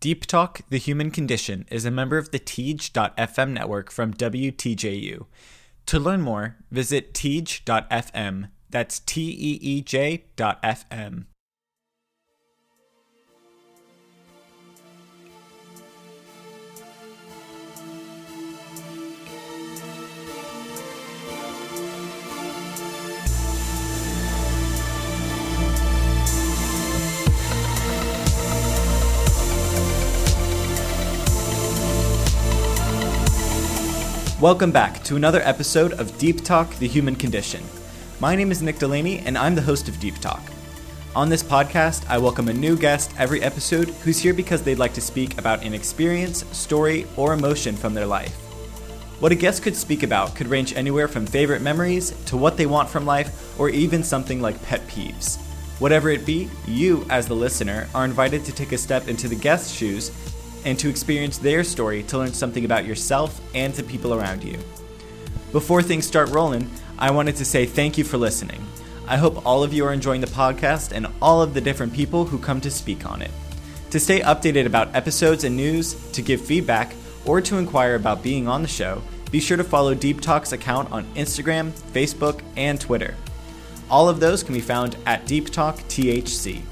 Deep 0.00 0.26
Talk, 0.26 0.60
The 0.68 0.78
Human 0.78 1.10
Condition 1.10 1.66
is 1.72 1.84
a 1.84 1.90
member 1.90 2.18
of 2.18 2.30
the 2.30 2.38
Teej.fm 2.38 3.50
network 3.50 3.90
from 3.90 4.14
WTJU. 4.14 5.26
To 5.86 5.98
learn 5.98 6.20
more, 6.20 6.56
visit 6.70 7.12
Teej.fm. 7.12 8.50
That's 8.70 9.00
T 9.00 9.22
E 9.22 9.58
E 9.60 9.80
J 9.82 10.24
Welcome 34.40 34.70
back 34.70 35.02
to 35.02 35.16
another 35.16 35.40
episode 35.42 35.94
of 35.94 36.16
Deep 36.16 36.44
Talk 36.44 36.72
The 36.76 36.86
Human 36.86 37.16
Condition. 37.16 37.60
My 38.20 38.36
name 38.36 38.52
is 38.52 38.62
Nick 38.62 38.78
Delaney, 38.78 39.18
and 39.18 39.36
I'm 39.36 39.56
the 39.56 39.62
host 39.62 39.88
of 39.88 39.98
Deep 39.98 40.16
Talk. 40.20 40.40
On 41.16 41.28
this 41.28 41.42
podcast, 41.42 42.08
I 42.08 42.18
welcome 42.18 42.46
a 42.46 42.52
new 42.52 42.76
guest 42.76 43.12
every 43.18 43.42
episode 43.42 43.88
who's 43.88 44.20
here 44.20 44.32
because 44.32 44.62
they'd 44.62 44.78
like 44.78 44.94
to 44.94 45.00
speak 45.00 45.36
about 45.38 45.64
an 45.64 45.74
experience, 45.74 46.44
story, 46.56 47.04
or 47.16 47.32
emotion 47.32 47.74
from 47.74 47.94
their 47.94 48.06
life. 48.06 48.32
What 49.18 49.32
a 49.32 49.34
guest 49.34 49.64
could 49.64 49.74
speak 49.74 50.04
about 50.04 50.36
could 50.36 50.46
range 50.46 50.72
anywhere 50.76 51.08
from 51.08 51.26
favorite 51.26 51.60
memories 51.60 52.10
to 52.26 52.36
what 52.36 52.56
they 52.56 52.66
want 52.66 52.88
from 52.88 53.04
life, 53.04 53.58
or 53.58 53.70
even 53.70 54.04
something 54.04 54.40
like 54.40 54.62
pet 54.62 54.86
peeves. 54.86 55.38
Whatever 55.80 56.10
it 56.10 56.24
be, 56.24 56.48
you, 56.64 57.04
as 57.10 57.26
the 57.26 57.34
listener, 57.34 57.88
are 57.92 58.04
invited 58.04 58.44
to 58.44 58.52
take 58.52 58.70
a 58.70 58.78
step 58.78 59.08
into 59.08 59.26
the 59.26 59.34
guest's 59.34 59.72
shoes 59.72 60.12
and 60.64 60.78
to 60.78 60.88
experience 60.88 61.38
their 61.38 61.64
story 61.64 62.02
to 62.04 62.18
learn 62.18 62.32
something 62.32 62.64
about 62.64 62.86
yourself 62.86 63.40
and 63.54 63.74
the 63.74 63.82
people 63.82 64.14
around 64.14 64.44
you. 64.44 64.58
Before 65.52 65.82
things 65.82 66.06
start 66.06 66.28
rolling, 66.30 66.70
I 66.98 67.10
wanted 67.10 67.36
to 67.36 67.44
say 67.44 67.64
thank 67.64 67.96
you 67.96 68.04
for 68.04 68.18
listening. 68.18 68.64
I 69.06 69.16
hope 69.16 69.46
all 69.46 69.62
of 69.62 69.72
you 69.72 69.86
are 69.86 69.92
enjoying 69.92 70.20
the 70.20 70.26
podcast 70.26 70.92
and 70.92 71.06
all 71.22 71.40
of 71.40 71.54
the 71.54 71.60
different 71.60 71.94
people 71.94 72.26
who 72.26 72.38
come 72.38 72.60
to 72.60 72.70
speak 72.70 73.08
on 73.08 73.22
it. 73.22 73.30
To 73.90 73.98
stay 73.98 74.20
updated 74.20 74.66
about 74.66 74.94
episodes 74.94 75.44
and 75.44 75.56
news, 75.56 75.94
to 76.12 76.20
give 76.20 76.42
feedback, 76.42 76.94
or 77.24 77.40
to 77.40 77.56
inquire 77.56 77.94
about 77.94 78.22
being 78.22 78.46
on 78.46 78.60
the 78.60 78.68
show, 78.68 79.02
be 79.30 79.40
sure 79.40 79.56
to 79.56 79.64
follow 79.64 79.94
Deep 79.94 80.20
Talk's 80.20 80.52
account 80.52 80.90
on 80.92 81.06
Instagram, 81.14 81.70
Facebook, 81.92 82.42
and 82.56 82.78
Twitter. 82.78 83.14
All 83.90 84.08
of 84.08 84.20
those 84.20 84.42
can 84.42 84.54
be 84.54 84.60
found 84.60 84.96
at 85.06 85.26
Deep 85.26 85.50
Talk 85.50 85.76
THC. 85.88 86.62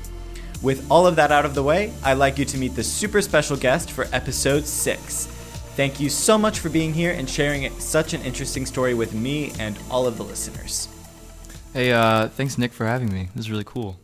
With 0.67 0.91
all 0.91 1.07
of 1.07 1.15
that 1.15 1.31
out 1.31 1.45
of 1.45 1.55
the 1.55 1.63
way, 1.63 1.93
I'd 2.03 2.15
like 2.15 2.39
you 2.39 2.45
to 2.45 2.59
meet 2.59 2.75
the 2.75 2.83
super 2.83 3.23
special 3.23 3.57
guest 3.57 3.93
for 3.93 4.09
episode 4.13 4.67
6. 4.67 5.27
Thank 5.77 6.01
you 6.01 6.11
so 6.11 6.37
much 6.37 6.59
for 6.59 6.71
being 6.71 6.93
here 6.93 7.13
and 7.13 7.31
sharing 7.31 7.71
such 7.79 8.15
an 8.15 8.23
interesting 8.23 8.67
story 8.67 8.93
with 8.93 9.15
me 9.15 9.53
and 9.61 9.79
all 9.93 10.09
of 10.09 10.17
the 10.17 10.25
listeners. 10.25 10.89
Hey, 11.73 11.93
uh, 11.93 12.27
thanks, 12.31 12.59
Nick, 12.59 12.73
for 12.73 12.85
having 12.85 13.15
me. 13.15 13.29
This 13.37 13.45
is 13.45 13.51
really 13.53 13.63
cool. 13.63 14.01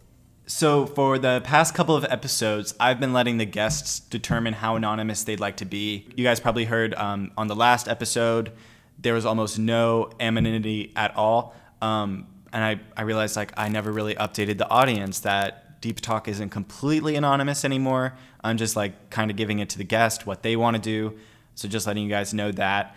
So, 0.46 0.86
for 0.86 1.18
the 1.18 1.40
past 1.42 1.74
couple 1.74 1.96
of 1.96 2.04
episodes, 2.04 2.76
I've 2.78 3.00
been 3.00 3.12
letting 3.12 3.38
the 3.38 3.44
guests 3.44 3.98
determine 3.98 4.52
how 4.52 4.76
anonymous 4.76 5.24
they'd 5.24 5.40
like 5.40 5.56
to 5.56 5.64
be. 5.64 6.06
You 6.14 6.22
guys 6.22 6.38
probably 6.38 6.66
heard 6.66 6.94
um, 6.94 7.32
on 7.36 7.48
the 7.48 7.56
last 7.56 7.88
episode, 7.88 8.52
there 9.00 9.14
was 9.14 9.26
almost 9.26 9.58
no 9.58 10.10
anonymity 10.20 10.92
at 10.94 11.16
all. 11.16 11.56
Um, 11.80 12.28
and 12.52 12.62
I, 12.62 12.80
I 12.96 13.02
realized 13.02 13.34
like 13.34 13.52
I 13.56 13.68
never 13.68 13.90
really 13.90 14.14
updated 14.14 14.58
the 14.58 14.68
audience 14.68 15.18
that 15.20 15.61
Deep 15.82 16.00
Talk 16.00 16.28
isn't 16.28 16.48
completely 16.48 17.16
anonymous 17.16 17.64
anymore. 17.64 18.14
I'm 18.42 18.56
just 18.56 18.74
like 18.76 19.10
kind 19.10 19.30
of 19.30 19.36
giving 19.36 19.58
it 19.58 19.68
to 19.70 19.78
the 19.78 19.84
guest 19.84 20.26
what 20.26 20.42
they 20.42 20.56
want 20.56 20.76
to 20.76 20.80
do. 20.80 21.18
So 21.54 21.68
just 21.68 21.86
letting 21.86 22.04
you 22.04 22.08
guys 22.08 22.32
know 22.32 22.50
that. 22.52 22.96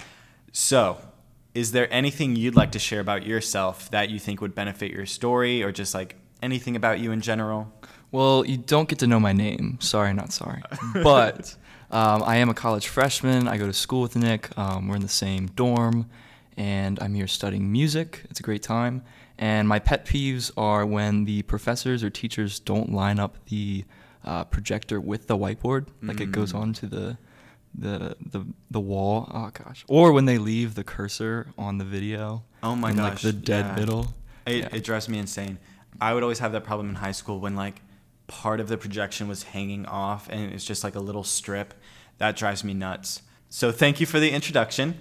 So, 0.54 1.00
is 1.54 1.74
there 1.74 1.92
anything 1.92 2.36
you'd 2.38 2.56
like 2.56 2.72
to 2.74 2.80
share 2.80 3.02
about 3.02 3.26
yourself 3.26 3.92
that 3.92 4.10
you 4.10 4.20
think 4.20 4.40
would 4.40 4.56
benefit 4.56 4.92
your 4.92 5.06
story 5.06 5.64
or 5.64 5.72
just 5.72 5.94
like 5.94 6.16
anything 6.42 6.76
about 6.78 7.00
you 7.00 7.12
in 7.12 7.20
general? 7.20 7.74
Well, 8.12 8.46
you 8.46 8.58
don't 8.58 8.88
get 8.88 9.00
to 9.00 9.08
know 9.08 9.20
my 9.20 9.34
name. 9.34 9.78
Sorry, 9.82 10.14
not 10.14 10.32
sorry. 10.32 10.62
but 10.94 11.56
um, 11.92 12.24
I 12.24 12.38
am 12.38 12.50
a 12.50 12.54
college 12.54 12.88
freshman. 12.88 13.48
I 13.48 13.58
go 13.58 13.66
to 13.66 13.74
school 13.74 14.02
with 14.02 14.16
Nick. 14.16 14.58
Um, 14.58 14.88
we're 14.88 14.96
in 14.96 15.02
the 15.02 15.08
same 15.10 15.48
dorm, 15.48 16.10
and 16.56 17.00
I'm 17.02 17.14
here 17.14 17.28
studying 17.28 17.72
music. 17.72 18.24
It's 18.30 18.40
a 18.40 18.44
great 18.44 18.64
time. 18.64 19.04
And 19.38 19.68
my 19.68 19.80
pet 19.80 20.06
peeves 20.06 20.52
are 20.56 20.86
when 20.86 21.26
the 21.26 21.42
professors 21.44 22.04
or 22.04 22.10
teachers 22.10 22.60
don't 22.60 22.92
line 22.92 23.20
up 23.20 23.38
the 23.48 23.86
uh, 24.24 24.46
projector 24.46 25.00
with 25.00 25.28
the 25.28 25.38
whiteboard, 25.38 25.88
like 26.02 26.18
mm. 26.18 26.22
it 26.22 26.32
goes 26.32 26.54
mm. 26.54 26.60
on 26.60 26.74
to 26.74 26.88
the 26.88 27.18
the 27.78 28.16
the 28.20 28.46
the 28.72 28.80
wall. 28.80 29.30
Oh 29.34 29.52
gosh! 29.54 29.86
Or 29.88 30.12
when 30.12 30.26
they 30.26 30.38
leave 30.38 30.76
the 30.76 30.84
cursor 30.84 31.54
on 31.58 31.78
the 31.78 31.86
video. 31.86 32.44
Oh 32.64 32.76
my 32.76 32.92
in, 32.92 32.96
gosh! 32.96 33.12
Like 33.12 33.22
the 33.22 33.34
dead 33.34 33.66
yeah. 33.66 33.76
middle. 33.76 34.14
It, 34.46 34.56
yeah. 34.58 34.70
it 34.72 34.84
drives 34.84 35.10
me 35.10 35.20
insane. 35.20 35.60
I 36.00 36.14
would 36.14 36.24
always 36.24 36.40
have 36.40 36.52
that 36.54 36.64
problem 36.64 36.90
in 36.90 36.96
high 36.96 37.12
school 37.12 37.40
when 37.40 37.56
like 37.56 37.82
part 38.28 38.60
of 38.60 38.68
the 38.68 38.78
projection 38.78 39.28
was 39.28 39.44
hanging 39.44 39.86
off 39.86 40.28
and 40.30 40.52
it's 40.52 40.66
just 40.66 40.84
like 40.84 40.96
a 40.96 41.00
little 41.00 41.24
strip. 41.24 41.74
That 42.18 42.36
drives 42.36 42.64
me 42.64 42.74
nuts. 42.74 43.22
So 43.50 43.72
thank 43.72 44.00
you 44.00 44.06
for 44.06 44.20
the 44.20 44.32
introduction. 44.32 44.98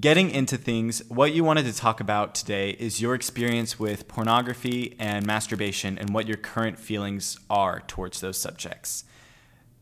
Getting 0.00 0.32
into 0.32 0.56
things, 0.56 1.02
what 1.08 1.34
you 1.34 1.44
wanted 1.44 1.66
to 1.66 1.72
talk 1.72 2.00
about 2.00 2.34
today 2.34 2.70
is 2.70 3.00
your 3.00 3.14
experience 3.14 3.78
with 3.78 4.08
pornography 4.08 4.96
and 4.98 5.24
masturbation 5.24 5.98
and 5.98 6.12
what 6.12 6.26
your 6.26 6.36
current 6.36 6.80
feelings 6.80 7.38
are 7.48 7.80
towards 7.86 8.20
those 8.20 8.36
subjects. 8.36 9.04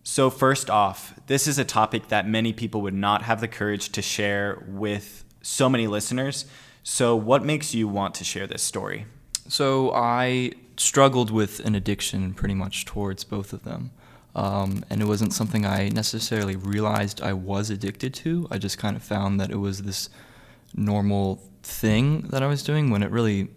So, 0.02 0.28
first 0.28 0.68
off, 0.68 1.18
this 1.28 1.46
is 1.46 1.58
a 1.58 1.64
topic 1.64 2.08
that 2.08 2.28
many 2.28 2.52
people 2.52 2.82
would 2.82 2.92
not 2.92 3.22
have 3.22 3.40
the 3.40 3.48
courage 3.48 3.90
to 3.92 4.02
share 4.02 4.62
with 4.68 5.24
so 5.40 5.70
many 5.70 5.86
listeners. 5.86 6.44
So, 6.82 7.16
what 7.16 7.42
makes 7.42 7.74
you 7.74 7.88
want 7.88 8.14
to 8.16 8.24
share 8.24 8.46
this 8.46 8.62
story? 8.62 9.06
So, 9.48 9.94
I 9.94 10.52
struggled 10.76 11.30
with 11.30 11.60
an 11.60 11.74
addiction 11.74 12.34
pretty 12.34 12.54
much 12.54 12.84
towards 12.84 13.24
both 13.24 13.54
of 13.54 13.64
them. 13.64 13.92
Um, 14.34 14.84
and 14.88 15.02
it 15.02 15.04
wasn't 15.06 15.32
something 15.32 15.66
I 15.66 15.90
necessarily 15.90 16.56
realized 16.56 17.20
I 17.20 17.34
was 17.34 17.70
addicted 17.70 18.14
to. 18.14 18.48
I 18.50 18.58
just 18.58 18.78
kind 18.78 18.96
of 18.96 19.02
found 19.02 19.38
that 19.40 19.50
it 19.50 19.56
was 19.56 19.82
this 19.82 20.08
normal 20.74 21.42
thing 21.62 22.22
that 22.28 22.42
I 22.42 22.46
was 22.46 22.62
doing 22.62 22.90
when 22.90 23.02
it 23.02 23.10
really, 23.10 23.48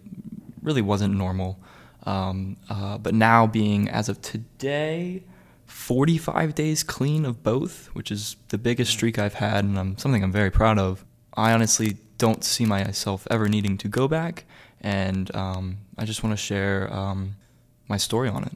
really 0.62 0.82
wasn't 0.82 1.14
normal. 1.14 1.58
Um, 2.04 2.56
uh, 2.68 2.98
but 2.98 3.14
now, 3.14 3.46
being 3.46 3.88
as 3.88 4.08
of 4.08 4.20
today, 4.22 5.24
45 5.66 6.54
days 6.54 6.82
clean 6.82 7.24
of 7.24 7.42
both, 7.42 7.86
which 7.94 8.10
is 8.10 8.36
the 8.48 8.58
biggest 8.58 8.92
streak 8.92 9.18
I've 9.18 9.34
had, 9.34 9.64
and 9.64 9.78
I'm, 9.78 9.98
something 9.98 10.22
I'm 10.22 10.32
very 10.32 10.50
proud 10.50 10.78
of. 10.78 11.04
I 11.36 11.52
honestly 11.52 11.96
don't 12.18 12.44
see 12.44 12.64
myself 12.64 13.26
ever 13.30 13.48
needing 13.48 13.76
to 13.78 13.88
go 13.88 14.06
back, 14.06 14.44
and 14.80 15.34
um, 15.34 15.78
I 15.98 16.04
just 16.04 16.22
want 16.22 16.32
to 16.32 16.42
share 16.42 16.92
um, 16.92 17.36
my 17.88 17.96
story 17.96 18.28
on 18.28 18.44
it. 18.44 18.52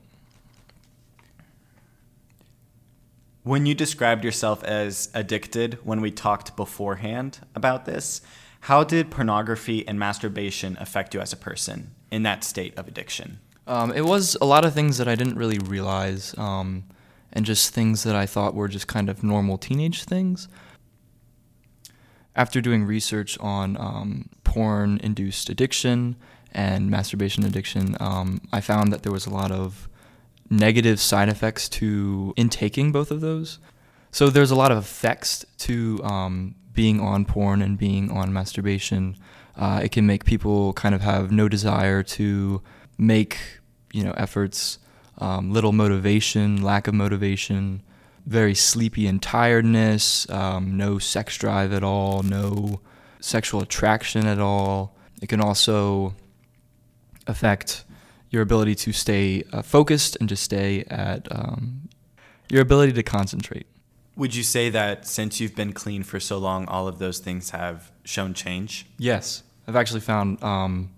When 3.42 3.64
you 3.64 3.74
described 3.74 4.22
yourself 4.22 4.62
as 4.64 5.08
addicted 5.14 5.78
when 5.82 6.02
we 6.02 6.10
talked 6.10 6.56
beforehand 6.56 7.38
about 7.54 7.86
this, 7.86 8.20
how 8.60 8.84
did 8.84 9.10
pornography 9.10 9.86
and 9.88 9.98
masturbation 9.98 10.76
affect 10.78 11.14
you 11.14 11.20
as 11.20 11.32
a 11.32 11.38
person 11.38 11.94
in 12.10 12.22
that 12.24 12.44
state 12.44 12.76
of 12.78 12.86
addiction? 12.86 13.40
Um, 13.66 13.92
it 13.92 14.04
was 14.04 14.36
a 14.42 14.44
lot 14.44 14.66
of 14.66 14.74
things 14.74 14.98
that 14.98 15.08
I 15.08 15.14
didn't 15.14 15.36
really 15.36 15.58
realize, 15.58 16.34
um, 16.36 16.84
and 17.32 17.46
just 17.46 17.72
things 17.72 18.02
that 18.02 18.14
I 18.14 18.26
thought 18.26 18.54
were 18.54 18.68
just 18.68 18.88
kind 18.88 19.08
of 19.08 19.22
normal 19.22 19.56
teenage 19.56 20.04
things. 20.04 20.46
After 22.36 22.60
doing 22.60 22.84
research 22.84 23.38
on 23.40 23.76
um, 23.78 24.28
porn 24.44 25.00
induced 25.02 25.48
addiction 25.48 26.16
and 26.52 26.90
masturbation 26.90 27.44
addiction, 27.44 27.96
um, 28.00 28.42
I 28.52 28.60
found 28.60 28.92
that 28.92 29.02
there 29.02 29.12
was 29.12 29.24
a 29.24 29.30
lot 29.30 29.50
of 29.50 29.88
negative 30.50 31.00
side 31.00 31.28
effects 31.28 31.68
to 31.68 32.34
intaking 32.36 32.90
both 32.92 33.10
of 33.10 33.20
those. 33.20 33.58
So 34.10 34.28
there's 34.28 34.50
a 34.50 34.56
lot 34.56 34.72
of 34.72 34.78
effects 34.78 35.46
to 35.58 36.02
um, 36.02 36.56
being 36.72 37.00
on 37.00 37.24
porn 37.24 37.62
and 37.62 37.78
being 37.78 38.10
on 38.10 38.32
masturbation. 38.32 39.16
Uh, 39.56 39.80
it 39.82 39.92
can 39.92 40.06
make 40.06 40.24
people 40.24 40.72
kind 40.72 40.94
of 40.94 41.00
have 41.00 41.30
no 41.30 41.48
desire 41.48 42.02
to 42.02 42.60
make 42.98 43.38
you 43.92 44.02
know 44.02 44.12
efforts, 44.16 44.78
um, 45.18 45.52
little 45.52 45.72
motivation, 45.72 46.62
lack 46.62 46.88
of 46.88 46.94
motivation, 46.94 47.82
very 48.26 48.54
sleepy 48.54 49.06
and 49.06 49.22
tiredness, 49.22 50.28
um, 50.30 50.76
no 50.76 50.98
sex 50.98 51.36
drive 51.38 51.72
at 51.72 51.84
all, 51.84 52.22
no 52.22 52.80
sexual 53.20 53.60
attraction 53.60 54.26
at 54.26 54.38
all. 54.38 54.96
It 55.22 55.28
can 55.28 55.40
also 55.40 56.14
affect 57.26 57.84
your 58.30 58.42
ability 58.42 58.74
to 58.76 58.92
stay 58.92 59.42
uh, 59.52 59.62
focused 59.62 60.16
and 60.20 60.28
to 60.28 60.36
stay 60.36 60.84
at 60.84 61.26
um, 61.30 61.88
your 62.48 62.62
ability 62.62 62.92
to 62.92 63.02
concentrate. 63.02 63.66
Would 64.16 64.34
you 64.34 64.42
say 64.42 64.70
that 64.70 65.06
since 65.06 65.40
you've 65.40 65.54
been 65.54 65.72
clean 65.72 66.02
for 66.02 66.20
so 66.20 66.38
long, 66.38 66.66
all 66.66 66.86
of 66.86 66.98
those 66.98 67.18
things 67.18 67.50
have 67.50 67.90
shown 68.04 68.34
change? 68.34 68.86
Yes. 68.98 69.42
I've 69.66 69.76
actually 69.76 70.00
found 70.00 70.42
um, 70.42 70.90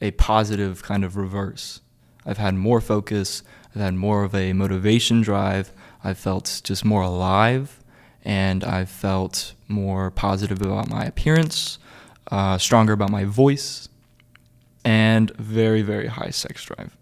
a 0.00 0.10
positive 0.12 0.82
kind 0.82 1.04
of 1.04 1.16
reverse. 1.16 1.80
I've 2.24 2.38
had 2.38 2.54
more 2.54 2.80
focus, 2.80 3.42
I've 3.74 3.80
had 3.80 3.94
more 3.94 4.22
of 4.22 4.34
a 4.34 4.52
motivation 4.52 5.22
drive, 5.22 5.72
I've 6.04 6.18
felt 6.18 6.60
just 6.62 6.84
more 6.84 7.02
alive, 7.02 7.82
and 8.24 8.62
I've 8.62 8.90
felt 8.90 9.54
more 9.66 10.10
positive 10.10 10.62
about 10.62 10.88
my 10.88 11.04
appearance, 11.04 11.78
uh, 12.30 12.58
stronger 12.58 12.92
about 12.92 13.10
my 13.10 13.24
voice, 13.24 13.88
and 14.84 15.30
very, 15.36 15.82
very 15.82 16.06
high 16.06 16.30
sex 16.30 16.64
drive. 16.64 16.96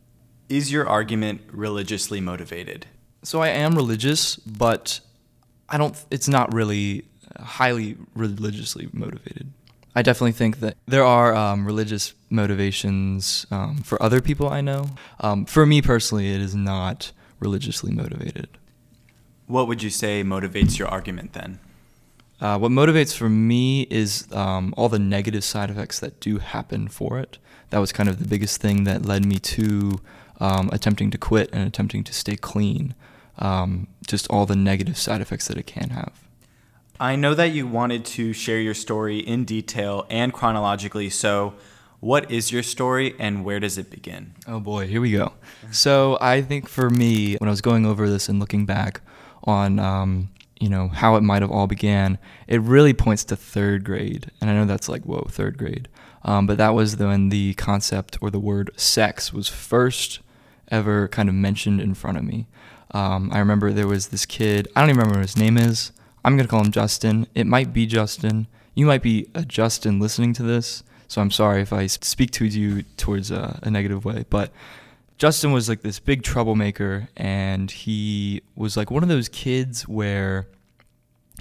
Is 0.48 0.72
your 0.72 0.88
argument 0.88 1.42
religiously 1.52 2.20
motivated? 2.20 2.86
So 3.22 3.40
I 3.40 3.48
am 3.48 3.74
religious, 3.74 4.36
but 4.36 5.00
I 5.68 5.78
don't. 5.78 5.96
It's 6.10 6.28
not 6.28 6.52
really 6.52 7.04
highly 7.38 7.96
religiously 8.14 8.88
motivated. 8.92 9.52
I 9.94 10.02
definitely 10.02 10.32
think 10.32 10.60
that 10.60 10.76
there 10.86 11.04
are 11.04 11.34
um, 11.34 11.66
religious 11.66 12.14
motivations 12.30 13.46
um, 13.50 13.78
for 13.78 14.00
other 14.02 14.20
people 14.20 14.48
I 14.48 14.60
know. 14.60 14.86
Um, 15.18 15.44
for 15.44 15.66
me 15.66 15.82
personally, 15.82 16.32
it 16.32 16.40
is 16.40 16.54
not 16.54 17.12
religiously 17.40 17.92
motivated. 17.92 18.48
What 19.46 19.66
would 19.66 19.82
you 19.82 19.90
say 19.90 20.22
motivates 20.22 20.78
your 20.78 20.88
argument 20.88 21.32
then? 21.32 21.58
Uh, 22.40 22.56
what 22.58 22.70
motivates 22.70 23.14
for 23.16 23.28
me 23.28 23.82
is 23.90 24.30
um, 24.32 24.72
all 24.76 24.88
the 24.88 24.98
negative 24.98 25.44
side 25.44 25.70
effects 25.70 25.98
that 26.00 26.20
do 26.20 26.38
happen 26.38 26.88
for 26.88 27.18
it. 27.18 27.38
That 27.70 27.78
was 27.78 27.92
kind 27.92 28.08
of 28.08 28.18
the 28.18 28.28
biggest 28.28 28.60
thing 28.60 28.84
that 28.84 29.04
led 29.04 29.24
me 29.24 29.38
to 29.38 30.00
um, 30.40 30.70
attempting 30.72 31.10
to 31.10 31.18
quit 31.18 31.50
and 31.52 31.66
attempting 31.66 32.04
to 32.04 32.12
stay 32.12 32.36
clean. 32.36 32.94
Um, 33.38 33.86
just 34.06 34.28
all 34.28 34.44
the 34.44 34.56
negative 34.56 34.98
side 34.98 35.20
effects 35.20 35.48
that 35.48 35.56
it 35.56 35.66
can 35.66 35.90
have. 35.90 36.12
I 36.98 37.16
know 37.16 37.32
that 37.32 37.52
you 37.52 37.66
wanted 37.66 38.04
to 38.06 38.34
share 38.34 38.60
your 38.60 38.74
story 38.74 39.20
in 39.20 39.46
detail 39.46 40.06
and 40.10 40.32
chronologically, 40.32 41.08
so 41.08 41.54
what 42.00 42.30
is 42.30 42.52
your 42.52 42.62
story 42.62 43.14
and 43.18 43.44
where 43.44 43.60
does 43.60 43.78
it 43.78 43.90
begin? 43.90 44.34
Oh 44.46 44.60
boy, 44.60 44.86
here 44.86 45.00
we 45.00 45.12
go. 45.12 45.32
So 45.70 46.18
I 46.20 46.42
think 46.42 46.68
for 46.68 46.90
me, 46.90 47.36
when 47.36 47.48
I 47.48 47.50
was 47.50 47.62
going 47.62 47.86
over 47.86 48.08
this 48.08 48.28
and 48.28 48.38
looking 48.38 48.66
back 48.66 49.00
on, 49.44 49.78
um, 49.78 50.28
you 50.58 50.68
know, 50.68 50.88
how 50.88 51.16
it 51.16 51.22
might 51.22 51.40
have 51.40 51.50
all 51.50 51.66
began, 51.66 52.18
it 52.46 52.60
really 52.60 52.92
points 52.92 53.24
to 53.24 53.36
third 53.36 53.84
grade, 53.84 54.30
and 54.40 54.50
I 54.50 54.54
know 54.54 54.66
that's 54.66 54.88
like 54.88 55.02
whoa, 55.04 55.26
third 55.30 55.56
grade, 55.56 55.88
um, 56.22 56.46
but 56.46 56.58
that 56.58 56.74
was 56.74 56.96
when 56.96 57.30
the 57.30 57.54
concept 57.54 58.18
or 58.20 58.30
the 58.30 58.40
word 58.40 58.70
sex 58.76 59.32
was 59.32 59.48
first 59.48 60.20
ever 60.68 61.08
kind 61.08 61.28
of 61.28 61.34
mentioned 61.34 61.80
in 61.80 61.94
front 61.94 62.18
of 62.18 62.24
me. 62.24 62.46
Um, 62.92 63.30
I 63.32 63.38
remember 63.38 63.72
there 63.72 63.86
was 63.86 64.08
this 64.08 64.26
kid. 64.26 64.68
I 64.74 64.80
don't 64.80 64.90
even 64.90 64.98
remember 64.98 65.20
what 65.20 65.28
his 65.28 65.36
name 65.36 65.56
is. 65.56 65.92
I'm 66.24 66.36
going 66.36 66.46
to 66.46 66.50
call 66.50 66.64
him 66.64 66.72
Justin. 66.72 67.26
It 67.34 67.46
might 67.46 67.72
be 67.72 67.86
Justin. 67.86 68.46
You 68.74 68.86
might 68.86 69.02
be 69.02 69.28
a 69.34 69.44
Justin 69.44 69.98
listening 70.00 70.32
to 70.34 70.42
this, 70.42 70.82
so 71.08 71.20
I'm 71.20 71.30
sorry 71.30 71.62
if 71.62 71.72
I 71.72 71.86
speak 71.86 72.30
to 72.32 72.44
you 72.44 72.82
towards 72.96 73.30
a, 73.30 73.58
a 73.62 73.70
negative 73.70 74.04
way. 74.04 74.24
But 74.28 74.52
Justin 75.18 75.52
was 75.52 75.68
like 75.68 75.82
this 75.82 75.98
big 75.98 76.22
troublemaker, 76.22 77.08
and 77.16 77.70
he 77.70 78.42
was 78.54 78.76
like 78.76 78.90
one 78.90 79.02
of 79.02 79.08
those 79.08 79.28
kids 79.28 79.88
where 79.88 80.46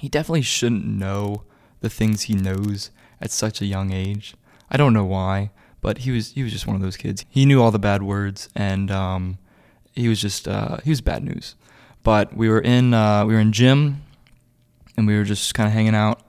he 0.00 0.08
definitely 0.08 0.42
shouldn't 0.42 0.86
know 0.86 1.44
the 1.80 1.90
things 1.90 2.22
he 2.22 2.34
knows 2.34 2.90
at 3.20 3.30
such 3.30 3.60
a 3.60 3.66
young 3.66 3.92
age. 3.92 4.34
I 4.70 4.76
don't 4.76 4.92
know 4.92 5.04
why, 5.04 5.50
but 5.80 5.98
he 5.98 6.10
was 6.10 6.32
he 6.32 6.42
was 6.42 6.52
just 6.52 6.66
one 6.66 6.76
of 6.76 6.82
those 6.82 6.96
kids. 6.96 7.24
He 7.28 7.44
knew 7.46 7.62
all 7.62 7.70
the 7.70 7.78
bad 7.78 8.02
words, 8.02 8.48
and 8.54 8.90
um, 8.90 9.38
he 9.92 10.08
was 10.08 10.20
just 10.20 10.46
uh, 10.46 10.78
he 10.84 10.90
was 10.90 11.00
bad 11.00 11.24
news. 11.24 11.56
But 12.02 12.34
we 12.34 12.48
were 12.48 12.60
in 12.60 12.94
uh, 12.94 13.26
we 13.26 13.34
were 13.34 13.40
in 13.40 13.52
gym 13.52 14.02
and 14.96 15.06
we 15.06 15.16
were 15.16 15.24
just 15.24 15.54
kind 15.54 15.66
of 15.66 15.72
hanging 15.72 15.94
out. 15.94 16.20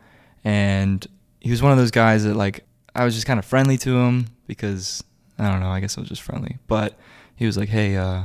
And 0.43 1.05
he 1.39 1.51
was 1.51 1.61
one 1.61 1.71
of 1.71 1.77
those 1.77 1.91
guys 1.91 2.23
that 2.23 2.35
like 2.35 2.65
I 2.95 3.05
was 3.05 3.13
just 3.13 3.27
kind 3.27 3.39
of 3.39 3.45
friendly 3.45 3.77
to 3.79 3.97
him 3.97 4.27
because 4.47 5.03
I 5.37 5.49
don't 5.49 5.59
know. 5.59 5.69
I 5.69 5.79
guess 5.79 5.97
I 5.97 6.01
was 6.01 6.09
just 6.09 6.21
friendly. 6.21 6.57
But 6.67 6.97
he 7.35 7.45
was 7.45 7.57
like, 7.57 7.69
"Hey, 7.69 7.95
uh, 7.95 8.23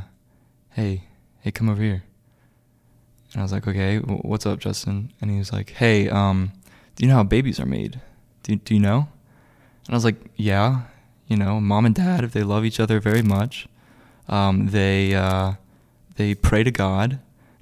hey, 0.70 1.04
hey, 1.40 1.50
come 1.50 1.68
over 1.68 1.82
here." 1.82 2.04
And 3.32 3.40
I 3.40 3.42
was 3.42 3.52
like, 3.52 3.66
"Okay, 3.66 3.98
what's 3.98 4.46
up, 4.46 4.58
Justin?" 4.58 5.12
And 5.20 5.30
he 5.30 5.38
was 5.38 5.52
like, 5.52 5.70
"Hey, 5.70 6.08
um, 6.08 6.52
do 6.94 7.04
you 7.04 7.10
know 7.10 7.16
how 7.16 7.24
babies 7.24 7.60
are 7.60 7.66
made? 7.66 8.00
Do 8.42 8.56
do 8.56 8.74
you 8.74 8.80
know?" 8.80 9.08
And 9.86 9.94
I 9.94 9.96
was 9.96 10.04
like, 10.04 10.16
"Yeah, 10.36 10.82
you 11.26 11.36
know, 11.36 11.60
mom 11.60 11.86
and 11.86 11.94
dad, 11.94 12.24
if 12.24 12.32
they 12.32 12.42
love 12.42 12.64
each 12.64 12.80
other 12.80 13.00
very 13.00 13.22
much, 13.22 13.68
um, 14.28 14.68
they 14.68 15.14
uh, 15.14 15.54
they 16.16 16.34
pray 16.34 16.64
to 16.64 16.70
God, 16.70 17.20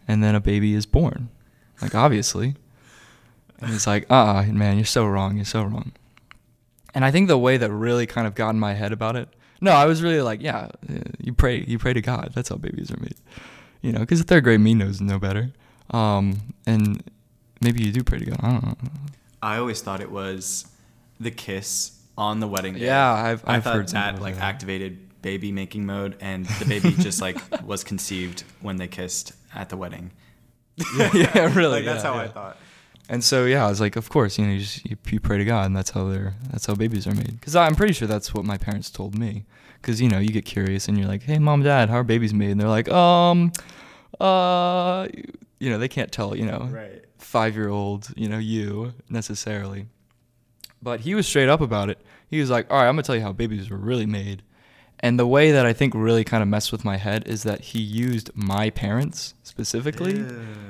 and 0.09 0.23
then 0.23 0.35
a 0.35 0.41
baby 0.41 0.75
is 0.75 0.87
born. 0.87 1.29
Like 1.81 1.95
obviously." 1.95 2.57
And 3.61 3.71
he's 3.71 3.87
like, 3.87 4.07
uh 4.11 4.15
uh 4.15 4.43
man, 4.47 4.77
you're 4.77 4.85
so 4.85 5.07
wrong. 5.07 5.37
You're 5.37 5.45
so 5.45 5.63
wrong. 5.63 5.93
And 6.95 7.05
I 7.05 7.11
think 7.11 7.29
the 7.29 7.39
way 7.39 7.57
that 7.57 7.71
really 7.71 8.07
kind 8.07 8.27
of 8.27 8.35
got 8.35 8.51
in 8.51 8.61
my 8.61 8.75
head 8.75 8.93
about 8.93 9.17
it, 9.17 9.29
no, 9.61 9.73
I 9.73 9.87
was 9.87 10.03
really 10.03 10.21
like, 10.21 10.43
yeah, 10.43 10.69
you 11.19 11.33
pray, 11.33 11.65
you 11.67 11.79
pray 11.79 11.93
to 11.93 12.03
God. 12.03 12.33
That's 12.35 12.51
how 12.51 12.57
babies 12.57 12.91
are 12.91 13.01
made. 13.01 13.17
You 13.81 13.93
know, 13.93 14.01
because 14.01 14.19
the 14.19 14.27
third 14.27 14.45
grade 14.45 14.61
me 14.61 14.75
knows 14.75 15.01
no 15.01 15.19
better. 15.19 15.53
Um, 15.91 16.55
and 16.67 17.03
maybe 17.61 17.83
you 17.83 17.93
do 17.93 18.05
pray 18.05 18.19
to 18.19 18.25
God. 18.27 18.41
I 18.43 18.51
don't 18.53 18.65
know. 18.65 18.91
I 19.43 19.57
always 19.57 19.81
thought 19.81 20.01
it 20.01 20.11
was 20.11 20.67
the 21.19 21.31
kiss 21.31 21.99
on 22.17 22.41
the 22.41 22.49
wedding 22.49 22.75
day. 22.75 22.87
Yeah, 22.87 23.13
I've, 23.13 23.43
I 23.47 23.57
I've 23.57 23.65
thought 23.65 23.75
heard 23.77 23.89
that 23.89 24.21
like 24.21 24.35
that. 24.37 24.43
activated 24.45 24.99
baby 25.23 25.51
making 25.53 25.87
mode, 25.87 26.17
and 26.21 26.47
the 26.47 26.65
baby 26.67 26.93
just 26.93 27.21
like 27.21 27.37
was 27.67 27.83
conceived 27.85 28.45
when 28.61 28.77
they 28.77 28.87
kissed 28.89 29.33
at 29.55 29.69
the 29.69 29.77
wedding. 29.77 30.11
Yeah, 30.97 31.11
yeah, 31.15 31.55
really, 31.55 31.77
Like, 31.77 31.85
that's 31.85 32.05
yeah, 32.05 32.13
how 32.13 32.19
I 32.19 32.29
thought. 32.29 32.57
And 33.09 33.23
so 33.23 33.45
yeah, 33.45 33.67
I 33.67 33.69
was 33.69 33.81
like, 33.81 33.97
of 33.97 34.09
course, 34.09 34.39
you 34.39 34.47
know, 34.47 34.53
you 34.53 34.61
just 34.61 34.85
you, 34.89 34.97
you 35.11 35.21
pray 35.21 35.39
to 35.39 35.45
God, 35.45 35.67
and 35.67 35.77
that's 35.77 35.91
how 35.91 36.09
they're 36.09 36.35
that's 36.51 36.67
how 36.67 36.75
babies 36.75 37.07
are 37.07 37.15
made. 37.15 37.33
Because 37.39 37.55
I'm 37.57 37.75
pretty 37.75 37.93
sure 37.93 38.09
that's 38.09 38.33
what 38.35 38.45
my 38.45 38.57
parents 38.59 38.91
told 38.91 39.17
me. 39.19 39.45
Because 39.81 40.01
you 40.01 40.09
know, 40.09 40.19
you 40.19 40.31
get 40.31 40.45
curious, 40.47 40.89
and 40.89 40.97
you're 40.99 41.07
like, 41.09 41.23
hey, 41.23 41.39
mom, 41.39 41.63
dad, 41.63 41.91
how 41.91 41.97
are 41.99 42.05
babies 42.05 42.33
made? 42.33 42.51
And 42.51 42.61
they're 42.61 42.69
like, 42.69 42.89
um, 42.89 43.53
uh, 44.21 45.07
you 45.59 45.71
know, 45.71 45.79
they 45.79 45.89
can't 45.89 46.11
tell, 46.13 46.35
you 46.37 46.47
know, 46.47 46.69
Right. 46.71 47.05
five 47.19 47.55
year 47.55 47.69
old, 47.69 48.09
you 48.17 48.29
know, 48.29 48.39
you 48.39 48.95
necessarily. 49.09 49.87
But 50.85 51.01
he 51.01 51.15
was 51.15 51.27
straight 51.27 51.49
up 51.49 51.61
about 51.61 51.89
it. 51.91 51.99
He 52.29 52.39
was 52.39 52.51
like, 52.51 52.71
all 52.71 52.77
right, 52.77 52.87
I'm 52.89 52.95
gonna 52.95 53.03
tell 53.03 53.17
you 53.17 53.23
how 53.23 53.33
babies 53.33 53.71
were 53.71 53.77
really 53.77 54.07
made. 54.07 54.43
And 55.01 55.19
the 55.19 55.27
way 55.27 55.51
that 55.51 55.67
I 55.67 55.73
think 55.73 55.95
really 55.95 56.25
kind 56.25 56.43
of 56.43 56.49
messed 56.49 56.71
with 56.73 56.85
my 56.85 56.97
head 56.99 57.27
is 57.27 57.43
that 57.43 57.61
he 57.61 57.81
used 57.81 58.31
my 58.35 58.71
parents 58.71 59.35
specifically. 59.43 60.25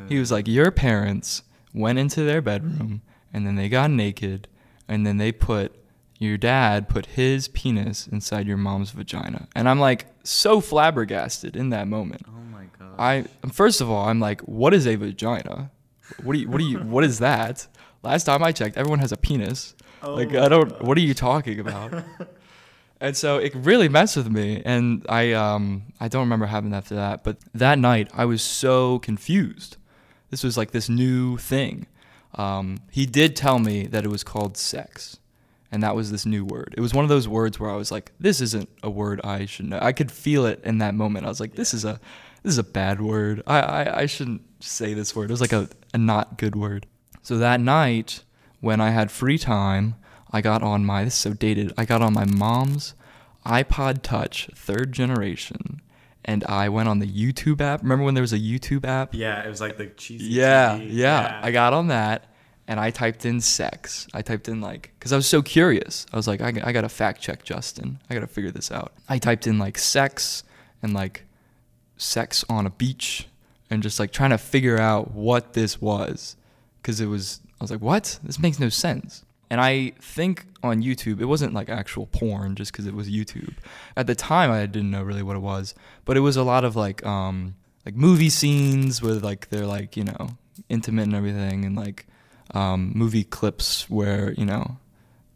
He 0.08 0.19
was 0.19 0.32
like, 0.32 0.49
Your 0.49 0.70
parents 0.70 1.43
went 1.75 1.99
into 1.99 2.22
their 2.22 2.40
bedroom 2.40 3.02
and 3.32 3.46
then 3.46 3.56
they 3.56 3.69
got 3.69 3.90
naked 3.90 4.49
and 4.88 5.06
then 5.06 5.19
they 5.19 5.32
put 5.32 5.75
your 6.19 6.38
dad 6.38 6.88
put 6.88 7.06
his 7.06 7.49
penis 7.49 8.06
inside 8.06 8.46
your 8.46 8.56
mom's 8.56 8.90
vagina. 8.90 9.49
And 9.55 9.69
I'm 9.69 9.81
like 9.81 10.06
so 10.22 10.61
flabbergasted 10.61 11.56
in 11.56 11.70
that 11.70 11.88
moment. 11.88 12.22
Oh 12.28 12.40
my 12.52 12.64
god. 12.78 12.94
I 12.99 13.25
first 13.52 13.81
of 13.81 13.90
all, 13.90 14.08
I'm 14.08 14.20
like, 14.20 14.40
what 14.43 14.72
is 14.75 14.87
a 14.87 14.94
vagina? 14.96 15.70
What 16.22 16.34
do 16.34 16.38
you 16.38 16.49
what 16.49 16.58
do 16.58 16.64
you 16.64 16.78
what 16.78 17.05
is 17.05 17.19
that? 17.19 17.66
Last 18.02 18.25
time 18.25 18.42
I 18.42 18.52
checked, 18.52 18.76
everyone 18.76 18.99
has 19.00 19.12
a 19.12 19.16
penis. 19.16 19.74
Oh 20.04 20.14
like 20.14 20.34
I 20.34 20.49
don't 20.49 20.68
God. 20.68 20.82
what 20.82 20.99
are 20.99 21.02
you 21.02 21.14
talking 21.14 21.61
about? 21.61 21.92
and 23.00 23.16
so 23.16 23.38
it 23.38 23.54
really 23.54 23.88
messed 23.88 24.16
with 24.16 24.30
me 24.30 24.62
and 24.64 25.04
I 25.08 25.32
um 25.32 25.84
I 26.00 26.08
don't 26.08 26.20
remember 26.20 26.44
what 26.44 26.50
happened 26.50 26.75
after 26.75 26.94
that, 26.94 27.25
but 27.25 27.38
that 27.54 27.78
night 27.78 28.11
I 28.12 28.25
was 28.25 28.42
so 28.42 28.99
confused. 29.00 29.76
This 30.30 30.44
was 30.44 30.56
like 30.56 30.73
this 30.73 30.88
new 30.88 31.38
thing. 31.38 31.87
Um, 32.34 32.78
he 32.90 33.06
did 33.06 33.37
tell 33.37 33.58
me 33.58 33.87
that 33.87 34.04
it 34.04 34.08
was 34.08 34.25
called 34.25 34.56
sex. 34.56 35.18
And 35.70 35.82
that 35.82 35.96
was 35.96 36.12
this 36.12 36.25
new 36.25 36.44
word. 36.44 36.75
It 36.76 36.80
was 36.80 36.94
one 36.94 37.04
of 37.04 37.08
those 37.08 37.26
words 37.26 37.58
where 37.58 37.70
I 37.70 37.75
was 37.75 37.90
like, 37.90 38.12
this 38.20 38.40
isn't 38.40 38.68
a 38.84 38.90
word 38.90 39.20
I 39.25 39.44
should 39.46 39.66
know. 39.66 39.78
I 39.82 39.92
could 39.92 40.12
feel 40.12 40.46
it 40.46 40.61
in 40.64 40.78
that 40.78 40.94
moment. 40.94 41.26
I 41.26 41.28
was 41.28 41.40
like, 41.40 41.56
this 41.56 41.75
is 41.75 41.84
a 41.84 42.00
this 42.44 42.52
is 42.52 42.58
a 42.58 42.64
bad 42.64 43.00
word. 43.00 43.42
I, 43.46 43.61
I, 43.61 44.00
I 44.02 44.06
shouldn't 44.06 44.42
say 44.61 44.94
this 44.94 45.16
word. 45.16 45.30
It 45.30 45.32
was 45.32 45.40
like 45.40 45.52
a, 45.52 45.68
a 45.92 45.99
not 45.99 46.38
good 46.38 46.54
word. 46.54 46.87
So 47.23 47.38
that 47.38 47.58
night, 47.58 48.23
when 48.64 48.80
I 48.80 48.90
had 48.90 49.11
free 49.11 49.38
time, 49.38 49.94
I 50.33 50.40
got 50.40 50.62
on 50.62 50.85
my 50.85 51.04
this 51.04 51.14
is 51.14 51.21
so 51.21 51.33
dated. 51.33 51.73
I 51.76 51.85
got 51.85 52.02
on 52.02 52.14
my 52.14 52.25
mom's 52.25 52.94
iPod 53.47 54.02
Touch 54.02 54.49
third 54.54 54.92
generation, 54.92 55.83
and 56.25 56.42
I 56.44 56.68
went 56.68 56.88
on 56.88 56.99
the 56.99 57.06
YouTube 57.06 57.61
app. 57.61 57.83
Remember 57.83 58.04
when 58.04 58.14
there 58.14 58.23
was 58.23 58.33
a 58.33 58.38
YouTube 58.38 58.85
app? 58.87 59.14
Yeah, 59.14 59.44
it 59.44 59.49
was 59.49 59.61
like 59.61 59.76
the 59.76 59.87
cheesy. 59.87 60.26
Yeah, 60.26 60.78
TV. 60.78 60.88
yeah, 60.90 61.40
I 61.42 61.50
got 61.50 61.73
on 61.73 61.88
that 61.88 62.25
and 62.66 62.80
I 62.80 62.90
typed 62.90 63.26
in 63.26 63.40
sex. 63.40 64.09
I 64.14 64.23
typed 64.23 64.49
in 64.49 64.61
like, 64.61 64.92
because 64.99 65.12
I 65.12 65.16
was 65.16 65.26
so 65.26 65.42
curious. 65.42 66.06
I 66.12 66.16
was 66.16 66.26
like, 66.26 66.40
I 66.40 66.50
gotta 66.73 66.88
fact 66.88 67.21
check 67.21 67.44
Justin. 67.44 67.99
I 68.09 68.14
gotta 68.14 68.26
figure 68.26 68.50
this 68.50 68.73
out. 68.73 68.92
I 69.09 69.18
typed 69.18 69.47
in 69.47 69.59
like 69.59 69.76
sex 69.76 70.42
and 70.83 70.94
like 70.94 71.25
sex 71.97 72.44
on 72.49 72.66
a 72.66 72.71
beach 72.71 73.28
and 73.71 73.83
just 73.83 74.00
like 74.00 74.12
trying 74.12 74.30
to 74.30 74.38
figure 74.38 74.78
out 74.78 75.12
what 75.12 75.52
this 75.52 75.80
was. 75.80 76.37
Because 76.80 77.00
it 77.00 77.06
was, 77.06 77.40
I 77.61 77.64
was 77.64 77.70
like, 77.70 77.80
what? 77.80 78.18
This 78.23 78.38
makes 78.38 78.58
no 78.58 78.68
sense. 78.68 79.25
And 79.50 79.61
I 79.61 79.92
think 80.00 80.46
on 80.62 80.82
YouTube, 80.82 81.20
it 81.20 81.26
wasn't 81.26 81.54
like 81.54 81.68
actual 81.68 82.06
porn 82.06 82.56
just 82.56 82.73
because 82.73 82.87
it 82.87 82.94
was 82.94 83.08
YouTube. 83.08 83.54
At 83.96 84.06
the 84.06 84.14
time, 84.14 84.50
I 84.50 84.66
didn't 84.66 84.90
know 84.90 85.02
really 85.02 85.23
what 85.23 85.37
it 85.37 85.40
was, 85.40 85.75
but 86.04 86.16
it 86.16 86.20
was 86.20 86.37
a 86.37 86.42
lot 86.42 86.64
of 86.64 86.76
like, 86.76 87.04
um, 87.06 87.54
like 87.84 87.94
movie 87.94 88.30
scenes 88.30 89.02
with 89.02 89.23
like 89.23 89.50
they're 89.50 89.66
like 89.66 89.96
you 89.96 90.04
know 90.04 90.30
intimate 90.68 91.02
and 91.04 91.14
everything, 91.14 91.64
and 91.64 91.76
like 91.76 92.06
um, 92.52 92.92
movie 92.94 93.25
clips 93.25 93.88
where 93.90 94.32
you 94.32 94.46
know 94.46 94.78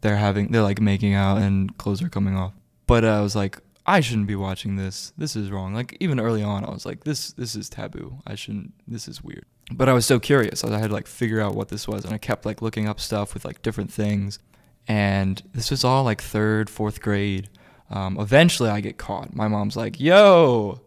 they're 0.01 0.17
having 0.17 0.51
they're 0.51 0.63
like 0.63 0.81
making 0.81 1.13
out 1.13 1.37
and 1.37 1.77
clothes 1.77 2.01
are 2.01 2.09
coming 2.09 2.35
off. 2.35 2.53
But 2.87 3.05
I 3.05 3.21
was 3.21 3.35
like, 3.35 3.59
I 3.85 4.01
shouldn't 4.01 4.27
be 4.27 4.35
watching 4.35 4.75
this. 4.75 5.13
This 5.17 5.35
is 5.35 5.51
wrong. 5.51 5.73
Like 5.73 5.95
even 5.99 6.19
early 6.19 6.43
on, 6.43 6.65
I 6.65 6.71
was 6.71 6.85
like, 6.85 7.03
this 7.03 7.31
this 7.33 7.55
is 7.55 7.69
taboo. 7.69 8.19
I 8.25 8.35
shouldn't. 8.35 8.73
This 8.87 9.07
is 9.07 9.23
weird. 9.23 9.45
But 9.71 9.87
I 9.87 9.93
was 9.93 10.05
so 10.05 10.19
curious. 10.19 10.63
I 10.63 10.77
had 10.79 10.87
to 10.87 10.93
like 10.93 11.07
figure 11.07 11.39
out 11.39 11.55
what 11.55 11.69
this 11.69 11.87
was, 11.87 12.03
and 12.05 12.13
I 12.13 12.17
kept 12.17 12.45
like 12.45 12.61
looking 12.61 12.87
up 12.87 12.99
stuff 12.99 13.33
with 13.33 13.45
like 13.45 13.61
different 13.61 13.91
things. 13.91 14.39
And 14.87 15.41
this 15.53 15.69
was 15.69 15.83
all 15.83 16.03
like 16.03 16.21
third, 16.21 16.69
fourth 16.69 17.01
grade. 17.01 17.49
Um, 17.91 18.19
eventually, 18.19 18.69
I 18.69 18.81
get 18.81 18.97
caught. 18.97 19.35
My 19.35 19.47
mom's 19.47 19.75
like, 19.75 19.99
"Yo, 19.99 20.81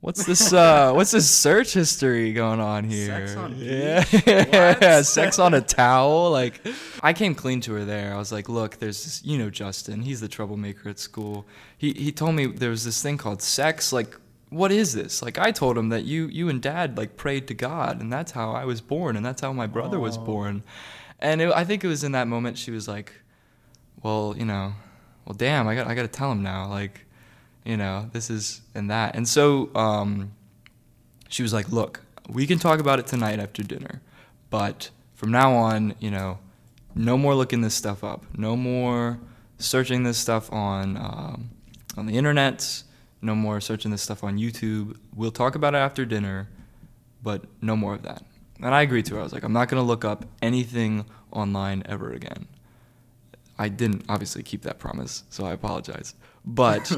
what's 0.00 0.24
this? 0.24 0.52
Uh, 0.52 0.92
what's 0.94 1.10
this 1.10 1.30
search 1.30 1.74
history 1.74 2.32
going 2.32 2.60
on 2.60 2.84
here? 2.84 3.26
Sex 3.26 3.36
on 3.36 3.56
yeah? 3.58 4.04
What? 4.80 5.06
sex 5.06 5.38
on 5.38 5.54
a 5.54 5.60
towel. 5.60 6.30
Like, 6.30 6.60
I 7.02 7.12
came 7.12 7.34
clean 7.34 7.60
to 7.62 7.74
her 7.74 7.84
there. 7.84 8.14
I 8.14 8.18
was 8.18 8.32
like, 8.32 8.48
"Look, 8.48 8.78
there's 8.78 9.04
this, 9.04 9.24
you 9.24 9.38
know 9.38 9.50
Justin. 9.50 10.02
He's 10.02 10.20
the 10.20 10.28
troublemaker 10.28 10.88
at 10.88 10.98
school. 10.98 11.46
He 11.76 11.92
he 11.92 12.12
told 12.12 12.34
me 12.34 12.46
there 12.46 12.70
was 12.70 12.84
this 12.84 13.02
thing 13.02 13.18
called 13.18 13.42
sex. 13.42 13.92
Like, 13.92 14.16
what 14.52 14.70
is 14.70 14.92
this? 14.92 15.22
Like, 15.22 15.38
I 15.38 15.50
told 15.50 15.76
him 15.78 15.88
that 15.88 16.04
you 16.04 16.26
you 16.26 16.48
and 16.48 16.60
Dad 16.60 16.96
like 16.96 17.16
prayed 17.16 17.48
to 17.48 17.54
God, 17.54 18.00
and 18.00 18.12
that's 18.12 18.32
how 18.32 18.52
I 18.52 18.64
was 18.64 18.80
born, 18.80 19.16
and 19.16 19.24
that's 19.24 19.40
how 19.40 19.52
my 19.52 19.66
brother 19.66 19.98
was 19.98 20.16
Oh. 20.18 20.24
born. 20.24 20.62
And 21.18 21.40
it, 21.40 21.52
I 21.54 21.64
think 21.64 21.84
it 21.84 21.88
was 21.88 22.02
in 22.04 22.12
that 22.12 22.28
moment 22.28 22.58
she 22.58 22.70
was 22.70 22.86
like, 22.88 23.12
"Well, 24.02 24.34
you 24.36 24.44
know, 24.44 24.74
well, 25.24 25.34
damn, 25.34 25.66
I 25.68 25.74
got 25.74 25.86
I 25.86 25.94
got 25.94 26.02
to 26.02 26.08
tell 26.08 26.30
him 26.32 26.42
now. 26.42 26.68
Like, 26.68 27.06
you 27.64 27.76
know, 27.76 28.10
this 28.12 28.28
is 28.30 28.60
and 28.74 28.90
that." 28.90 29.14
And 29.16 29.26
so 29.28 29.70
um, 29.74 30.32
she 31.28 31.42
was 31.42 31.52
like, 31.52 31.70
"Look, 31.70 32.00
we 32.28 32.46
can 32.46 32.58
talk 32.58 32.80
about 32.80 32.98
it 32.98 33.06
tonight 33.06 33.38
after 33.38 33.62
dinner, 33.62 34.00
but 34.50 34.90
from 35.14 35.30
now 35.30 35.52
on, 35.54 35.94
you 36.00 36.10
know, 36.10 36.38
no 36.94 37.16
more 37.16 37.34
looking 37.34 37.60
this 37.62 37.74
stuff 37.74 38.02
up. 38.04 38.24
No 38.36 38.56
more 38.56 39.18
searching 39.58 40.02
this 40.02 40.18
stuff 40.18 40.52
on 40.52 40.96
um, 40.96 41.50
on 41.96 42.06
the 42.06 42.16
internet. 42.18 42.82
No 43.22 43.34
more 43.34 43.60
searching 43.60 43.90
this 43.90 44.02
stuff 44.02 44.22
on 44.24 44.38
YouTube. 44.38 44.96
We'll 45.14 45.30
talk 45.30 45.54
about 45.54 45.74
it 45.74 45.78
after 45.78 46.04
dinner, 46.04 46.48
but 47.22 47.44
no 47.60 47.76
more 47.76 47.94
of 47.94 48.02
that." 48.02 48.24
And 48.60 48.74
I 48.74 48.82
agreed 48.82 49.06
to 49.06 49.14
her. 49.14 49.20
I 49.20 49.24
was 49.24 49.32
like, 49.32 49.44
"I'm 49.44 49.52
not 49.52 49.68
gonna 49.68 49.82
look 49.82 50.04
up 50.04 50.26
anything 50.42 51.06
online 51.30 51.82
ever 51.86 52.12
again." 52.12 52.46
I 53.58 53.68
didn't 53.68 54.04
obviously 54.08 54.42
keep 54.42 54.62
that 54.62 54.78
promise, 54.78 55.24
so 55.30 55.44
I 55.44 55.52
apologize. 55.52 56.14
But 56.44 56.90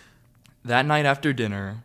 that 0.64 0.86
night 0.86 1.04
after 1.04 1.32
dinner, 1.32 1.82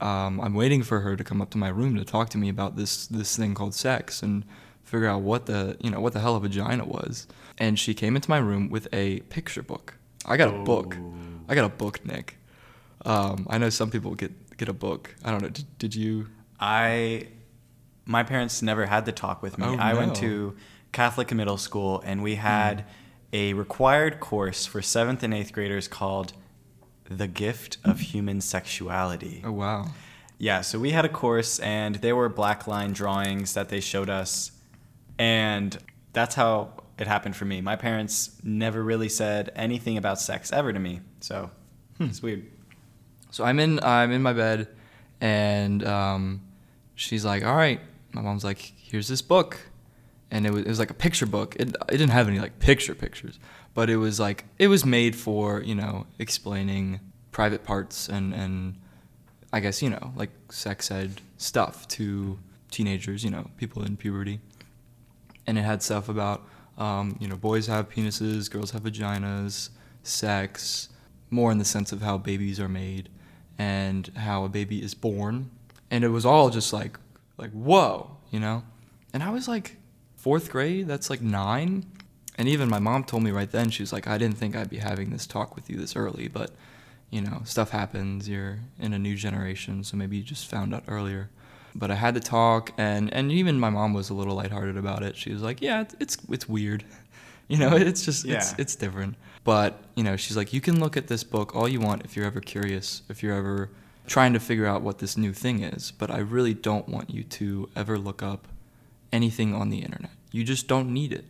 um, 0.00 0.40
I'm 0.40 0.54
waiting 0.54 0.82
for 0.82 1.00
her 1.00 1.16
to 1.16 1.24
come 1.24 1.40
up 1.40 1.50
to 1.50 1.58
my 1.58 1.68
room 1.68 1.96
to 1.96 2.04
talk 2.04 2.28
to 2.30 2.38
me 2.38 2.48
about 2.48 2.76
this 2.76 3.06
this 3.06 3.36
thing 3.36 3.54
called 3.54 3.74
sex 3.74 4.22
and 4.22 4.44
figure 4.84 5.08
out 5.08 5.22
what 5.22 5.46
the 5.46 5.76
you 5.80 5.90
know 5.90 6.00
what 6.00 6.12
the 6.12 6.20
hell 6.20 6.36
a 6.36 6.40
vagina 6.40 6.84
was. 6.84 7.26
And 7.58 7.78
she 7.78 7.94
came 7.94 8.14
into 8.16 8.28
my 8.30 8.38
room 8.38 8.68
with 8.68 8.88
a 8.92 9.20
picture 9.20 9.62
book. 9.62 9.94
I 10.26 10.36
got 10.36 10.54
a 10.54 10.58
book. 10.58 10.96
Oh. 11.00 11.14
I 11.48 11.54
got 11.54 11.64
a 11.64 11.70
book, 11.70 12.04
Nick. 12.04 12.38
Um, 13.06 13.46
I 13.48 13.58
know 13.58 13.70
some 13.70 13.90
people 13.90 14.14
get 14.14 14.32
get 14.56 14.68
a 14.68 14.72
book. 14.72 15.14
I 15.24 15.30
don't 15.30 15.42
know. 15.42 15.48
Did, 15.48 15.78
did 15.78 15.94
you? 15.94 16.28
I, 16.58 17.28
my 18.04 18.22
parents 18.22 18.62
never 18.62 18.86
had 18.86 19.04
the 19.04 19.12
talk 19.12 19.42
with 19.42 19.58
me. 19.58 19.66
Oh, 19.66 19.76
I 19.76 19.94
went 19.94 20.16
to 20.16 20.56
Catholic 20.92 21.32
middle 21.32 21.58
school, 21.58 22.02
and 22.04 22.22
we 22.22 22.36
had 22.36 22.84
a 23.32 23.52
required 23.52 24.20
course 24.20 24.66
for 24.66 24.82
seventh 24.82 25.22
and 25.22 25.32
eighth 25.32 25.52
graders 25.52 25.88
called 25.88 26.32
"The 27.08 27.28
Gift 27.28 27.78
of 27.84 28.00
Human 28.00 28.40
Sexuality." 28.40 29.42
Oh 29.44 29.52
wow. 29.52 29.88
Yeah, 30.38 30.60
so 30.60 30.78
we 30.78 30.90
had 30.90 31.04
a 31.06 31.08
course, 31.08 31.58
and 31.60 31.96
there 31.96 32.14
were 32.14 32.28
black 32.28 32.66
line 32.66 32.92
drawings 32.92 33.54
that 33.54 33.70
they 33.70 33.80
showed 33.80 34.10
us, 34.10 34.52
and 35.18 35.78
that's 36.12 36.34
how 36.34 36.72
it 36.98 37.06
happened 37.06 37.36
for 37.36 37.46
me. 37.46 37.60
My 37.62 37.76
parents 37.76 38.38
never 38.42 38.82
really 38.82 39.08
said 39.08 39.50
anything 39.56 39.96
about 39.96 40.20
sex 40.20 40.52
ever 40.52 40.72
to 40.74 40.78
me, 40.78 41.00
so 41.20 41.50
it's 42.00 42.22
weird. 42.22 42.44
So 43.36 43.44
I'm 43.44 43.60
in 43.60 43.80
I'm 43.82 44.12
in 44.12 44.22
my 44.22 44.32
bed, 44.32 44.66
and 45.20 45.86
um, 45.86 46.40
she's 46.94 47.22
like, 47.22 47.44
"All 47.44 47.54
right." 47.54 47.82
My 48.14 48.22
mom's 48.22 48.44
like, 48.44 48.72
"Here's 48.78 49.08
this 49.08 49.20
book," 49.20 49.58
and 50.30 50.46
it 50.46 50.54
was 50.54 50.62
it 50.62 50.68
was 50.68 50.78
like 50.78 50.88
a 50.88 50.94
picture 50.94 51.26
book. 51.26 51.54
It 51.56 51.68
it 51.68 51.98
didn't 51.98 52.12
have 52.12 52.28
any 52.28 52.40
like 52.40 52.58
picture 52.60 52.94
pictures, 52.94 53.38
but 53.74 53.90
it 53.90 53.98
was 53.98 54.18
like 54.18 54.46
it 54.58 54.68
was 54.68 54.86
made 54.86 55.14
for 55.14 55.60
you 55.62 55.74
know 55.74 56.06
explaining 56.18 57.00
private 57.30 57.62
parts 57.62 58.08
and 58.08 58.32
and 58.32 58.76
I 59.52 59.60
guess 59.60 59.82
you 59.82 59.90
know 59.90 60.14
like 60.16 60.30
sex 60.50 60.90
ed 60.90 61.20
stuff 61.36 61.86
to 61.88 62.38
teenagers, 62.70 63.22
you 63.22 63.30
know, 63.30 63.50
people 63.58 63.82
in 63.82 63.98
puberty, 63.98 64.40
and 65.46 65.58
it 65.58 65.62
had 65.62 65.82
stuff 65.82 66.08
about 66.08 66.46
um, 66.78 67.18
you 67.20 67.28
know 67.28 67.36
boys 67.36 67.66
have 67.66 67.90
penises, 67.90 68.50
girls 68.50 68.70
have 68.70 68.84
vaginas, 68.84 69.68
sex, 70.04 70.88
more 71.28 71.52
in 71.52 71.58
the 71.58 71.66
sense 71.66 71.92
of 71.92 72.00
how 72.00 72.16
babies 72.16 72.58
are 72.58 72.70
made 72.70 73.10
and 73.58 74.08
how 74.16 74.44
a 74.44 74.48
baby 74.48 74.82
is 74.82 74.94
born, 74.94 75.50
and 75.90 76.04
it 76.04 76.08
was 76.08 76.26
all 76.26 76.50
just 76.50 76.72
like 76.72 76.98
like 77.38 77.52
whoa, 77.52 78.16
you 78.30 78.40
know, 78.40 78.62
and 79.12 79.22
I 79.22 79.30
was 79.30 79.48
like 79.48 79.76
fourth 80.16 80.50
grade, 80.50 80.86
that's 80.88 81.10
like 81.10 81.20
nine, 81.20 81.86
and 82.36 82.48
even 82.48 82.68
my 82.68 82.78
mom 82.78 83.04
told 83.04 83.22
me 83.22 83.30
right 83.30 83.50
then 83.50 83.70
she 83.70 83.82
was 83.82 83.92
like 83.92 84.06
I 84.06 84.18
didn't 84.18 84.38
think 84.38 84.56
I'd 84.56 84.70
be 84.70 84.78
having 84.78 85.10
this 85.10 85.26
talk 85.26 85.56
with 85.56 85.70
you 85.70 85.76
this 85.76 85.96
early, 85.96 86.28
but 86.28 86.50
you 87.10 87.20
know 87.20 87.42
stuff 87.44 87.70
happens. 87.70 88.28
You're 88.28 88.60
in 88.78 88.92
a 88.92 88.98
new 88.98 89.16
generation, 89.16 89.84
so 89.84 89.96
maybe 89.96 90.16
you 90.16 90.22
just 90.22 90.48
found 90.48 90.74
out 90.74 90.84
earlier 90.88 91.30
but 91.78 91.90
I 91.90 91.94
had 91.94 92.14
to 92.14 92.20
talk, 92.20 92.72
and 92.78 93.12
and 93.12 93.30
even 93.30 93.60
my 93.60 93.70
mom 93.70 93.92
was 93.92 94.10
a 94.10 94.14
little 94.14 94.34
lighthearted 94.34 94.76
about 94.76 95.02
it. 95.02 95.16
She 95.16 95.32
was 95.32 95.42
like, 95.42 95.60
"Yeah, 95.60 95.82
it's 95.82 95.94
it's, 96.00 96.16
it's 96.30 96.48
weird, 96.48 96.84
you 97.48 97.56
know, 97.56 97.76
it's 97.76 98.04
just 98.04 98.24
it's 98.26 98.54
it's 98.58 98.76
different." 98.76 99.16
But 99.44 99.78
you 99.94 100.02
know, 100.02 100.16
she's 100.16 100.36
like, 100.36 100.52
"You 100.52 100.60
can 100.60 100.80
look 100.80 100.96
at 100.96 101.08
this 101.08 101.24
book 101.24 101.54
all 101.54 101.68
you 101.68 101.80
want 101.80 102.04
if 102.04 102.16
you're 102.16 102.26
ever 102.26 102.40
curious, 102.40 103.02
if 103.08 103.22
you're 103.22 103.36
ever 103.36 103.70
trying 104.06 104.32
to 104.32 104.40
figure 104.40 104.66
out 104.66 104.82
what 104.82 104.98
this 104.98 105.16
new 105.16 105.32
thing 105.32 105.62
is. 105.62 105.90
But 105.90 106.10
I 106.10 106.18
really 106.18 106.54
don't 106.54 106.88
want 106.88 107.10
you 107.10 107.24
to 107.24 107.68
ever 107.74 107.98
look 107.98 108.22
up 108.22 108.46
anything 109.12 109.54
on 109.54 109.70
the 109.70 109.78
internet. 109.78 110.10
You 110.32 110.44
just 110.44 110.68
don't 110.68 110.92
need 110.92 111.12
it." 111.12 111.24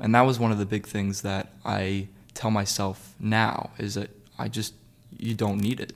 And 0.00 0.14
that 0.14 0.22
was 0.22 0.38
one 0.38 0.52
of 0.52 0.58
the 0.58 0.66
big 0.66 0.86
things 0.86 1.22
that 1.22 1.52
I 1.64 2.08
tell 2.34 2.50
myself 2.50 3.14
now 3.18 3.70
is 3.78 3.94
that 3.94 4.10
I 4.38 4.48
just 4.48 4.74
you 5.16 5.34
don't 5.34 5.58
need 5.58 5.80
it. 5.80 5.94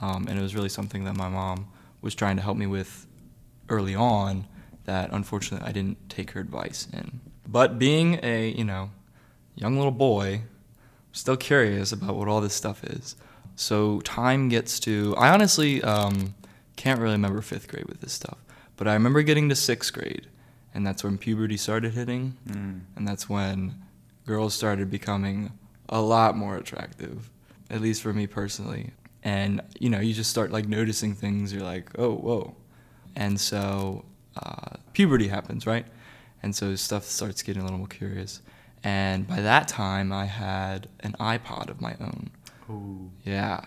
Um, 0.00 0.26
and 0.28 0.38
it 0.38 0.42
was 0.42 0.54
really 0.54 0.68
something 0.68 1.04
that 1.04 1.16
my 1.16 1.28
mom 1.28 1.68
was 2.00 2.14
trying 2.14 2.36
to 2.36 2.42
help 2.42 2.56
me 2.56 2.66
with 2.66 3.06
early 3.68 3.94
on 3.94 4.46
that 4.84 5.10
unfortunately 5.12 5.66
I 5.66 5.72
didn't 5.72 6.08
take 6.08 6.32
her 6.32 6.40
advice 6.40 6.88
in. 6.92 7.20
But 7.46 7.78
being 7.78 8.20
a, 8.22 8.50
you 8.50 8.64
know, 8.64 8.90
young 9.54 9.76
little 9.76 9.92
boy, 9.92 10.42
still 11.12 11.36
curious 11.36 11.92
about 11.92 12.16
what 12.16 12.28
all 12.28 12.40
this 12.40 12.54
stuff 12.54 12.82
is. 12.84 13.16
So 13.56 14.00
time 14.00 14.48
gets 14.48 14.80
to, 14.80 15.14
I 15.16 15.28
honestly 15.30 15.82
um, 15.82 16.34
can't 16.76 17.00
really 17.00 17.12
remember 17.14 17.42
fifth 17.42 17.68
grade 17.68 17.86
with 17.86 18.00
this 18.00 18.12
stuff, 18.12 18.38
but 18.76 18.88
I 18.88 18.94
remember 18.94 19.22
getting 19.22 19.48
to 19.50 19.54
sixth 19.54 19.92
grade, 19.92 20.26
and 20.74 20.86
that's 20.86 21.04
when 21.04 21.18
puberty 21.18 21.56
started 21.56 21.92
hitting, 21.92 22.36
Mm. 22.48 22.80
and 22.96 23.06
that's 23.06 23.28
when 23.28 23.74
girls 24.26 24.54
started 24.54 24.90
becoming 24.90 25.52
a 25.88 26.00
lot 26.00 26.36
more 26.36 26.56
attractive, 26.56 27.28
at 27.68 27.80
least 27.82 28.00
for 28.02 28.12
me 28.12 28.26
personally. 28.26 28.92
And 29.22 29.60
you 29.78 29.90
know, 29.90 30.00
you 30.00 30.14
just 30.14 30.30
start 30.30 30.50
like 30.50 30.66
noticing 30.66 31.14
things. 31.14 31.52
You're 31.52 31.62
like, 31.62 31.90
oh, 31.98 32.14
whoa. 32.14 32.56
And 33.14 33.38
so 33.38 34.04
uh, 34.36 34.76
puberty 34.94 35.28
happens, 35.28 35.66
right? 35.66 35.86
And 36.42 36.56
so 36.56 36.74
stuff 36.74 37.04
starts 37.04 37.42
getting 37.42 37.60
a 37.62 37.64
little 37.64 37.78
more 37.78 37.86
curious. 37.86 38.40
And 38.84 39.26
by 39.26 39.40
that 39.40 39.68
time, 39.68 40.12
I 40.12 40.26
had 40.26 40.88
an 41.00 41.14
iPod 41.20 41.68
of 41.70 41.80
my 41.80 41.94
own. 42.00 42.30
Ooh. 42.68 43.10
Yeah. 43.24 43.66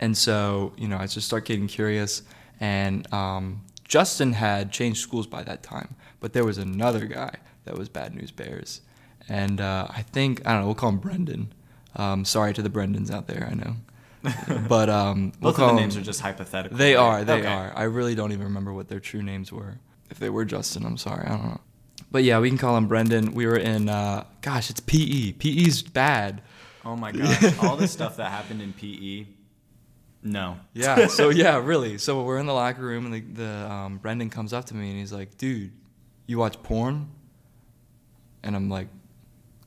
And 0.00 0.16
so, 0.16 0.72
you 0.76 0.88
know, 0.88 0.98
I 0.98 1.06
just 1.06 1.26
start 1.26 1.44
getting 1.44 1.66
curious. 1.66 2.22
And 2.60 3.12
um, 3.12 3.62
Justin 3.86 4.32
had 4.34 4.72
changed 4.72 5.00
schools 5.00 5.26
by 5.26 5.42
that 5.44 5.62
time, 5.62 5.96
but 6.20 6.32
there 6.32 6.44
was 6.44 6.58
another 6.58 7.06
guy 7.06 7.34
that 7.64 7.76
was 7.76 7.88
Bad 7.88 8.14
News 8.14 8.30
Bears. 8.30 8.80
And 9.28 9.60
uh, 9.60 9.86
I 9.90 10.02
think, 10.02 10.44
I 10.46 10.52
don't 10.52 10.60
know, 10.62 10.66
we'll 10.66 10.74
call 10.74 10.90
him 10.90 10.98
Brendan. 10.98 11.52
Um, 11.94 12.24
sorry 12.24 12.52
to 12.54 12.62
the 12.62 12.70
Brendans 12.70 13.10
out 13.10 13.26
there, 13.26 13.48
I 13.50 13.54
know. 13.54 13.76
but 14.68 14.88
um, 14.88 15.32
we'll 15.40 15.50
Both 15.52 15.56
call 15.56 15.70
of 15.70 15.74
the 15.76 15.80
names 15.80 15.96
are 15.96 16.00
just 16.02 16.20
hypothetical. 16.20 16.78
They 16.78 16.94
right? 16.94 17.00
are, 17.02 17.24
they 17.24 17.40
Okay. 17.40 17.46
are. 17.46 17.72
I 17.76 17.84
really 17.84 18.14
don't 18.14 18.30
even 18.32 18.44
remember 18.44 18.72
what 18.72 18.88
their 18.88 19.00
true 19.00 19.22
names 19.22 19.52
were. 19.52 19.78
If 20.10 20.18
they 20.18 20.30
were 20.30 20.44
Justin, 20.44 20.84
I'm 20.86 20.96
sorry, 20.96 21.24
I 21.26 21.30
don't 21.30 21.44
know. 21.44 21.60
But 22.12 22.24
yeah, 22.24 22.38
we 22.40 22.50
can 22.50 22.58
call 22.58 22.76
him 22.76 22.88
Brendan. 22.88 23.32
We 23.32 23.46
were 23.46 23.56
in, 23.56 23.88
uh, 23.88 24.24
gosh, 24.42 24.68
it's 24.68 24.80
PE. 24.80 25.32
PE's 25.32 25.82
bad. 25.82 26.42
Oh 26.84 26.94
my 26.94 27.10
gosh, 27.10 27.58
all 27.58 27.76
the 27.76 27.88
stuff 27.88 28.16
that 28.18 28.30
happened 28.30 28.60
in 28.60 28.74
PE. 28.74 29.26
No. 30.22 30.58
Yeah. 30.74 31.06
So 31.06 31.30
yeah, 31.30 31.58
really. 31.58 31.96
So 31.98 32.22
we're 32.22 32.38
in 32.38 32.46
the 32.46 32.52
locker 32.52 32.82
room, 32.82 33.06
and 33.06 33.14
the, 33.14 33.20
the 33.20 33.72
um, 33.72 33.96
Brendan 33.96 34.28
comes 34.30 34.52
up 34.52 34.66
to 34.66 34.74
me 34.76 34.90
and 34.90 34.98
he's 34.98 35.12
like, 35.12 35.38
"Dude, 35.38 35.72
you 36.26 36.38
watch 36.38 36.62
porn?" 36.62 37.08
And 38.42 38.54
I'm 38.54 38.68
like, 38.68 38.88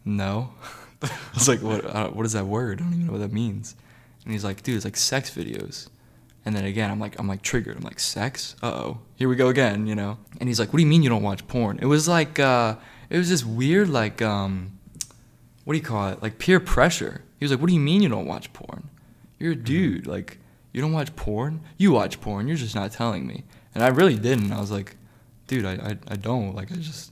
"No." 0.06 0.54
I 1.02 1.10
was 1.34 1.48
like, 1.48 1.62
"What? 1.62 1.84
Uh, 1.84 2.10
what 2.10 2.26
is 2.26 2.34
that 2.34 2.46
word? 2.46 2.80
I 2.80 2.84
don't 2.84 2.94
even 2.94 3.08
know 3.08 3.12
what 3.12 3.22
that 3.22 3.34
means." 3.34 3.76
And 4.24 4.32
he's 4.32 4.44
like, 4.44 4.62
"Dude, 4.62 4.76
it's 4.76 4.86
like 4.86 4.98
sex 4.98 5.30
videos." 5.32 5.90
And 6.46 6.56
then 6.56 6.66
again, 6.66 6.92
I'm 6.92 7.00
like, 7.00 7.18
I'm 7.20 7.28
like 7.28 7.42
triggered. 7.42 7.76
I'm 7.76 7.84
like, 7.84 8.00
"Sex? 8.00 8.56
Uh 8.62 8.68
oh, 8.68 9.02
here 9.16 9.28
we 9.28 9.36
go 9.36 9.48
again," 9.48 9.88
you 9.88 9.96
know. 9.96 10.20
And 10.40 10.48
he's 10.48 10.60
like, 10.60 10.72
"What 10.72 10.78
do 10.78 10.84
you 10.84 10.90
mean 10.90 11.02
you 11.02 11.10
don't 11.10 11.24
watch 11.24 11.48
porn?" 11.48 11.80
It 11.82 11.88
was 11.88 12.08
like, 12.08 12.40
uh, 12.40 12.76
it 13.10 13.18
was 13.18 13.30
this 13.30 13.44
weird, 13.44 13.90
like, 13.90 14.22
um, 14.22 14.78
what 15.64 15.74
do 15.74 15.80
you 15.80 15.84
call 15.86 16.10
it? 16.10 16.22
Like 16.22 16.38
peer 16.38 16.60
pressure. 16.60 17.24
He 17.40 17.46
was 17.46 17.52
like, 17.52 17.60
"What 17.60 17.68
do 17.68 17.74
you 17.74 17.80
mean 17.80 18.02
you 18.04 18.10
don't 18.10 18.28
watch 18.28 18.54
porn?" 18.54 18.90
you're 19.40 19.54
a 19.54 19.56
dude. 19.56 20.08
Like, 20.08 20.40
you 20.74 20.82
don't 20.82 20.94
watch 20.94 21.16
porn? 21.16 21.62
You 21.78 21.92
watch 21.92 22.22
porn. 22.22 22.48
You're 22.48 22.58
just 22.58 22.76
not 22.76 22.92
telling 22.92 23.26
me. 23.28 23.44
And 23.74 23.84
I 23.84 23.88
really 23.88 24.16
didn't. 24.16 24.52
I 24.52 24.60
was 24.60 24.72
like, 24.72 24.96
dude, 25.48 25.66
I, 25.66 25.74
I, 25.74 25.98
I 26.08 26.16
don't. 26.16 26.56
Like, 26.56 26.72
I 26.72 26.76
just, 26.76 27.12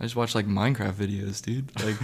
I 0.00 0.04
just 0.04 0.16
watch 0.16 0.34
like 0.34 0.46
Minecraft 0.46 0.94
videos, 0.94 1.42
dude. 1.42 1.70
Like, 1.84 1.96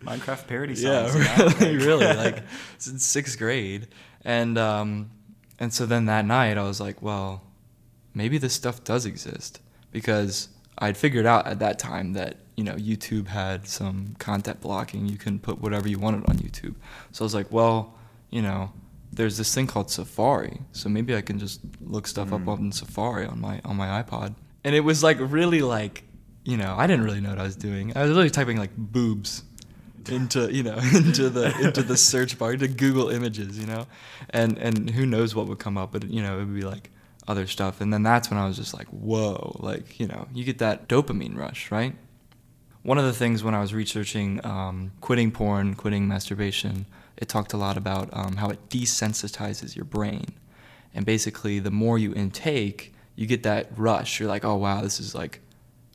Minecraft 0.00 0.46
parody 0.46 0.74
songs. 0.74 1.14
yeah, 1.16 1.52
really, 1.58 1.76
really. 1.76 2.06
Like, 2.16 2.42
since 2.78 3.04
sixth 3.04 3.38
grade. 3.38 3.88
And, 4.24 4.58
um, 4.58 5.10
and 5.62 5.72
so 5.72 5.86
then 5.86 6.04
that 6.06 6.24
night 6.26 6.56
I 6.58 6.64
was 6.64 6.80
like, 6.86 6.98
well, 7.08 7.30
maybe 8.20 8.36
this 8.38 8.52
stuff 8.62 8.82
does 8.84 9.04
exist 9.06 9.60
because 9.92 10.48
I'd 10.78 10.96
figured 10.96 11.26
out 11.32 11.46
at 11.46 11.58
that 11.64 11.78
time 11.78 12.14
that 12.14 12.32
you 12.56 12.64
know 12.64 12.74
YouTube 12.74 13.28
had 13.28 13.66
some 13.78 14.16
content 14.18 14.60
blocking. 14.60 15.06
You 15.06 15.18
can 15.26 15.38
put 15.38 15.60
whatever 15.64 15.88
you 15.88 15.98
wanted 16.06 16.22
on 16.28 16.36
YouTube. 16.46 16.74
So 17.12 17.24
I 17.24 17.26
was 17.26 17.34
like, 17.40 17.50
well, 17.58 17.94
you 18.30 18.42
know, 18.42 18.72
there's 19.12 19.36
this 19.38 19.54
thing 19.54 19.66
called 19.66 19.88
Safari. 19.90 20.56
So 20.72 20.88
maybe 20.88 21.14
I 21.14 21.22
can 21.28 21.38
just 21.38 21.60
look 21.94 22.06
stuff 22.06 22.28
Mm. 22.30 22.34
up 22.42 22.48
on 22.48 22.72
Safari 22.72 23.24
on 23.26 23.40
my 23.40 23.60
on 23.64 23.76
my 23.76 24.02
iPod. 24.02 24.34
And 24.64 24.74
it 24.74 24.84
was 24.90 25.02
like 25.08 25.18
really 25.20 25.62
like, 25.62 26.02
you 26.44 26.56
know, 26.56 26.74
I 26.76 26.86
didn't 26.88 27.04
really 27.04 27.20
know 27.20 27.30
what 27.30 27.38
I 27.38 27.48
was 27.50 27.56
doing. 27.56 27.96
I 27.96 28.02
was 28.02 28.10
really 28.16 28.30
typing 28.30 28.58
like 28.58 28.74
boobs 28.76 29.42
into 30.08 30.52
you 30.52 30.62
know 30.62 30.76
into 30.94 31.28
the 31.30 31.56
into 31.60 31.82
the 31.82 31.96
search 31.96 32.38
bar 32.38 32.56
to 32.56 32.68
Google 32.68 33.08
Images, 33.10 33.58
you 33.58 33.66
know, 33.66 33.86
and 34.30 34.58
and 34.58 34.90
who 34.90 35.06
knows 35.06 35.34
what 35.34 35.46
would 35.48 35.58
come 35.58 35.76
up, 35.78 35.92
but 35.92 36.08
you 36.08 36.22
know 36.22 36.36
it 36.36 36.38
would 36.40 36.54
be 36.54 36.62
like 36.62 36.90
other 37.28 37.46
stuff, 37.46 37.80
and 37.80 37.92
then 37.92 38.02
that's 38.02 38.30
when 38.30 38.38
I 38.38 38.46
was 38.46 38.56
just 38.56 38.74
like, 38.74 38.88
whoa, 38.88 39.56
like 39.60 40.00
you 40.00 40.06
know 40.06 40.28
you 40.32 40.44
get 40.44 40.58
that 40.58 40.88
dopamine 40.88 41.36
rush, 41.36 41.70
right? 41.70 41.94
One 42.82 42.98
of 42.98 43.04
the 43.04 43.12
things 43.12 43.44
when 43.44 43.54
I 43.54 43.60
was 43.60 43.72
researching 43.72 44.44
um, 44.44 44.92
quitting 45.00 45.30
porn, 45.30 45.74
quitting 45.74 46.08
masturbation, 46.08 46.86
it 47.16 47.28
talked 47.28 47.52
a 47.52 47.56
lot 47.56 47.76
about 47.76 48.08
um, 48.12 48.36
how 48.36 48.50
it 48.50 48.68
desensitizes 48.68 49.76
your 49.76 49.84
brain, 49.84 50.26
and 50.94 51.06
basically 51.06 51.58
the 51.58 51.70
more 51.70 51.98
you 51.98 52.12
intake, 52.14 52.92
you 53.14 53.26
get 53.26 53.42
that 53.44 53.68
rush. 53.76 54.18
You're 54.18 54.28
like, 54.28 54.44
oh 54.44 54.56
wow, 54.56 54.80
this 54.80 54.98
is 54.98 55.14
like 55.14 55.41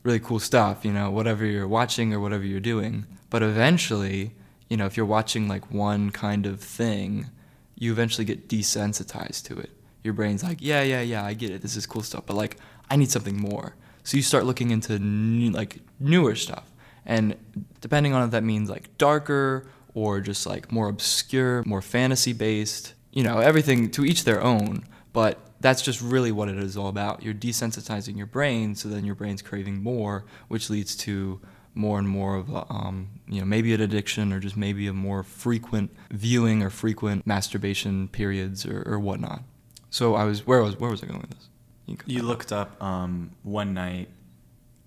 really 0.08 0.20
cool 0.22 0.40
stuff, 0.40 0.86
you 0.86 0.94
know, 0.94 1.12
whatever 1.12 1.46
you're 1.46 1.68
watching 1.68 2.14
or 2.14 2.22
whatever 2.22 2.46
you're 2.46 2.62
doing. 2.62 3.06
But 3.30 3.44
eventually, 3.44 4.32
you 4.70 4.78
know, 4.78 4.86
if 4.86 4.96
you're 4.96 5.06
watching 5.06 5.50
like 5.50 5.70
one 5.70 6.12
kind 6.12 6.46
of 6.46 6.62
thing, 6.62 7.30
you 7.76 7.92
eventually 7.92 8.24
get 8.24 8.48
desensitized 8.48 9.44
to 9.48 9.60
it. 9.60 9.70
Your 10.04 10.14
brain's 10.14 10.44
like, 10.44 10.60
yeah, 10.62 10.82
yeah, 10.82 11.02
yeah, 11.02 11.26
I 11.26 11.34
get 11.34 11.52
it. 11.52 11.62
This 11.62 11.76
is 11.76 11.86
cool 11.86 12.04
stuff, 12.04 12.24
but 12.26 12.38
like, 12.38 12.56
I 12.90 12.96
need 12.96 13.12
something 13.12 13.36
more. 13.36 13.76
So 14.06 14.16
you 14.16 14.24
start 14.24 14.46
looking 14.46 14.72
into 14.72 14.98
new, 14.98 15.52
like 15.52 15.80
newer 16.00 16.36
stuff, 16.36 16.72
and 17.06 17.36
depending 17.82 18.14
on 18.14 18.24
if 18.24 18.32
that 18.32 18.46
means 18.46 18.70
like 18.70 18.98
darker 18.98 19.68
or 19.94 20.22
just 20.22 20.48
like 20.48 20.72
more 20.72 20.88
obscure, 20.88 21.64
more 21.66 21.82
fantasy 21.82 22.32
based, 22.32 22.94
you 23.12 23.24
know, 23.24 23.40
everything 23.40 23.92
to 23.92 24.06
each 24.06 24.24
their 24.24 24.42
own. 24.42 24.86
But 25.12 25.38
that's 25.60 25.82
just 25.82 26.02
really 26.02 26.32
what 26.32 26.50
it 26.50 26.58
is 26.58 26.78
all 26.78 26.88
about. 26.88 27.24
You're 27.24 27.34
desensitizing 27.34 28.18
your 28.18 28.28
brain, 28.28 28.76
so 28.76 28.90
then 28.90 29.06
your 29.06 29.16
brain's 29.16 29.42
craving 29.42 29.82
more, 29.82 30.26
which 30.48 30.70
leads 30.70 30.96
to 30.98 31.40
more 31.74 32.00
and 32.00 32.08
more 32.08 32.36
of 32.36 32.50
a, 32.50 32.66
um, 32.72 33.10
you 33.28 33.40
know, 33.40 33.46
maybe 33.46 33.74
an 33.74 33.82
addiction 33.82 34.34
or 34.34 34.40
just 34.40 34.58
maybe 34.58 34.88
a 34.88 34.94
more 34.94 35.24
frequent 35.24 35.96
viewing 36.12 36.64
or 36.64 36.70
frequent 36.70 37.28
masturbation 37.28 38.08
periods 38.08 38.66
or, 38.66 38.84
or 38.86 39.00
whatnot. 39.00 39.44
So 39.90 40.16
I 40.16 40.26
was 40.26 40.46
where 40.46 40.62
was 40.62 40.80
where 40.80 40.90
was 40.90 41.04
I 41.04 41.08
going 41.08 41.22
with 41.22 41.32
this? 41.32 41.48
cut 41.96 42.10
You 42.10 42.24
looked 42.24 42.52
up 42.52 42.82
um, 42.84 43.32
one 43.44 43.74
night, 43.74 44.10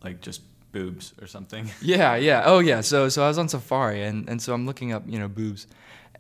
like 0.05 0.21
just 0.21 0.43
boobs 0.73 1.15
or 1.21 1.27
something. 1.27 1.71
Yeah, 1.83 2.17
yeah. 2.17 2.43
Oh, 2.45 2.59
yeah. 2.59 2.81
So, 2.81 3.09
so 3.09 3.25
I 3.25 3.29
was 3.29 3.39
on 3.39 3.49
Safari, 3.49 4.03
and, 4.03 4.29
and 4.29 4.41
so 4.41 4.53
I'm 4.53 4.67
looking 4.67 4.93
up, 4.93 5.05
you 5.07 5.19
know, 5.19 5.29
boobs, 5.29 5.67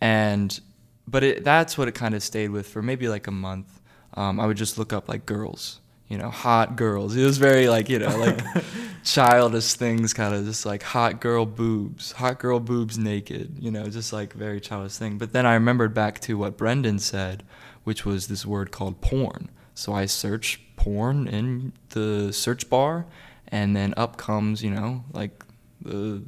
and 0.00 0.58
but 1.06 1.24
it, 1.24 1.44
that's 1.44 1.76
what 1.76 1.88
it 1.88 1.92
kind 1.92 2.14
of 2.14 2.22
stayed 2.22 2.50
with 2.50 2.66
for 2.68 2.82
maybe 2.82 3.08
like 3.08 3.26
a 3.26 3.32
month. 3.32 3.79
Um, 4.14 4.40
I 4.40 4.46
would 4.46 4.56
just 4.56 4.76
look 4.78 4.92
up 4.92 5.08
like 5.08 5.24
girls, 5.26 5.80
you 6.08 6.18
know, 6.18 6.30
hot 6.30 6.76
girls. 6.76 7.16
It 7.16 7.24
was 7.24 7.38
very 7.38 7.68
like 7.68 7.88
you 7.88 7.98
know 7.98 8.16
like 8.16 8.40
childish 9.04 9.74
things, 9.74 10.12
kind 10.12 10.34
of 10.34 10.44
just 10.44 10.66
like 10.66 10.82
hot 10.82 11.20
girl 11.20 11.46
boobs, 11.46 12.12
hot 12.12 12.38
girl 12.38 12.60
boobs 12.60 12.98
naked, 12.98 13.56
you 13.58 13.70
know, 13.70 13.86
just 13.88 14.12
like 14.12 14.32
very 14.32 14.60
childish 14.60 14.96
thing. 14.96 15.18
But 15.18 15.32
then 15.32 15.46
I 15.46 15.54
remembered 15.54 15.94
back 15.94 16.20
to 16.20 16.36
what 16.38 16.56
Brendan 16.56 16.98
said, 16.98 17.42
which 17.84 18.04
was 18.04 18.28
this 18.28 18.44
word 18.44 18.70
called 18.72 19.00
porn. 19.00 19.48
So 19.74 19.92
I 19.94 20.06
search 20.06 20.60
porn 20.76 21.26
in 21.28 21.72
the 21.90 22.32
search 22.32 22.68
bar, 22.68 23.06
and 23.48 23.74
then 23.76 23.94
up 23.96 24.16
comes, 24.16 24.62
you 24.62 24.70
know, 24.70 25.04
like 25.12 25.44
the 25.80 26.22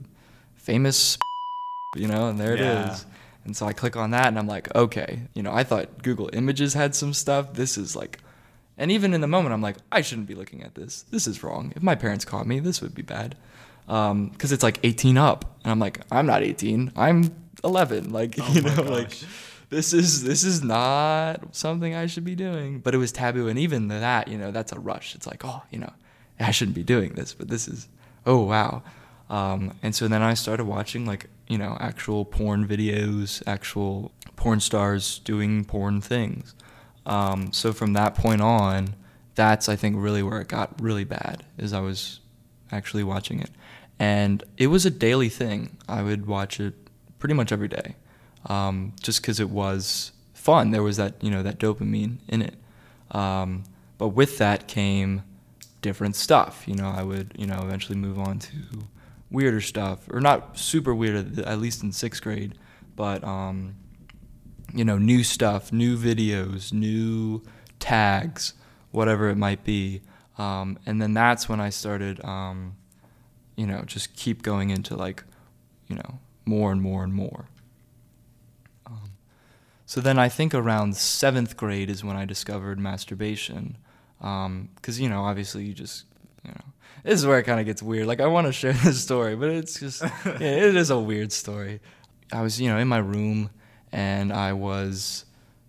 famous, 0.55 1.19
you 1.97 2.09
know, 2.09 2.29
and 2.29 2.39
there 2.39 2.57
Yeah. 2.57 2.63
it 2.85 2.93
is. 2.93 3.07
And 3.45 3.57
so 3.57 3.67
I 3.67 3.73
click 3.73 3.97
on 3.97 4.11
that, 4.13 4.29
and 4.29 4.39
I'm 4.39 4.47
like, 4.47 4.75
okay, 4.75 5.23
you 5.35 5.43
know, 5.43 5.53
I 5.53 5.65
thought 5.65 6.03
Google 6.03 6.31
Images 6.33 6.75
had 6.75 6.95
some 6.95 7.13
stuff. 7.13 7.55
This 7.55 7.77
is 7.77 7.97
like, 7.97 8.21
and 8.79 8.91
even 8.91 9.15
in 9.15 9.21
the 9.21 9.27
moment, 9.27 9.53
I'm 9.53 9.63
like, 9.63 9.77
I 9.91 10.01
shouldn't 10.01 10.29
be 10.29 10.35
looking 10.35 10.63
at 10.63 10.75
this. 10.75 11.03
This 11.11 11.27
is 11.27 11.43
wrong. 11.43 11.73
If 11.75 11.83
my 11.83 11.95
parents 11.95 12.25
caught 12.25 12.47
me, 12.47 12.61
this 12.61 12.81
would 12.81 12.95
be 12.95 13.03
bad. 13.03 13.37
Because 13.87 14.53
it's 14.53 14.63
like 14.63 14.79
18 14.85 15.19
up, 15.19 15.59
and 15.65 15.73
I'm 15.73 15.79
like, 15.79 16.01
I'm 16.11 16.27
not 16.27 16.43
18. 16.43 16.93
I'm 16.97 17.35
11. 17.65 18.11
Like, 18.13 18.37
Oh 18.39 18.53
you 18.53 18.63
know, 18.63 18.83
like 18.83 19.17
this 19.71 19.93
is 19.93 20.23
this 20.23 20.45
is 20.45 20.63
not 20.63 21.55
something 21.55 21.95
I 21.95 22.07
should 22.07 22.25
be 22.25 22.35
doing. 22.35 22.79
But 22.81 22.95
it 22.95 22.99
was 22.99 23.11
taboo, 23.11 23.49
and 23.49 23.59
even 23.59 23.89
that, 23.89 24.29
you 24.29 24.39
know, 24.39 24.51
that's 24.51 24.73
a 24.73 24.79
rush. 24.79 25.15
It's 25.15 25.27
like, 25.27 25.45
oh, 25.45 25.63
you 25.71 25.79
know, 25.79 25.93
I 26.39 26.51
shouldn't 26.51 26.75
be 26.75 26.83
doing 26.83 27.15
this, 27.15 27.35
but 27.35 27.49
this 27.49 27.67
is, 27.69 27.89
oh 28.27 28.45
wow. 28.45 28.83
Um, 29.31 29.75
and 29.83 29.95
so 29.95 30.09
then 30.09 30.21
I 30.23 30.35
started 30.35 30.65
watching 30.65 31.07
like 31.07 31.29
you 31.53 31.59
know 31.59 31.77
actual 31.81 32.25
porn 32.25 32.67
videos, 32.67 33.43
actual 33.47 34.11
porn 34.37 34.59
stars 34.59 35.19
doing 35.19 35.67
porn 35.67 36.01
things. 36.01 36.55
Um, 37.05 37.53
so 37.53 37.75
from 37.75 37.93
that 37.93 38.15
point 38.15 38.41
on, 38.41 38.95
that's 39.35 39.69
I 39.69 39.77
think 39.77 39.97
really 39.99 40.23
where 40.23 40.41
it 40.41 40.49
got 40.49 40.81
really 40.81 41.05
bad. 41.05 41.45
Is 41.59 41.75
I 41.75 41.81
was 41.81 42.21
actually 42.71 43.05
watching 43.05 43.39
it, 43.41 43.51
and 43.99 44.43
it 44.57 44.69
was 44.69 44.87
a 44.87 44.91
daily 44.91 45.29
thing. 45.29 45.77
I 45.87 46.03
would 46.03 46.27
watch 46.27 46.59
it 46.59 46.73
pretty 47.19 47.35
much 47.35 47.53
every 47.53 47.69
day, 47.69 47.97
um, 48.47 48.95
just 49.03 49.21
because 49.21 49.39
it 49.39 49.51
was 49.51 50.13
fun. 50.33 50.71
There 50.71 50.83
was 50.83 50.97
that 50.97 51.23
you 51.23 51.31
know 51.31 51.43
that 51.43 51.59
dopamine 51.59 52.17
in 52.29 52.41
it, 52.41 52.55
um, 53.11 53.65
but 53.99 54.09
with 54.09 54.39
that 54.39 54.69
came 54.69 55.23
different 55.83 56.17
stuff. 56.17 56.65
You 56.67 56.77
know, 56.77 56.89
I 56.89 57.03
would 57.03 57.35
you 57.37 57.47
know 57.47 57.61
eventually 57.63 57.99
move 57.99 58.19
on 58.19 58.39
to 58.39 58.57
weirder 59.33 59.61
stuff, 59.61 60.09
or 60.11 60.21
not 60.21 60.59
super 60.59 60.95
weird 60.95 61.39
at 61.41 61.59
least 61.59 61.83
in 61.83 61.91
sixth 61.91 62.23
grade, 62.23 62.57
but 62.95 63.25
um, 63.25 63.75
you 64.73 64.85
know, 64.85 64.99
new 64.99 65.25
stuff, 65.25 65.73
new 65.73 65.97
videos, 65.97 66.73
new 66.73 67.43
tags, 67.79 68.55
whatever 68.91 69.29
it 69.29 69.37
might 69.37 69.65
be. 69.65 70.03
Um, 70.39 70.79
and 70.87 71.01
then 71.01 71.15
that's 71.15 71.49
when 71.49 71.61
I 71.61 71.71
started, 71.71 72.25
um, 72.25 72.77
you 73.57 73.67
know, 73.67 73.83
just 73.87 74.15
keep 74.17 74.43
going 74.43 74.71
into 74.71 74.97
like, 74.97 75.25
you 75.89 75.97
know, 75.97 76.19
more 76.45 76.73
and 76.73 76.81
more 76.81 77.05
and 77.05 77.13
more. 77.13 77.47
Um, 78.87 79.13
so 79.85 80.01
then 80.01 80.19
I 80.19 80.29
think 80.29 80.55
around 80.55 80.97
seventh 80.97 81.57
grade 81.57 81.91
is 81.91 82.03
when 82.03 82.17
I 82.17 82.25
discovered 82.25 82.79
masturbation. 82.79 83.77
Because, 84.19 85.01
you 85.01 85.09
know, 85.09 85.23
obviously 85.23 85.65
you 85.65 85.75
just, 85.75 86.05
you 86.45 86.53
know, 86.53 86.65
this 87.03 87.19
is 87.19 87.27
where 87.27 87.39
it 87.39 87.45
kind 87.45 87.61
of 87.61 87.67
gets 87.67 87.83
weird. 87.83 88.07
Like, 88.07 88.21
I 88.21 88.27
want 88.27 88.47
to 88.47 88.53
share 88.53 88.73
this 88.73 89.03
story, 89.03 89.37
but 89.37 89.51
it's 89.51 89.81
just, 89.81 90.03
yeah, 90.27 90.39
it 90.41 90.77
is 90.77 90.91
a 90.91 90.99
weird 90.99 91.33
story. 91.33 91.81
I 92.33 92.43
was, 92.43 92.61
you 92.61 92.69
know, 92.69 92.79
in 92.79 92.89
my 92.89 92.99
room 92.99 93.51
and 93.91 94.33
I 94.33 94.53
was, 94.53 95.25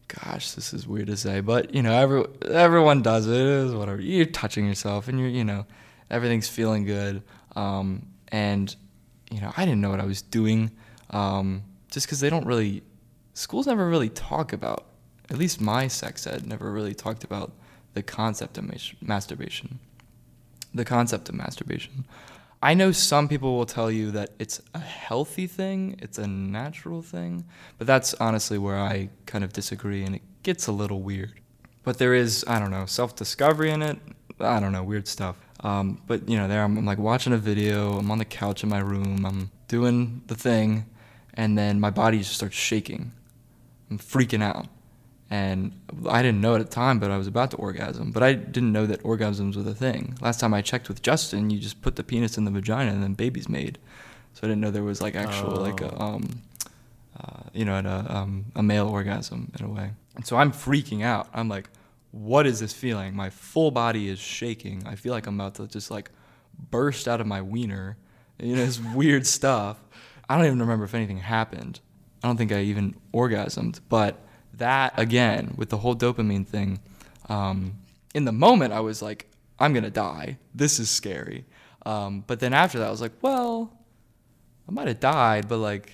gosh, 0.08 0.52
this 0.52 0.74
is 0.74 0.88
weird 0.88 1.08
to 1.08 1.18
say, 1.18 1.42
but, 1.42 1.74
you 1.74 1.82
know, 1.82 1.94
every, 1.94 2.24
everyone 2.50 3.02
does 3.02 3.28
it. 3.28 3.34
It 3.34 3.42
is 3.42 3.74
whatever. 3.74 4.02
You're 4.02 4.26
touching 4.26 4.68
yourself 4.68 5.08
and 5.08 5.20
you're, 5.20 5.30
you 5.30 5.44
know, 5.44 5.66
everything's 6.10 6.48
feeling 6.48 6.86
good. 6.86 7.24
Um, 7.56 8.08
and, 8.30 8.74
you 9.32 9.42
know, 9.42 9.52
I 9.58 9.66
didn't 9.66 9.82
know 9.82 9.90
what 9.90 10.00
I 10.00 10.06
was 10.06 10.22
doing 10.22 10.72
um, 11.10 11.64
just 11.92 12.06
because 12.08 12.20
they 12.20 12.30
don't 12.30 12.46
really, 12.46 12.84
schools 13.34 13.68
never 13.68 13.90
really 13.90 14.10
talk 14.10 14.54
about, 14.54 14.86
at 15.30 15.38
least 15.38 15.60
my 15.60 15.88
sex 15.88 16.28
ed 16.28 16.46
never 16.46 16.72
really 16.72 16.94
talked 16.94 17.24
about 17.24 17.54
the 17.94 18.04
concept 18.04 18.58
of 18.58 18.66
mas- 18.66 18.94
masturbation. 19.02 19.80
The 20.74 20.86
concept 20.86 21.30
of 21.30 21.36
masturbation. 21.36 22.06
I 22.62 22.74
know 22.76 22.94
some 22.94 23.28
people 23.28 23.58
will 23.58 23.66
tell 23.66 23.92
you 23.92 24.12
that 24.12 24.32
it's 24.40 24.62
a 24.74 24.80
healthy 24.80 25.48
thing, 25.48 26.00
it's 26.02 26.18
a 26.18 26.26
natural 26.26 27.02
thing, 27.02 27.44
but 27.78 27.88
that's 27.88 28.14
honestly 28.16 28.58
where 28.58 28.78
I 28.78 29.10
kind 29.26 29.44
of 29.44 29.52
disagree 29.52 30.04
and 30.04 30.16
it 30.16 30.22
gets 30.44 30.68
a 30.68 30.72
little 30.72 31.02
weird. 31.02 31.34
But 31.84 31.98
there 31.98 32.14
is, 32.14 32.46
I 32.48 32.60
don't 32.60 32.72
know, 32.72 32.86
self 32.86 33.18
discovery 33.18 33.70
in 33.70 33.82
it. 33.82 34.00
I 34.40 34.62
don't 34.62 34.72
know, 34.72 34.82
weird 34.82 35.10
stuff. 35.10 35.36
Um, 35.60 36.02
but 36.08 36.30
you 36.30 36.38
know, 36.38 36.48
there 36.48 36.64
I'm, 36.64 36.78
I'm 36.78 36.86
like 36.86 36.98
watching 36.98 37.34
a 37.34 37.38
video, 37.38 37.98
I'm 37.98 38.10
on 38.10 38.18
the 38.18 38.26
couch 38.26 38.64
in 38.64 38.70
my 38.70 38.80
room, 38.80 39.26
I'm 39.26 39.52
doing 39.68 40.22
the 40.28 40.36
thing, 40.36 40.86
and 41.34 41.58
then 41.58 41.80
my 41.80 41.90
body 41.90 42.20
just 42.20 42.34
starts 42.34 42.56
shaking. 42.56 43.12
I'm 43.90 43.98
freaking 43.98 44.42
out. 44.42 44.68
And 45.34 45.72
I 46.08 46.22
didn't 46.22 46.42
know 46.42 46.54
at 46.54 46.60
the 46.60 46.66
time, 46.66 47.00
but 47.00 47.10
I 47.10 47.18
was 47.18 47.26
about 47.26 47.50
to 47.52 47.58
orgasm. 47.58 48.12
But 48.12 48.22
I 48.22 48.34
didn't 48.34 48.72
know 48.72 48.86
that 48.86 49.02
orgasms 49.02 49.56
were 49.56 49.64
the 49.64 49.74
thing. 49.74 50.16
Last 50.22 50.40
time 50.40 50.54
I 50.54 50.62
checked 50.62 50.88
with 50.90 51.02
Justin, 51.02 51.50
you 51.50 51.58
just 51.60 51.82
put 51.82 51.96
the 51.96 52.04
penis 52.04 52.38
in 52.38 52.46
the 52.46 52.52
vagina 52.52 52.92
and 52.92 53.02
then 53.02 53.16
baby's 53.16 53.50
made. 53.50 53.80
So 54.34 54.42
I 54.44 54.48
didn't 54.48 54.62
know 54.62 54.70
there 54.70 54.84
was 54.84 55.02
like 55.02 55.16
actual 55.16 55.56
like 55.56 55.82
a 55.82 55.92
Oh. 55.96 56.06
um, 56.06 56.42
uh, 57.20 57.44
you 57.52 57.66
know, 57.66 57.74
a, 57.80 58.14
um, 58.16 58.46
a 58.56 58.62
male 58.62 58.88
orgasm 58.88 59.52
in 59.58 59.66
a 59.66 59.70
way. 59.70 59.92
And 60.16 60.24
so 60.24 60.38
I'm 60.38 60.52
freaking 60.52 61.04
out. 61.04 61.30
I'm 61.34 61.50
like, 61.50 61.68
what 62.12 62.46
is 62.46 62.60
this 62.60 62.74
feeling? 62.74 63.16
My 63.16 63.32
full 63.32 63.72
body 63.72 64.10
is 64.10 64.20
shaking. 64.20 64.84
I 64.86 64.94
feel 64.96 65.14
like 65.14 65.26
I'm 65.26 65.40
about 65.40 65.56
to 65.56 65.66
just 65.68 65.90
like 65.90 66.12
burst 66.70 67.08
out 67.08 67.20
of 67.22 67.26
my 67.26 67.42
wiener. 67.42 67.98
You 68.38 68.56
know, 68.56 68.66
this 68.66 68.80
weird 68.96 69.26
stuff. 69.26 69.78
I 70.30 70.36
don't 70.38 70.46
even 70.46 70.60
remember 70.60 70.86
if 70.86 70.94
anything 70.94 71.18
happened. 71.18 71.80
I 72.24 72.28
don't 72.28 72.38
think 72.38 72.52
I 72.52 72.62
even 72.62 72.96
orgasmed. 73.12 73.80
But 73.90 74.20
that, 74.58 74.94
again, 74.98 75.54
with 75.58 75.70
the 75.70 75.78
whole 75.78 75.96
dopamine 75.96 76.46
thing, 76.46 76.80
um, 77.30 77.74
in 78.14 78.26
the 78.26 78.32
moment, 78.32 78.74
I 78.74 78.80
was 78.80 79.02
like, 79.02 79.30
I'm 79.60 79.74
to 79.74 79.90
die. 79.90 80.38
This 80.54 80.80
is 80.80 80.90
scary. 80.90 81.46
Um, 81.86 82.24
but 82.26 82.40
then 82.40 82.54
after 82.54 82.80
that, 82.80 82.88
I 82.88 82.92
was 82.92 83.02
like, 83.02 83.14
well, 83.22 83.74
I 84.68 84.72
might 84.72 84.88
have 84.88 85.00
died, 85.00 85.48
but 85.48 85.58
like, 85.58 85.92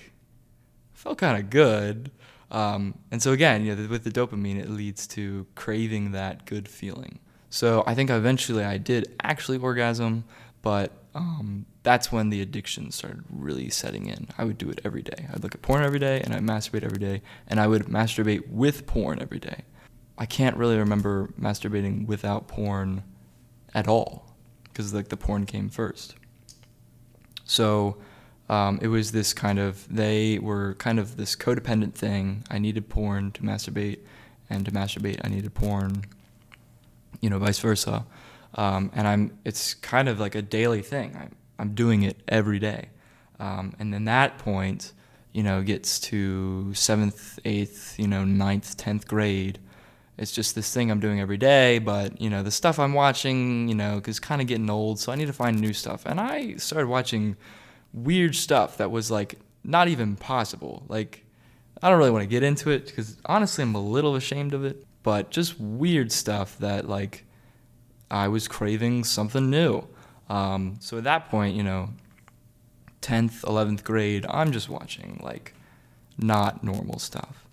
felt 0.92 1.18
kind 1.18 1.42
of 1.42 1.50
good. 1.50 2.10
Um, 2.50 2.94
and 3.10 3.22
so 3.22 3.32
again, 3.32 3.64
you 3.64 3.74
know, 3.74 3.88
with 3.88 4.04
the 4.04 4.10
dopamine, 4.10 4.58
it 4.58 4.68
leads 4.68 5.06
to 5.08 5.46
craving 5.54 6.12
that 6.12 6.46
good 6.46 6.68
feeling. 6.68 7.20
So 7.48 7.82
I 7.86 7.94
think 7.94 8.10
eventually 8.10 8.64
I 8.64 8.76
did 8.76 9.14
actually 9.22 9.58
orgasm, 9.58 10.24
but 10.62 10.92
um, 11.14 11.66
that's 11.82 12.12
when 12.12 12.30
the 12.30 12.42
addiction 12.42 12.90
started 12.90 13.24
really 13.30 13.70
setting 13.70 14.06
in. 14.06 14.28
I 14.36 14.44
would 14.44 14.58
do 14.58 14.68
it 14.68 14.80
every 14.84 15.02
day. 15.02 15.28
I'd 15.32 15.42
look 15.42 15.54
at 15.54 15.62
porn 15.62 15.82
every 15.82 15.98
day, 15.98 16.20
and 16.20 16.34
I'd 16.34 16.42
masturbate 16.42 16.84
every 16.84 16.98
day, 16.98 17.22
and 17.46 17.58
I 17.58 17.66
would 17.66 17.86
masturbate 17.86 18.48
with 18.48 18.86
porn 18.86 19.20
every 19.20 19.38
day. 19.38 19.64
I 20.18 20.26
can't 20.26 20.56
really 20.56 20.76
remember 20.76 21.32
masturbating 21.40 22.06
without 22.06 22.46
porn 22.46 23.02
at 23.74 23.88
all 23.88 24.36
because 24.64 24.92
like 24.92 25.08
the 25.08 25.16
porn 25.16 25.46
came 25.46 25.70
first. 25.70 26.14
So 27.44 27.96
um, 28.50 28.78
it 28.82 28.88
was 28.88 29.12
this 29.12 29.32
kind 29.32 29.58
of 29.58 29.86
they 29.88 30.38
were 30.38 30.74
kind 30.74 30.98
of 30.98 31.16
this 31.16 31.34
codependent 31.34 31.94
thing. 31.94 32.44
I 32.50 32.58
needed 32.58 32.88
porn 32.88 33.32
to 33.32 33.42
masturbate, 33.42 34.00
and 34.50 34.64
to 34.66 34.70
masturbate 34.70 35.20
I 35.24 35.28
needed 35.28 35.54
porn. 35.54 36.04
You 37.20 37.30
know, 37.30 37.38
vice 37.38 37.58
versa. 37.58 38.04
Um, 38.54 38.90
and 38.94 39.06
I'm 39.06 39.38
it's 39.44 39.74
kind 39.74 40.08
of 40.08 40.20
like 40.20 40.34
a 40.34 40.42
daily 40.42 40.82
thing. 40.82 41.16
I'm 41.16 41.34
I'm 41.60 41.74
doing 41.74 42.02
it 42.02 42.16
every 42.26 42.58
day, 42.58 42.88
um, 43.38 43.74
and 43.78 43.92
then 43.94 44.06
that 44.06 44.38
point, 44.38 44.92
you 45.32 45.42
know, 45.42 45.62
gets 45.62 46.00
to 46.00 46.74
seventh, 46.74 47.38
eighth, 47.44 47.98
you 47.98 48.08
know, 48.08 48.24
ninth, 48.24 48.76
tenth 48.76 49.06
grade 49.06 49.60
it's 50.20 50.32
just 50.32 50.54
this 50.54 50.72
thing 50.72 50.90
I'm 50.90 51.00
doing 51.00 51.18
every 51.18 51.38
day, 51.38 51.78
but 51.78 52.20
you 52.20 52.28
know 52.28 52.42
the 52.42 52.50
stuff 52.50 52.78
I'm 52.78 52.92
watching, 52.92 53.68
you 53.68 53.74
know, 53.74 54.02
is 54.06 54.20
kind 54.20 54.42
of 54.42 54.46
getting 54.46 54.68
old, 54.68 55.00
so 55.00 55.10
I 55.10 55.14
need 55.14 55.28
to 55.28 55.32
find 55.32 55.58
new 55.58 55.72
stuff. 55.72 56.02
And 56.04 56.20
I 56.20 56.56
started 56.56 56.88
watching 56.88 57.38
weird 57.94 58.36
stuff 58.36 58.76
that 58.76 58.90
was 58.90 59.10
like 59.10 59.40
not 59.64 59.88
even 59.88 60.16
possible. 60.16 60.84
Like 60.88 61.24
I 61.82 61.88
don't 61.88 61.98
really 61.98 62.10
want 62.10 62.22
to 62.22 62.28
get 62.28 62.42
into 62.42 62.68
it 62.68 62.84
because 62.84 63.16
honestly 63.24 63.62
I'm 63.62 63.74
a 63.74 63.80
little 63.80 64.14
ashamed 64.14 64.52
of 64.52 64.62
it, 64.62 64.84
but 65.02 65.30
just 65.30 65.58
weird 65.58 66.12
stuff 66.12 66.58
that 66.58 66.86
like 66.86 67.24
I 68.10 68.28
was 68.28 68.46
craving 68.46 69.04
something 69.04 69.48
new. 69.48 69.84
Um, 70.30 70.76
so 70.78 70.96
at 70.96 71.04
that 71.04 71.28
point, 71.28 71.56
you 71.56 71.64
know, 71.64 71.90
10th, 73.02 73.42
11th 73.42 73.82
grade, 73.82 74.24
I'm 74.30 74.52
just 74.52 74.68
watching 74.68 75.20
like 75.22 75.54
not 76.16 76.62
normal 76.62 77.00
stuff. 77.00 77.44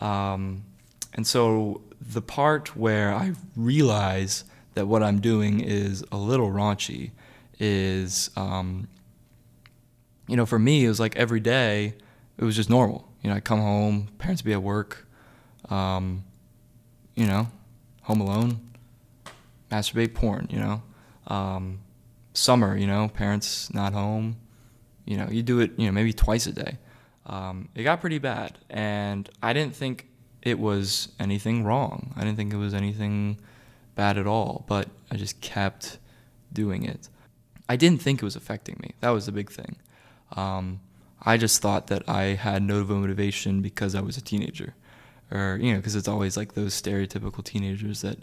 Um, 0.00 0.64
and 1.12 1.26
so 1.26 1.82
the 2.00 2.22
part 2.22 2.74
where 2.74 3.12
I 3.12 3.34
realize 3.54 4.44
that 4.74 4.88
what 4.88 5.02
I'm 5.02 5.20
doing 5.20 5.60
is 5.60 6.02
a 6.10 6.16
little 6.16 6.50
raunchy 6.50 7.10
is, 7.58 8.30
um, 8.34 8.88
you 10.26 10.36
know, 10.36 10.46
for 10.46 10.58
me, 10.58 10.86
it 10.86 10.88
was 10.88 10.98
like 10.98 11.14
every 11.16 11.40
day, 11.40 11.94
it 12.38 12.44
was 12.44 12.56
just 12.56 12.70
normal. 12.70 13.06
You 13.20 13.28
know, 13.28 13.36
I 13.36 13.40
come 13.40 13.60
home, 13.60 14.08
parents 14.16 14.40
be 14.40 14.54
at 14.54 14.62
work, 14.62 15.06
um, 15.68 16.24
you 17.14 17.26
know, 17.26 17.48
home 18.02 18.22
alone, 18.22 18.60
masturbate 19.70 20.14
porn, 20.14 20.48
you 20.50 20.58
know. 20.58 20.82
Um, 21.26 21.80
summer, 22.32 22.76
you 22.76 22.86
know, 22.86 23.08
parents 23.08 23.72
not 23.72 23.92
home, 23.92 24.36
you 25.04 25.16
know, 25.16 25.28
you 25.30 25.42
do 25.42 25.60
it, 25.60 25.72
you 25.76 25.86
know, 25.86 25.92
maybe 25.92 26.12
twice 26.12 26.46
a 26.46 26.52
day. 26.52 26.78
Um, 27.26 27.68
it 27.74 27.84
got 27.84 28.00
pretty 28.00 28.18
bad, 28.18 28.58
and 28.68 29.28
I 29.42 29.52
didn't 29.52 29.76
think 29.76 30.08
it 30.42 30.58
was 30.58 31.08
anything 31.20 31.64
wrong. 31.64 32.12
I 32.16 32.20
didn't 32.20 32.36
think 32.36 32.52
it 32.52 32.56
was 32.56 32.74
anything 32.74 33.38
bad 33.94 34.18
at 34.18 34.26
all, 34.26 34.64
but 34.68 34.88
I 35.10 35.16
just 35.16 35.40
kept 35.40 35.98
doing 36.52 36.84
it. 36.84 37.08
I 37.68 37.76
didn't 37.76 38.02
think 38.02 38.20
it 38.20 38.24
was 38.24 38.36
affecting 38.36 38.76
me. 38.82 38.94
That 39.00 39.10
was 39.10 39.26
the 39.26 39.32
big 39.32 39.50
thing. 39.50 39.76
Um, 40.36 40.80
I 41.22 41.36
just 41.36 41.62
thought 41.62 41.86
that 41.86 42.08
I 42.08 42.22
had 42.34 42.62
no 42.62 42.82
motivation 42.84 43.62
because 43.62 43.94
I 43.94 44.00
was 44.00 44.16
a 44.16 44.20
teenager, 44.20 44.74
or 45.30 45.58
you 45.60 45.72
know, 45.72 45.78
because 45.78 45.94
it's 45.94 46.08
always 46.08 46.36
like 46.36 46.54
those 46.54 46.80
stereotypical 46.80 47.44
teenagers 47.44 48.00
that 48.00 48.18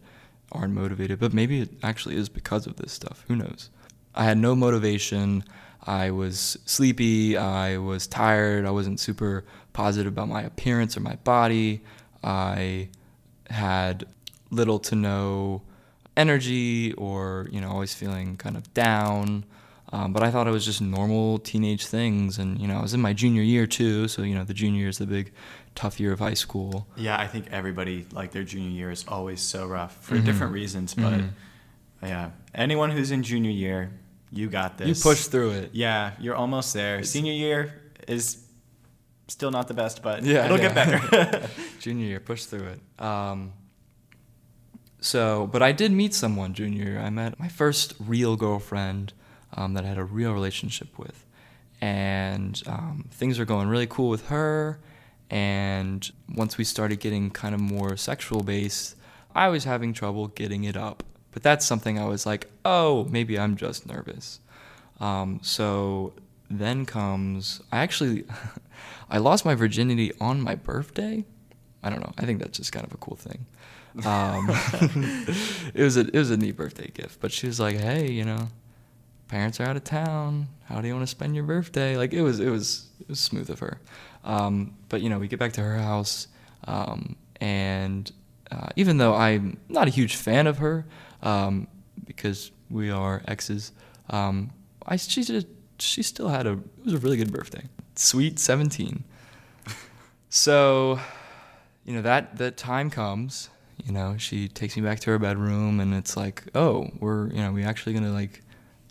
aren't 0.52 0.74
motivated. 0.74 1.20
But 1.20 1.34
maybe 1.34 1.62
it 1.62 1.70
actually 1.82 2.18
is 2.18 2.28
because 2.28 2.68
of 2.68 2.76
this 2.76 2.92
stuff. 2.92 3.24
Who 3.28 3.36
knows? 3.38 3.70
I 4.16 4.24
had 4.24 4.38
no 4.38 4.56
motivation. 4.56 5.44
I 5.86 6.12
was 6.12 6.58
sleepy. 6.66 7.38
I 7.38 7.78
was 7.78 8.08
tired. 8.08 8.66
I 8.66 8.72
wasn't 8.72 9.00
super 9.00 9.46
positive 9.74 10.12
about 10.14 10.28
my 10.28 10.42
appearance 10.42 10.98
or 10.98 11.00
my 11.00 11.16
body. 11.18 11.82
I 12.24 12.90
had 13.50 14.06
little 14.52 14.80
to 14.80 14.96
no 14.96 15.62
energy 16.18 16.94
or, 16.94 17.48
you 17.52 17.62
know, 17.62 17.70
always 17.70 17.94
feeling 17.94 18.36
kind 18.38 18.58
of 18.58 18.74
down. 18.74 19.46
Um, 19.92 20.14
but 20.14 20.22
I 20.22 20.30
thought 20.30 20.48
it 20.48 20.52
was 20.52 20.66
just 20.66 20.82
normal 20.82 21.40
teenage 21.40 21.88
things. 21.88 22.38
And, 22.38 22.60
you 22.60 22.68
know, 22.68 22.78
I 22.78 22.82
was 22.82 22.94
in 22.94 23.02
my 23.02 23.14
junior 23.14 23.42
year 23.42 23.66
too. 23.66 24.08
So, 24.08 24.22
you 24.22 24.36
know, 24.36 24.44
the 24.44 24.54
junior 24.54 24.82
year 24.82 24.90
is 24.90 25.00
the 25.00 25.08
big 25.08 25.32
tough 25.74 26.00
year 26.00 26.12
of 26.12 26.20
high 26.20 26.36
school. 26.36 26.88
Yeah, 26.96 27.20
I 27.20 27.26
think 27.26 27.48
everybody, 27.52 28.06
like 28.12 28.32
their 28.32 28.44
junior 28.44 28.70
year 28.70 28.92
is 28.92 29.06
always 29.08 29.42
so 29.42 29.66
rough 29.66 30.04
for 30.04 30.16
mm-hmm. 30.16 30.26
different 30.26 30.54
reasons. 30.54 30.94
But 30.94 31.14
mm-hmm. 31.14 31.30
Yeah, 32.02 32.32
anyone 32.54 32.92
who's 32.92 33.12
in 33.12 33.24
junior 33.24 33.52
year, 33.52 33.92
you 34.32 34.50
got 34.50 34.78
this. 34.78 34.88
You 34.88 34.96
push 34.96 35.26
through 35.26 35.52
it. 35.52 35.72
Yeah, 35.74 36.14
you're 36.20 36.36
almost 36.36 36.74
there. 36.74 37.00
It's, 37.00 37.10
Senior 37.10 37.34
year 37.34 37.82
is 38.08 38.46
still 39.28 39.52
not 39.52 39.68
the 39.68 39.74
best, 39.74 40.02
but 40.02 40.24
yeah, 40.24 40.46
it'll 40.46 40.60
yeah. 40.60 40.74
get 40.74 40.76
better. 40.76 41.50
junior 41.80 42.06
year, 42.06 42.20
push 42.20 42.46
through 42.46 42.68
it. 42.68 43.04
Um, 43.04 43.54
so, 45.02 45.48
but 45.48 45.64
I 45.64 45.72
did 45.72 45.92
meet 45.92 46.14
someone 46.14 46.54
junior 46.54 46.84
year. 46.84 47.00
I 47.00 47.10
met 47.10 47.40
my 47.40 47.48
first 47.48 47.94
real 48.00 48.36
girlfriend 48.36 49.14
um, 49.54 49.74
that 49.74 49.86
I 49.86 49.88
had 49.88 49.98
a 49.98 50.04
real 50.04 50.34
relationship 50.34 50.98
with, 51.00 51.26
and 51.82 52.62
um, 52.68 53.08
things 53.12 53.40
were 53.40 53.46
going 53.46 53.68
really 53.68 53.88
cool 53.88 54.10
with 54.10 54.28
her. 54.28 54.80
And 55.30 56.10
once 56.36 56.58
we 56.58 56.64
started 56.64 57.00
getting 57.00 57.30
kind 57.30 57.54
of 57.54 57.62
more 57.62 57.96
sexual 57.98 58.42
based, 58.42 58.96
I 59.36 59.50
was 59.50 59.64
having 59.64 59.94
trouble 59.94 60.28
getting 60.28 60.64
it 60.64 60.76
up. 60.76 61.04
But 61.32 61.44
that's 61.44 61.66
something 61.66 62.00
I 62.00 62.06
was 62.06 62.26
like, 62.26 62.50
oh, 62.66 63.06
maybe 63.10 63.38
I'm 63.38 63.56
just 63.56 63.86
nervous. 63.86 64.40
Um, 65.00 65.40
so 65.44 66.14
then 66.50 66.86
comes 66.86 67.62
I 67.72 67.80
actually 67.80 68.26
I 69.10 69.18
lost 69.18 69.46
my 69.46 69.56
virginity 69.56 70.12
on 70.20 70.42
my 70.42 70.56
birthday. 70.56 71.26
I 71.84 71.90
don't 71.90 72.02
know. 72.02 72.12
I 72.18 72.26
think 72.26 72.40
that's 72.40 72.58
just 72.58 72.72
kind 72.72 72.86
of 72.86 72.94
a 72.94 72.98
cool 72.98 73.16
thing. 73.16 73.46
Um, 74.06 74.48
it 75.74 75.84
was 75.84 75.98
a 75.98 76.02
it 76.02 76.16
was 76.16 76.32
a 76.32 76.38
neat 76.38 76.58
birthday 76.58 76.92
gift. 76.94 77.20
But 77.22 77.32
she 77.32 77.48
was 77.48 77.60
like, 77.60 77.78
"Hey, 77.78 78.12
you 78.12 78.26
know, 78.26 78.50
parents 79.28 79.60
are 79.60 79.64
out 79.64 79.76
of 79.76 79.84
town. 79.84 80.48
How 80.66 80.82
do 80.82 80.88
you 80.88 80.94
want 80.94 81.04
to 81.04 81.12
spend 81.12 81.36
your 81.36 81.46
birthday?" 81.46 81.98
Like 81.98 82.14
it 82.14 82.22
was 82.22 82.40
it 82.40 82.50
was 82.50 82.88
it 83.00 83.10
was 83.10 83.20
smooth 83.20 83.50
of 83.50 83.60
her. 83.60 83.80
Um, 84.24 84.76
but 84.90 85.02
you 85.02 85.10
know, 85.10 85.20
we 85.20 85.28
get 85.28 85.40
back 85.40 85.54
to 85.54 85.62
her 85.62 85.78
house, 85.78 86.28
um, 86.66 87.16
and 87.40 88.12
uh, 88.52 88.68
even 88.76 88.98
though 88.98 89.16
I'm 89.16 89.58
not 89.70 89.88
a 89.88 89.92
huge 89.92 90.16
fan 90.16 90.46
of 90.48 90.58
her, 90.58 90.86
um, 91.22 91.68
because 92.06 92.52
we 92.70 92.90
are 92.90 93.22
exes, 93.28 93.72
um, 94.10 94.52
I 94.86 94.96
she 94.96 95.24
just 95.24 95.48
she 95.80 96.04
still 96.04 96.30
had 96.30 96.48
a 96.48 96.52
it 96.52 96.86
was 96.86 96.94
a 96.94 96.98
really 96.98 97.18
good 97.18 97.32
birthday. 97.32 97.64
Sweet 97.96 98.40
17. 98.40 99.04
so, 100.30 101.00
you 101.86 101.94
know, 101.94 102.02
that 102.02 102.38
that 102.38 102.58
time 102.58 102.90
comes, 102.90 103.50
you 103.84 103.92
know, 103.92 104.16
she 104.18 104.48
takes 104.48 104.76
me 104.76 104.82
back 104.82 105.00
to 105.02 105.12
her 105.12 105.20
bedroom 105.20 105.80
and 105.80 105.94
it's 105.94 106.16
like, 106.16 106.44
"Oh, 106.56 106.90
we're, 107.00 107.28
you 107.28 107.42
know, 107.42 107.52
we 107.52 107.64
actually 107.64 107.94
going 107.94 108.06
to 108.06 108.12
like 108.12 108.42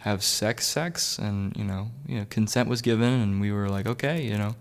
have 0.00 0.22
sex 0.22 0.66
sex 0.66 1.18
and, 1.18 1.56
you 1.56 1.64
know, 1.64 1.90
you 2.06 2.18
know, 2.18 2.26
consent 2.30 2.68
was 2.68 2.82
given 2.82 3.12
and 3.20 3.40
we 3.40 3.50
were 3.52 3.68
like, 3.68 3.86
"Okay, 3.86 4.22
you 4.24 4.38
know, 4.38 4.56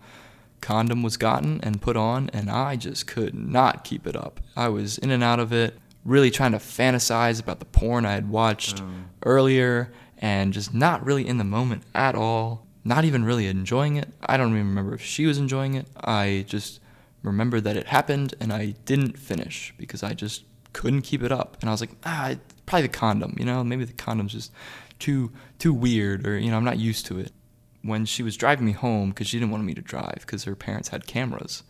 condom 0.61 1.03
was 1.03 1.17
gotten 1.17 1.59
and 1.61 1.81
put 1.81 1.95
on 1.95 2.29
and 2.33 2.49
I 2.49 2.75
just 2.75 3.07
could 3.07 3.33
not 3.33 3.83
keep 3.83 4.07
it 4.07 4.15
up. 4.15 4.39
I 4.55 4.69
was 4.69 4.97
in 4.97 5.11
and 5.11 5.23
out 5.23 5.39
of 5.39 5.53
it, 5.53 5.77
really 6.07 6.31
trying 6.31 6.53
to 6.53 6.57
fantasize 6.57 7.39
about 7.39 7.59
the 7.59 7.65
porn 7.65 8.05
I 8.05 8.13
had 8.13 8.29
watched 8.29 8.77
mm. 8.77 9.03
earlier 9.23 9.91
and 10.17 10.53
just 10.53 10.73
not 10.73 11.05
really 11.05 11.27
in 11.27 11.37
the 11.37 11.43
moment 11.43 11.83
at 11.93 12.15
all, 12.15 12.65
not 12.85 13.03
even 13.03 13.25
really 13.25 13.47
enjoying 13.47 13.97
it. 13.97 14.07
I 14.25 14.37
don't 14.37 14.49
even 14.53 14.69
remember 14.69 14.95
if 14.95 15.03
she 15.03 15.25
was 15.25 15.37
enjoying 15.37 15.75
it. 15.75 15.85
I 16.01 16.45
just 16.47 16.79
remember 17.23 17.59
that 17.59 17.75
it 17.75 17.87
happened 17.87 18.33
and 18.39 18.53
I 18.53 18.75
didn't 18.85 19.19
finish 19.19 19.73
because 19.77 20.01
I 20.01 20.13
just 20.13 20.45
couldn't 20.71 21.01
keep 21.01 21.21
it 21.21 21.31
up. 21.31 21.57
And 21.59 21.69
I 21.69 21.73
was 21.73 21.81
like, 21.81 21.91
ah, 22.05 22.35
probably 22.65 22.83
the 22.83 22.93
condom, 22.93 23.35
you 23.37 23.45
know, 23.45 23.63
maybe 23.63 23.83
the 23.83 23.93
condom's 23.93 24.31
just 24.31 24.53
too 24.99 25.31
too 25.59 25.73
weird 25.73 26.25
or 26.25 26.39
you 26.39 26.49
know, 26.49 26.57
I'm 26.57 26.63
not 26.63 26.79
used 26.79 27.05
to 27.07 27.19
it. 27.19 27.33
When 27.81 28.05
she 28.05 28.23
was 28.23 28.37
driving 28.37 28.65
me 28.65 28.71
home 28.71 29.09
because 29.09 29.27
she 29.27 29.39
didn't 29.39 29.51
want 29.51 29.63
me 29.65 29.73
to 29.73 29.81
drive 29.81 30.19
because 30.21 30.45
her 30.45 30.55
parents 30.55 30.89
had 30.89 31.05
cameras. 31.05 31.63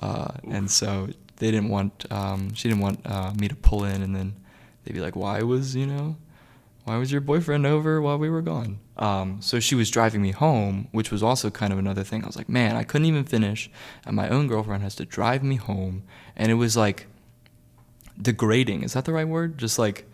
Uh, 0.00 0.28
and 0.48 0.70
so 0.70 1.08
they 1.40 1.50
didn't 1.50 1.68
want 1.68 2.06
um, 2.12 2.54
she 2.54 2.68
didn't 2.68 2.80
want 2.80 3.00
uh, 3.04 3.32
me 3.38 3.48
to 3.48 3.56
pull 3.56 3.84
in 3.84 4.02
and 4.02 4.14
then 4.14 4.36
they'd 4.84 4.94
be 4.94 5.00
like, 5.00 5.16
why 5.16 5.42
was 5.42 5.74
you 5.74 5.86
know, 5.86 6.16
why 6.84 6.96
was 6.96 7.10
your 7.10 7.20
boyfriend 7.20 7.66
over 7.66 8.00
while 8.00 8.18
we 8.18 8.30
were 8.30 8.42
gone? 8.42 8.78
Um, 8.96 9.40
so 9.40 9.58
she 9.58 9.74
was 9.74 9.90
driving 9.90 10.22
me 10.22 10.30
home, 10.30 10.88
which 10.92 11.10
was 11.10 11.22
also 11.22 11.50
kind 11.50 11.72
of 11.72 11.78
another 11.78 12.04
thing. 12.04 12.22
I 12.22 12.26
was 12.26 12.36
like, 12.36 12.48
man, 12.48 12.76
I 12.76 12.84
couldn't 12.84 13.06
even 13.06 13.24
finish, 13.24 13.70
and 14.04 14.14
my 14.14 14.28
own 14.28 14.46
girlfriend 14.46 14.82
has 14.82 14.94
to 14.96 15.04
drive 15.06 15.42
me 15.42 15.56
home, 15.56 16.04
and 16.36 16.52
it 16.52 16.56
was 16.56 16.76
like 16.76 17.06
degrading. 18.20 18.82
Is 18.82 18.92
that 18.92 19.06
the 19.06 19.12
right 19.12 19.26
word? 19.26 19.56
Just 19.58 19.78
like 19.78 20.06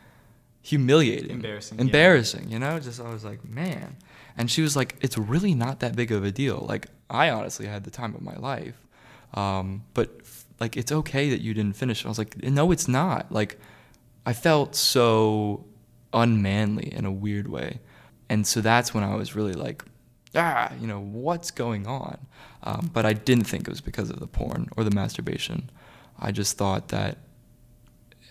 humiliating, 0.62 1.30
Embarrassing, 1.30 1.78
embarrassing. 1.78 2.50
You 2.50 2.58
know, 2.58 2.78
just 2.78 3.00
I 3.00 3.10
was 3.12 3.24
like, 3.24 3.44
man. 3.44 3.96
And 4.36 4.50
she 4.50 4.62
was 4.62 4.76
like, 4.76 4.96
it's 5.00 5.16
really 5.16 5.54
not 5.54 5.80
that 5.80 5.96
big 5.96 6.12
of 6.12 6.24
a 6.24 6.30
deal. 6.30 6.66
Like 6.68 6.86
I 7.08 7.30
honestly 7.30 7.66
had 7.66 7.84
the 7.84 7.90
time 7.90 8.14
of 8.14 8.22
my 8.22 8.36
life, 8.36 8.74
um, 9.34 9.84
but 9.94 10.20
like 10.60 10.76
it's 10.76 10.92
okay 10.92 11.30
that 11.30 11.40
you 11.40 11.54
didn't 11.54 11.76
finish. 11.76 12.04
I 12.04 12.08
was 12.08 12.18
like, 12.18 12.42
no, 12.42 12.70
it's 12.70 12.88
not. 12.88 13.30
Like 13.30 13.58
I 14.24 14.32
felt 14.32 14.74
so 14.74 15.64
unmanly 16.12 16.92
in 16.92 17.04
a 17.04 17.12
weird 17.12 17.48
way, 17.48 17.80
and 18.28 18.46
so 18.46 18.60
that's 18.60 18.94
when 18.94 19.04
I 19.04 19.14
was 19.14 19.34
really 19.34 19.54
like, 19.54 19.84
ah, 20.34 20.72
you 20.80 20.86
know, 20.86 21.00
what's 21.00 21.50
going 21.50 21.86
on? 21.86 22.18
Um, 22.62 22.90
but 22.92 23.06
I 23.06 23.12
didn't 23.12 23.44
think 23.44 23.68
it 23.68 23.70
was 23.70 23.80
because 23.80 24.10
of 24.10 24.18
the 24.18 24.26
porn 24.26 24.68
or 24.76 24.84
the 24.84 24.90
masturbation. 24.90 25.70
I 26.18 26.32
just 26.32 26.56
thought 26.56 26.88
that 26.88 27.18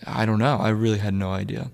I 0.05 0.25
don't 0.25 0.39
know. 0.39 0.57
I 0.57 0.69
really 0.69 0.97
had 0.97 1.13
no 1.13 1.31
idea. 1.31 1.71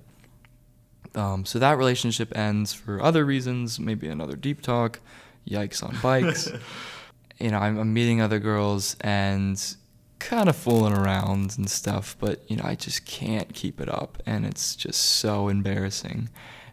Um, 1.16 1.46
so 1.46 1.60
that 1.60 1.78
relationship 1.78 2.36
ends 2.38 2.74
for 2.74 3.02
other 3.02 3.26
reasons, 3.26 3.80
maybe 3.80 4.08
another 4.08 4.36
deep 4.36 4.62
talk. 4.62 5.00
Yikes 5.48 5.84
on 5.84 5.98
bikes. 6.02 6.50
you 7.40 7.50
know, 7.50 7.58
I'm, 7.58 7.78
I'm 7.78 7.94
meeting 7.94 8.22
other 8.22 8.40
girls 8.40 8.96
and 9.02 9.76
kind 10.22 10.50
of 10.50 10.56
fooling 10.56 10.94
around 10.94 11.56
and 11.58 11.70
stuff, 11.70 12.16
but 12.20 12.50
you 12.50 12.56
know, 12.58 12.64
I 12.66 12.76
just 12.76 13.06
can't 13.06 13.54
keep 13.54 13.82
it 13.82 13.90
up, 13.90 14.22
and 14.26 14.46
it's 14.46 14.76
just 14.76 15.02
so 15.02 15.48
embarrassing. 15.48 16.30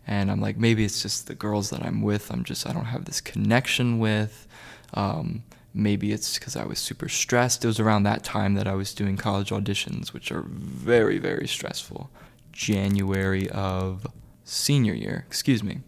And 0.07 0.31
I'm 0.31 0.41
like, 0.41 0.57
maybe 0.57 0.85
it's 0.85 1.03
just 1.03 1.27
the 1.27 1.35
girls 1.35 1.71
that 1.71 1.85
I'm 1.85 2.01
with. 2.01 2.31
I'm 2.31 2.45
just 2.45 2.67
I 2.67 2.73
don't 2.73 2.87
have 2.87 3.05
this 3.05 3.21
connection 3.21 3.99
with. 3.99 4.47
Um, 4.95 5.45
maybe 5.75 6.13
it's 6.13 6.39
because 6.39 6.57
I 6.57 6.65
was 6.65 6.79
super 6.79 7.09
stressed. 7.09 7.65
It 7.65 7.67
was 7.67 7.79
around 7.81 8.05
that 8.05 8.25
time 8.25 8.55
that 8.55 8.67
I 8.67 8.75
was 8.75 8.95
doing 8.95 9.17
college 9.17 9.51
auditions, 9.51 10.13
which 10.13 10.33
are 10.33 10.45
very 10.49 11.19
very 11.19 11.47
stressful. 11.47 12.11
January 12.53 13.49
of 13.51 14.07
senior 14.45 14.95
year, 14.95 15.25
excuse 15.29 15.63
me. 15.63 15.81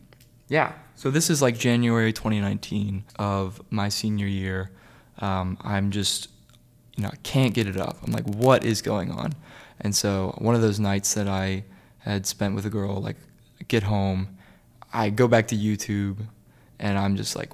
Yeah. 0.49 0.73
So 0.96 1.11
this 1.11 1.31
is 1.31 1.40
like 1.40 1.57
January 1.59 2.12
2019 2.12 3.05
of 3.18 3.62
my 3.70 3.88
senior 3.88 4.27
year. 4.27 4.70
Um, 5.18 5.57
I'm 5.62 5.90
just, 5.90 6.29
you 7.00 7.06
know, 7.06 7.12
I 7.14 7.16
can't 7.22 7.54
get 7.54 7.66
it 7.66 7.78
up. 7.78 7.96
I'm 8.04 8.12
like, 8.12 8.26
what 8.26 8.62
is 8.62 8.82
going 8.82 9.10
on? 9.10 9.32
And 9.80 9.96
so 9.96 10.34
one 10.36 10.54
of 10.54 10.60
those 10.60 10.78
nights 10.78 11.14
that 11.14 11.26
I 11.26 11.64
had 12.00 12.26
spent 12.26 12.54
with 12.54 12.66
a 12.66 12.68
girl, 12.68 13.00
like, 13.00 13.16
get 13.68 13.84
home, 13.84 14.36
I 14.92 15.08
go 15.08 15.26
back 15.26 15.48
to 15.48 15.56
YouTube, 15.56 16.18
and 16.78 16.98
I'm 16.98 17.16
just 17.16 17.36
like, 17.36 17.52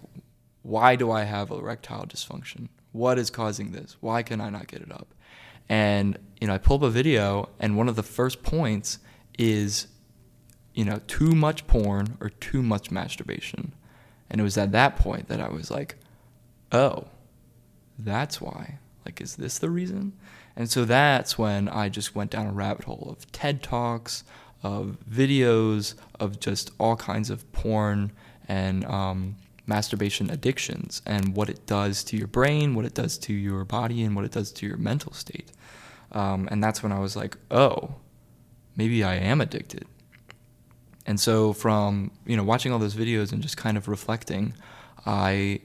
why 0.63 0.97
do 0.97 1.13
I 1.13 1.23
have 1.23 1.53
erectile 1.53 2.07
dysfunction? 2.07 2.71
What 2.91 3.21
is 3.21 3.31
causing 3.31 3.71
this? 3.71 3.97
Why 4.01 4.25
can 4.25 4.41
I 4.41 4.51
not 4.51 4.67
get 4.67 4.83
it 4.83 4.91
up? 4.91 5.15
And 5.69 6.19
you 6.41 6.49
know, 6.49 6.55
I 6.55 6.59
pull 6.59 6.79
up 6.79 6.83
a 6.83 6.91
video, 6.91 7.49
and 7.61 7.77
one 7.77 7.89
of 7.89 7.95
the 7.95 8.03
first 8.03 8.43
points 8.43 8.99
is 9.39 9.87
you 10.75 10.85
know, 10.85 11.01
too 11.07 11.37
much 11.37 11.69
porn 11.69 12.19
or 12.21 12.31
too 12.31 12.65
much 12.65 12.91
masturbation. 12.91 13.73
And 14.29 14.41
it 14.41 14.45
was 14.45 14.59
at 14.59 14.73
that 14.73 14.97
point 14.97 15.29
that 15.29 15.41
I 15.41 15.49
was 15.49 15.71
like, 15.71 15.95
oh, 16.73 17.05
that's 17.97 18.41
why. 18.41 18.79
Like, 19.07 19.21
is 19.21 19.37
this 19.37 19.59
the 19.59 19.71
reason? 19.71 20.13
And 20.55 20.71
so 20.71 20.85
that's 20.85 21.39
when 21.39 21.69
I 21.69 21.89
just 21.89 22.15
went 22.15 22.31
down 22.31 22.47
a 22.47 22.53
rabbit 22.53 22.85
hole 22.85 23.09
of 23.11 23.31
TED 23.33 23.63
Talks, 23.63 24.25
of 24.63 24.99
videos, 25.09 25.95
of 26.21 26.41
just 26.41 26.71
all 26.79 26.97
kinds 26.97 27.31
of 27.31 27.51
porn 27.53 28.13
and 28.49 28.85
um, 28.85 29.37
masturbation 29.67 30.31
addictions 30.31 31.03
and 31.07 31.35
what 31.35 31.49
it 31.49 31.67
does 31.67 32.05
to 32.05 32.17
your 32.17 32.27
brain, 32.27 32.75
what 32.75 32.85
it 32.85 32.95
does 32.95 33.17
to 33.19 33.33
your 33.33 33.65
body, 33.65 34.03
and 34.03 34.15
what 34.15 34.25
it 34.25 34.33
does 34.33 34.53
to 34.53 34.67
your 34.67 34.77
mental 34.77 35.13
state. 35.13 35.53
Um, 36.13 36.49
and 36.51 36.63
that's 36.63 36.83
when 36.83 36.93
I 36.93 36.99
was 36.99 37.17
like, 37.17 37.37
oh, 37.51 37.95
maybe 38.77 39.03
I 39.03 39.15
am 39.17 39.41
addicted 39.41 39.87
and 41.07 41.21
so 41.21 41.53
from 41.53 42.11
you 42.27 42.37
know 42.37 42.43
watching 42.43 42.73
all 42.73 42.79
those 42.79 42.95
videos 42.95 43.33
and 43.33 43.41
just 43.41 43.57
kind 43.57 43.77
of 43.77 43.89
reflecting, 43.89 44.55
I 45.07 45.61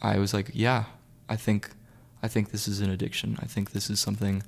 I 0.00 0.18
was 0.18 0.32
like, 0.32 0.50
yeah, 0.54 0.84
I 1.28 1.36
think 1.36 1.70
I 2.22 2.28
think 2.28 2.50
this 2.50 2.68
is 2.68 2.80
an 2.80 2.90
addiction. 2.90 3.38
I 3.40 3.46
think 3.46 3.72
this 3.72 3.90
is 3.90 4.00
something 4.00 4.42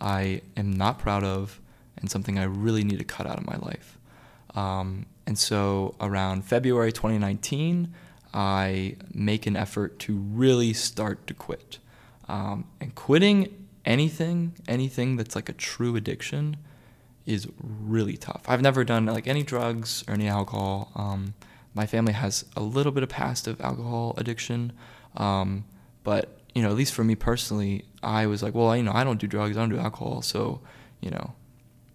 I 0.00 0.42
am 0.56 0.72
not 0.72 0.98
proud 0.98 1.24
of 1.24 1.60
and 1.96 2.10
something 2.10 2.38
I 2.38 2.44
really 2.44 2.84
need 2.84 2.98
to 2.98 3.04
cut 3.04 3.26
out 3.26 3.38
of 3.38 3.46
my 3.46 3.56
life. 3.56 3.98
Um, 4.54 5.06
and 5.26 5.38
so 5.38 5.94
around 6.00 6.44
February 6.44 6.92
2019, 6.92 7.92
I 8.34 8.96
make 9.12 9.46
an 9.46 9.56
effort 9.56 9.98
to 10.00 10.16
really 10.16 10.72
start 10.72 11.26
to 11.26 11.34
quit. 11.34 11.78
Um, 12.28 12.64
and 12.80 12.94
quitting 12.94 13.66
anything, 13.84 14.54
anything 14.66 15.16
that's 15.16 15.34
like 15.34 15.48
a 15.48 15.52
true 15.52 15.96
addiction, 15.96 16.56
is 17.24 17.46
really 17.60 18.16
tough. 18.16 18.42
I've 18.48 18.62
never 18.62 18.84
done 18.84 19.06
like 19.06 19.28
any 19.28 19.42
drugs 19.42 20.02
or 20.08 20.14
any 20.14 20.28
alcohol. 20.28 20.90
Um, 20.94 21.34
my 21.74 21.86
family 21.86 22.12
has 22.12 22.44
a 22.56 22.60
little 22.62 22.92
bit 22.92 23.02
of 23.02 23.08
past 23.08 23.46
of 23.46 23.60
alcohol 23.60 24.14
addiction, 24.16 24.72
um, 25.16 25.64
but 26.04 26.41
you 26.54 26.62
know, 26.62 26.70
at 26.70 26.76
least 26.76 26.94
for 26.94 27.04
me 27.04 27.14
personally, 27.14 27.84
I 28.02 28.26
was 28.26 28.42
like, 28.42 28.54
well, 28.54 28.76
you 28.76 28.82
know, 28.82 28.92
I 28.92 29.04
don't 29.04 29.20
do 29.20 29.26
drugs, 29.26 29.56
I 29.56 29.60
don't 29.60 29.70
do 29.70 29.78
alcohol, 29.78 30.22
so 30.22 30.60
you 31.00 31.10
know, 31.10 31.34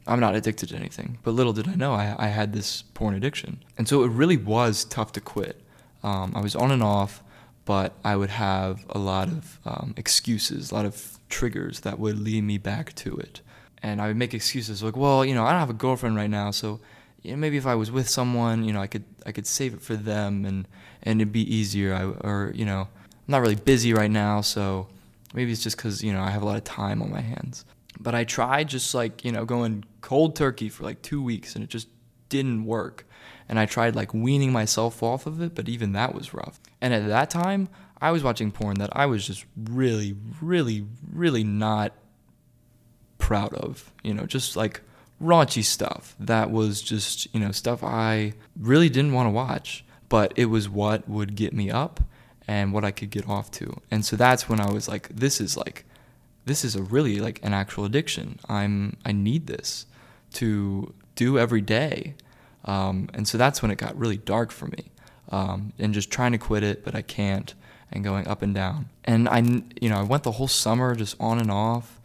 I'm 0.05 0.19
not 0.19 0.35
addicted 0.35 0.69
to 0.69 0.75
anything. 0.75 1.19
But 1.23 1.31
little 1.31 1.53
did 1.53 1.67
I 1.67 1.75
know 1.75 1.93
I, 1.93 2.15
I 2.17 2.27
had 2.27 2.53
this 2.53 2.83
porn 2.93 3.15
addiction, 3.15 3.63
and 3.77 3.87
so 3.87 4.03
it 4.03 4.09
really 4.09 4.37
was 4.37 4.85
tough 4.85 5.11
to 5.13 5.21
quit. 5.21 5.61
Um, 6.03 6.33
I 6.35 6.41
was 6.41 6.55
on 6.55 6.71
and 6.71 6.83
off, 6.83 7.23
but 7.65 7.93
I 8.03 8.15
would 8.15 8.29
have 8.29 8.85
a 8.89 8.99
lot 8.99 9.27
of 9.27 9.59
um, 9.65 9.93
excuses, 9.97 10.71
a 10.71 10.75
lot 10.75 10.85
of 10.85 11.19
triggers 11.29 11.81
that 11.81 11.99
would 11.99 12.19
lead 12.19 12.43
me 12.43 12.57
back 12.57 12.93
to 12.95 13.17
it 13.17 13.41
and 13.83 14.01
I 14.01 14.07
would 14.07 14.17
make 14.17 14.33
excuses 14.33 14.81
like, 14.81 14.95
well, 14.95 15.23
you 15.23 15.35
know, 15.35 15.45
I 15.45 15.51
don't 15.51 15.59
have 15.59 15.69
a 15.69 15.73
girlfriend 15.73 16.15
right 16.15 16.29
now, 16.29 16.51
so 16.51 16.79
you 17.23 17.31
know, 17.31 17.37
maybe 17.37 17.57
if 17.57 17.65
I 17.65 17.75
was 17.75 17.91
with 17.91 18.09
someone, 18.09 18.63
you 18.63 18.73
know, 18.73 18.81
I 18.81 18.87
could 18.87 19.03
I 19.25 19.31
could 19.31 19.47
save 19.47 19.73
it 19.73 19.81
for 19.81 19.95
them 19.95 20.45
and 20.45 20.67
and 21.03 21.21
it'd 21.21 21.31
be 21.31 21.55
easier. 21.55 21.93
I, 21.93 22.03
or 22.03 22.51
you 22.55 22.65
know, 22.65 22.87
I'm 23.27 23.33
not 23.33 23.41
really 23.41 23.55
busy 23.55 23.93
right 23.93 24.09
now, 24.09 24.39
so 24.39 24.87
maybe 25.33 25.51
it's 25.51 25.61
just 25.63 25.75
because 25.75 26.01
you 26.01 26.13
know 26.13 26.21
I 26.21 26.29
have 26.29 26.41
a 26.41 26.45
lot 26.45 26.55
of 26.55 26.63
time 26.63 27.01
on 27.01 27.11
my 27.11 27.19
hands. 27.19 27.65
But 27.99 28.15
I 28.15 28.23
tried 28.23 28.69
just 28.69 28.93
like 28.95 29.25
you 29.25 29.31
know 29.33 29.43
going 29.43 29.83
cold 30.01 30.35
turkey 30.35 30.69
for 30.69 30.83
like 30.83 31.01
two 31.01 31.21
weeks, 31.21 31.53
and 31.55 31.63
it 31.63 31.69
just 31.69 31.89
didn't 32.29 32.65
work. 32.65 33.05
And 33.49 33.59
I 33.59 33.65
tried 33.65 33.95
like 33.95 34.13
weaning 34.13 34.51
myself 34.51 35.03
off 35.03 35.25
of 35.25 35.41
it, 35.41 35.55
but 35.55 35.67
even 35.67 35.93
that 35.93 36.13
was 36.15 36.33
rough. 36.33 36.59
And 36.81 36.93
at 36.93 37.07
that 37.07 37.29
time, 37.29 37.69
I 38.01 38.11
was 38.11 38.23
watching 38.23 38.51
porn 38.51 38.77
that 38.79 38.89
I 38.95 39.05
was 39.05 39.25
just 39.25 39.45
really, 39.57 40.15
really, 40.41 40.85
really 41.11 41.43
not 41.43 41.93
proud 43.17 43.53
of. 43.53 43.91
You 44.03 44.13
know, 44.13 44.25
just 44.25 44.55
like 44.55 44.81
raunchy 45.21 45.63
stuff 45.63 46.15
that 46.19 46.49
was 46.49 46.81
just, 46.81 47.33
you 47.33 47.41
know, 47.41 47.51
stuff 47.51 47.83
I 47.83 48.33
really 48.57 48.89
didn't 48.89 49.13
want 49.13 49.27
to 49.27 49.31
watch, 49.31 49.83
but 50.07 50.31
it 50.35 50.45
was 50.45 50.69
what 50.69 51.09
would 51.09 51.35
get 51.35 51.53
me 51.53 51.69
up 51.69 52.01
and 52.47 52.73
what 52.73 52.85
I 52.85 52.91
could 52.91 53.09
get 53.09 53.27
off 53.27 53.51
to. 53.51 53.81
And 53.91 54.05
so 54.05 54.15
that's 54.15 54.47
when 54.47 54.59
I 54.59 54.71
was 54.71 54.87
like, 54.87 55.09
this 55.09 55.41
is 55.41 55.57
like, 55.57 55.85
this 56.45 56.63
is 56.63 56.75
a 56.75 56.81
really 56.81 57.19
like 57.19 57.39
an 57.43 57.53
actual 57.53 57.85
addiction. 57.85 58.39
I'm, 58.47 58.97
I 59.03 59.11
need 59.11 59.47
this 59.47 59.85
to 60.33 60.93
do 61.15 61.37
every 61.37 61.61
day. 61.61 62.15
Um, 62.65 63.09
and 63.13 63.27
so 63.27 63.37
that's 63.37 63.61
when 63.61 63.71
it 63.71 63.77
got 63.77 63.97
really 63.97 64.17
dark 64.17 64.51
for 64.51 64.67
me. 64.67 64.91
Um, 65.29 65.73
and 65.77 65.93
just 65.93 66.09
trying 66.09 66.31
to 66.31 66.37
quit 66.37 66.63
it, 66.63 66.85
but 66.85 66.95
I 66.95 67.01
can't, 67.01 67.53
and 67.91 68.01
going 68.01 68.27
up 68.27 68.41
and 68.41 68.55
down. 68.55 68.87
And 69.03 69.27
I, 69.27 69.39
you 69.81 69.89
know, 69.89 69.97
I 69.97 70.03
went 70.03 70.23
the 70.23 70.31
whole 70.31 70.47
summer 70.47 70.95
just 70.95 71.17
on 71.19 71.39
and 71.39 71.51
off 71.51 71.97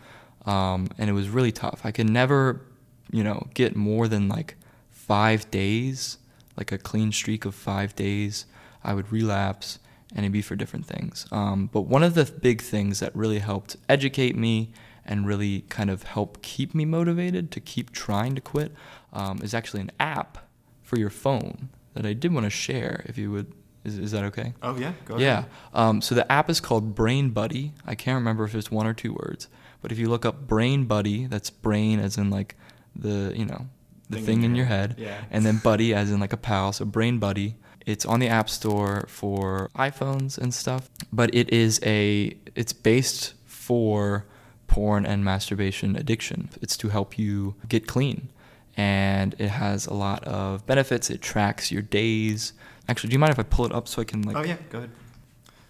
um, 0.47 0.89
and 0.99 1.09
it 1.09 1.13
was 1.13 1.29
really 1.29 1.53
tough. 1.53 1.83
I 1.85 1.91
could 1.93 2.09
never, 2.09 2.63
you 3.11 3.23
know, 3.23 3.47
get 3.55 3.77
more 3.77 4.09
than 4.09 4.29
like 4.29 4.57
five 4.91 5.51
days, 5.51 6.19
like 6.57 6.73
a 6.73 6.79
clean 6.79 7.13
streak 7.13 7.45
of 7.45 7.55
five 7.55 7.95
days. 7.95 8.47
I 8.83 8.95
would 8.95 9.13
relapse, 9.13 9.79
and 10.15 10.25
it'd 10.25 10.33
be 10.33 10.43
for 10.43 10.57
different 10.57 10.87
things. 10.87 11.27
Um, 11.33 11.69
but 11.73 11.83
one 11.83 12.03
of 12.03 12.15
the 12.15 12.25
big 12.25 12.61
things 12.61 13.01
that 13.01 13.15
really 13.15 13.39
helped 13.39 13.77
educate 13.89 14.37
me 14.37 14.71
and 15.05 15.27
really 15.27 15.63
kind 15.69 15.91
of 15.91 16.05
help 16.05 16.43
keep 16.43 16.75
me 16.75 16.85
motivated 16.85 17.51
to 17.53 17.61
keep 17.61 17.91
trying 17.91 18.35
to 18.35 18.41
quit 18.41 18.73
um, 19.13 19.41
is 19.43 19.55
actually 19.55 19.81
an 19.81 19.91
app 19.99 20.39
for 20.83 20.99
your 20.99 21.11
phone 21.11 21.71
that 21.95 22.07
I 22.07 22.13
did 22.13 22.33
want 22.33 22.45
to 22.45 22.51
share. 22.51 23.05
If 23.07 23.19
you 23.19 23.31
would, 23.33 23.53
is, 23.85 23.99
is 23.99 24.11
that 24.13 24.25
okay? 24.25 24.55
Oh 24.63 24.77
yeah, 24.77 24.93
go 25.05 25.15
ahead. 25.15 25.25
Yeah. 25.25 25.45
Um, 25.75 26.01
so 26.01 26.15
the 26.15 26.31
app 26.31 26.49
is 26.49 26.61
called 26.61 26.95
Brain 26.95 27.31
Buddy. 27.31 27.73
I 27.87 27.95
can't 27.95 28.17
remember 28.17 28.45
if 28.45 28.55
it's 28.55 28.71
one 28.71 28.87
or 28.87 28.95
two 28.95 29.13
words. 29.13 29.49
But 29.81 29.91
if 29.91 29.99
you 29.99 30.09
look 30.09 30.25
up 30.25 30.47
Brain 30.47 30.85
Buddy, 30.85 31.27
that's 31.27 31.51
brain 31.51 31.99
as 31.99 32.17
in 32.17 32.31
like 32.31 32.57
the 32.95 33.33
you 33.37 33.45
know 33.45 33.67
the 34.09 34.17
thing, 34.17 34.27
thing 34.27 34.43
in, 34.45 34.55
your 34.55 34.67
head, 34.67 34.97
yeah. 34.99 35.23
and 35.31 35.45
then 35.45 35.59
Buddy 35.59 35.95
as 35.95 36.13
in 36.13 36.21
like 36.21 36.33
a 36.33 36.37
pal. 36.37 36.73
So 36.73 36.85
Brain 36.85 37.19
Buddy. 37.19 37.57
It's 37.87 38.07
on 38.07 38.21
the 38.21 38.29
App 38.29 38.49
Store 38.49 39.05
for 39.09 39.71
iPhones 39.77 40.39
and 40.39 40.55
stuff, 40.55 40.89
but 41.13 41.35
it 41.35 41.51
is 41.51 41.81
a 41.83 42.37
it's 42.55 42.73
based 42.73 43.35
for 43.45 44.25
porn 44.67 45.05
and 45.05 45.25
masturbation 45.25 45.97
addiction. 45.97 46.49
It's 46.61 46.77
to 46.79 46.89
help 46.89 47.19
you 47.19 47.55
get 47.69 47.87
clean. 47.87 48.29
And 48.77 49.35
it 49.39 49.49
has 49.49 49.87
a 49.87 49.93
lot 49.93 50.25
of 50.25 50.65
benefits. 50.67 51.11
It 51.11 51.21
tracks 51.21 51.71
your 51.71 51.83
days. 51.83 52.55
Actually, 52.89 53.11
do 53.11 53.15
you 53.15 53.19
mind 53.19 53.33
if 53.33 53.39
I 53.39 53.43
pull 53.43 53.67
it 53.67 53.73
up 53.73 53.87
so 53.87 54.01
I 54.01 54.05
can 54.05 54.23
like 54.23 54.37
oh 54.37 54.43
yeah, 54.43 54.57
go 54.71 54.79
ahead. 54.79 54.91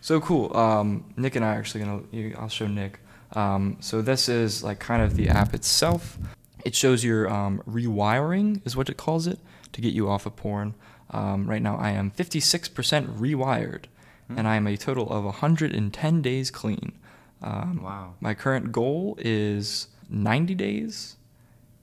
so 0.00 0.20
cool. 0.20 0.56
Um, 0.56 1.04
Nick 1.16 1.34
and 1.34 1.44
I 1.44 1.56
are 1.56 1.58
actually 1.58 1.84
gonna. 1.84 2.02
I'll 2.38 2.48
show 2.48 2.68
Nick. 2.68 3.00
Um, 3.32 3.78
so 3.80 4.02
this 4.02 4.28
is 4.28 4.62
like 4.62 4.78
kind 4.78 5.02
of 5.02 5.16
the 5.16 5.28
app 5.28 5.52
itself. 5.52 6.18
It 6.64 6.76
shows 6.76 7.02
your 7.02 7.28
um, 7.28 7.60
rewiring, 7.68 8.64
is 8.64 8.76
what 8.76 8.88
it 8.88 8.96
calls 8.96 9.26
it, 9.26 9.40
to 9.72 9.80
get 9.80 9.92
you 9.94 10.08
off 10.08 10.26
of 10.26 10.36
porn. 10.36 10.74
Um, 11.12 11.46
right 11.46 11.62
now, 11.62 11.76
I 11.76 11.90
am 11.90 12.10
56% 12.10 13.18
rewired, 13.18 13.84
Hmm. 14.28 14.38
and 14.38 14.48
I 14.48 14.56
am 14.56 14.66
a 14.66 14.76
total 14.76 15.10
of 15.10 15.24
110 15.24 16.22
days 16.22 16.50
clean. 16.50 16.92
Um, 17.42 17.82
Wow. 17.82 18.14
My 18.20 18.34
current 18.34 18.72
goal 18.72 19.16
is 19.20 19.88
90 20.08 20.54
days, 20.54 21.16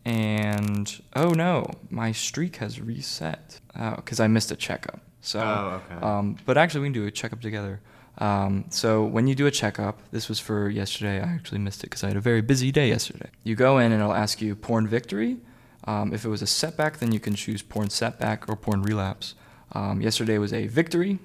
and 0.06 1.02
oh 1.16 1.32
no, 1.32 1.70
my 1.90 2.12
streak 2.12 2.58
has 2.58 2.80
reset 2.80 3.60
because 3.98 4.20
I 4.20 4.28
missed 4.28 4.52
a 4.52 4.56
checkup. 4.56 5.02
So, 5.22 5.40
Oh, 5.42 5.82
okay. 5.92 6.06
um, 6.06 6.38
but 6.46 6.58
actually, 6.58 6.82
we 6.82 6.86
can 6.88 6.94
do 6.94 7.06
a 7.06 7.12
checkup 7.12 7.42
together. 7.42 7.82
Um, 8.20 8.66
so 8.70 9.04
when 9.04 9.28
you 9.28 9.36
do 9.36 9.48
a 9.48 9.52
checkup, 9.52 10.00
this 10.12 10.28
was 10.30 10.40
for 10.40 10.70
yesterday. 10.70 11.20
I 11.22 11.28
actually 11.34 11.60
missed 11.60 11.82
it 11.84 11.88
because 11.90 12.04
I 12.04 12.08
had 12.08 12.18
a 12.18 12.22
very 12.22 12.42
busy 12.42 12.72
day 12.72 12.88
yesterday. 12.90 13.30
You 13.44 13.56
go 13.56 13.78
in 13.80 13.92
and 13.92 14.02
it'll 14.02 14.14
ask 14.14 14.42
you 14.42 14.56
porn 14.56 14.88
victory. 14.88 15.38
Um, 15.86 16.14
if 16.14 16.26
it 16.26 16.30
was 16.30 16.42
a 16.42 16.48
setback, 16.48 16.98
then 16.98 17.12
you 17.12 17.20
can 17.20 17.36
choose 17.36 17.62
porn 17.62 17.90
setback 17.90 18.50
or 18.50 18.56
porn 18.56 18.82
relapse. 18.82 19.36
Um, 19.72 20.02
yesterday 20.02 20.38
was 20.38 20.54
a 20.54 20.68
victory, 20.68 21.20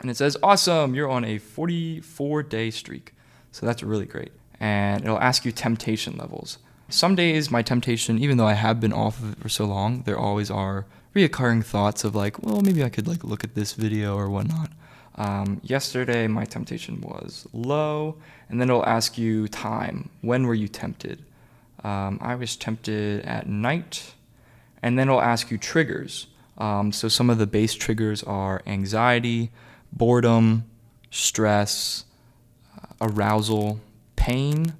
and 0.00 0.10
it 0.10 0.16
says 0.16 0.36
awesome, 0.42 0.94
you're 0.94 1.10
on 1.10 1.24
a 1.24 1.38
44 1.38 2.42
day 2.42 2.70
streak. 2.70 3.14
So 3.50 3.66
that's 3.66 3.82
really 3.82 4.06
great. 4.06 4.32
And 4.58 5.04
it'll 5.04 5.18
ask 5.18 5.44
you 5.44 5.52
temptation 5.52 6.16
levels. 6.16 6.58
Some 6.88 7.14
days, 7.14 7.50
my 7.50 7.62
temptation, 7.62 8.18
even 8.18 8.36
though 8.36 8.46
I 8.46 8.52
have 8.54 8.80
been 8.80 8.92
off 8.92 9.18
of 9.20 9.32
it 9.32 9.38
for 9.38 9.48
so 9.48 9.64
long, 9.64 10.02
there 10.02 10.18
always 10.18 10.50
are 10.50 10.86
reoccurring 11.14 11.64
thoughts 11.64 12.04
of 12.04 12.14
like, 12.14 12.42
well, 12.42 12.60
maybe 12.60 12.82
I 12.84 12.88
could 12.88 13.06
like 13.06 13.24
look 13.24 13.44
at 13.44 13.54
this 13.54 13.72
video 13.72 14.16
or 14.16 14.28
whatnot. 14.28 14.70
Um, 15.16 15.60
yesterday, 15.62 16.26
my 16.26 16.44
temptation 16.44 17.00
was 17.00 17.46
low, 17.52 18.16
and 18.48 18.60
then 18.60 18.70
it'll 18.70 18.86
ask 18.86 19.18
you 19.18 19.48
time. 19.48 20.08
When 20.22 20.46
were 20.46 20.54
you 20.54 20.68
tempted? 20.68 21.22
Um, 21.84 22.18
I 22.20 22.34
was 22.34 22.56
tempted 22.56 23.24
at 23.24 23.48
night, 23.48 24.14
and 24.82 24.98
then 24.98 25.08
it'll 25.08 25.20
ask 25.20 25.50
you 25.50 25.58
triggers. 25.58 26.28
Um, 26.58 26.92
so 26.92 27.08
some 27.08 27.30
of 27.30 27.38
the 27.38 27.46
base 27.46 27.74
triggers 27.74 28.22
are 28.22 28.62
anxiety, 28.66 29.50
boredom, 29.92 30.64
stress, 31.10 32.04
uh, 32.76 32.86
arousal, 33.00 33.80
pain, 34.16 34.74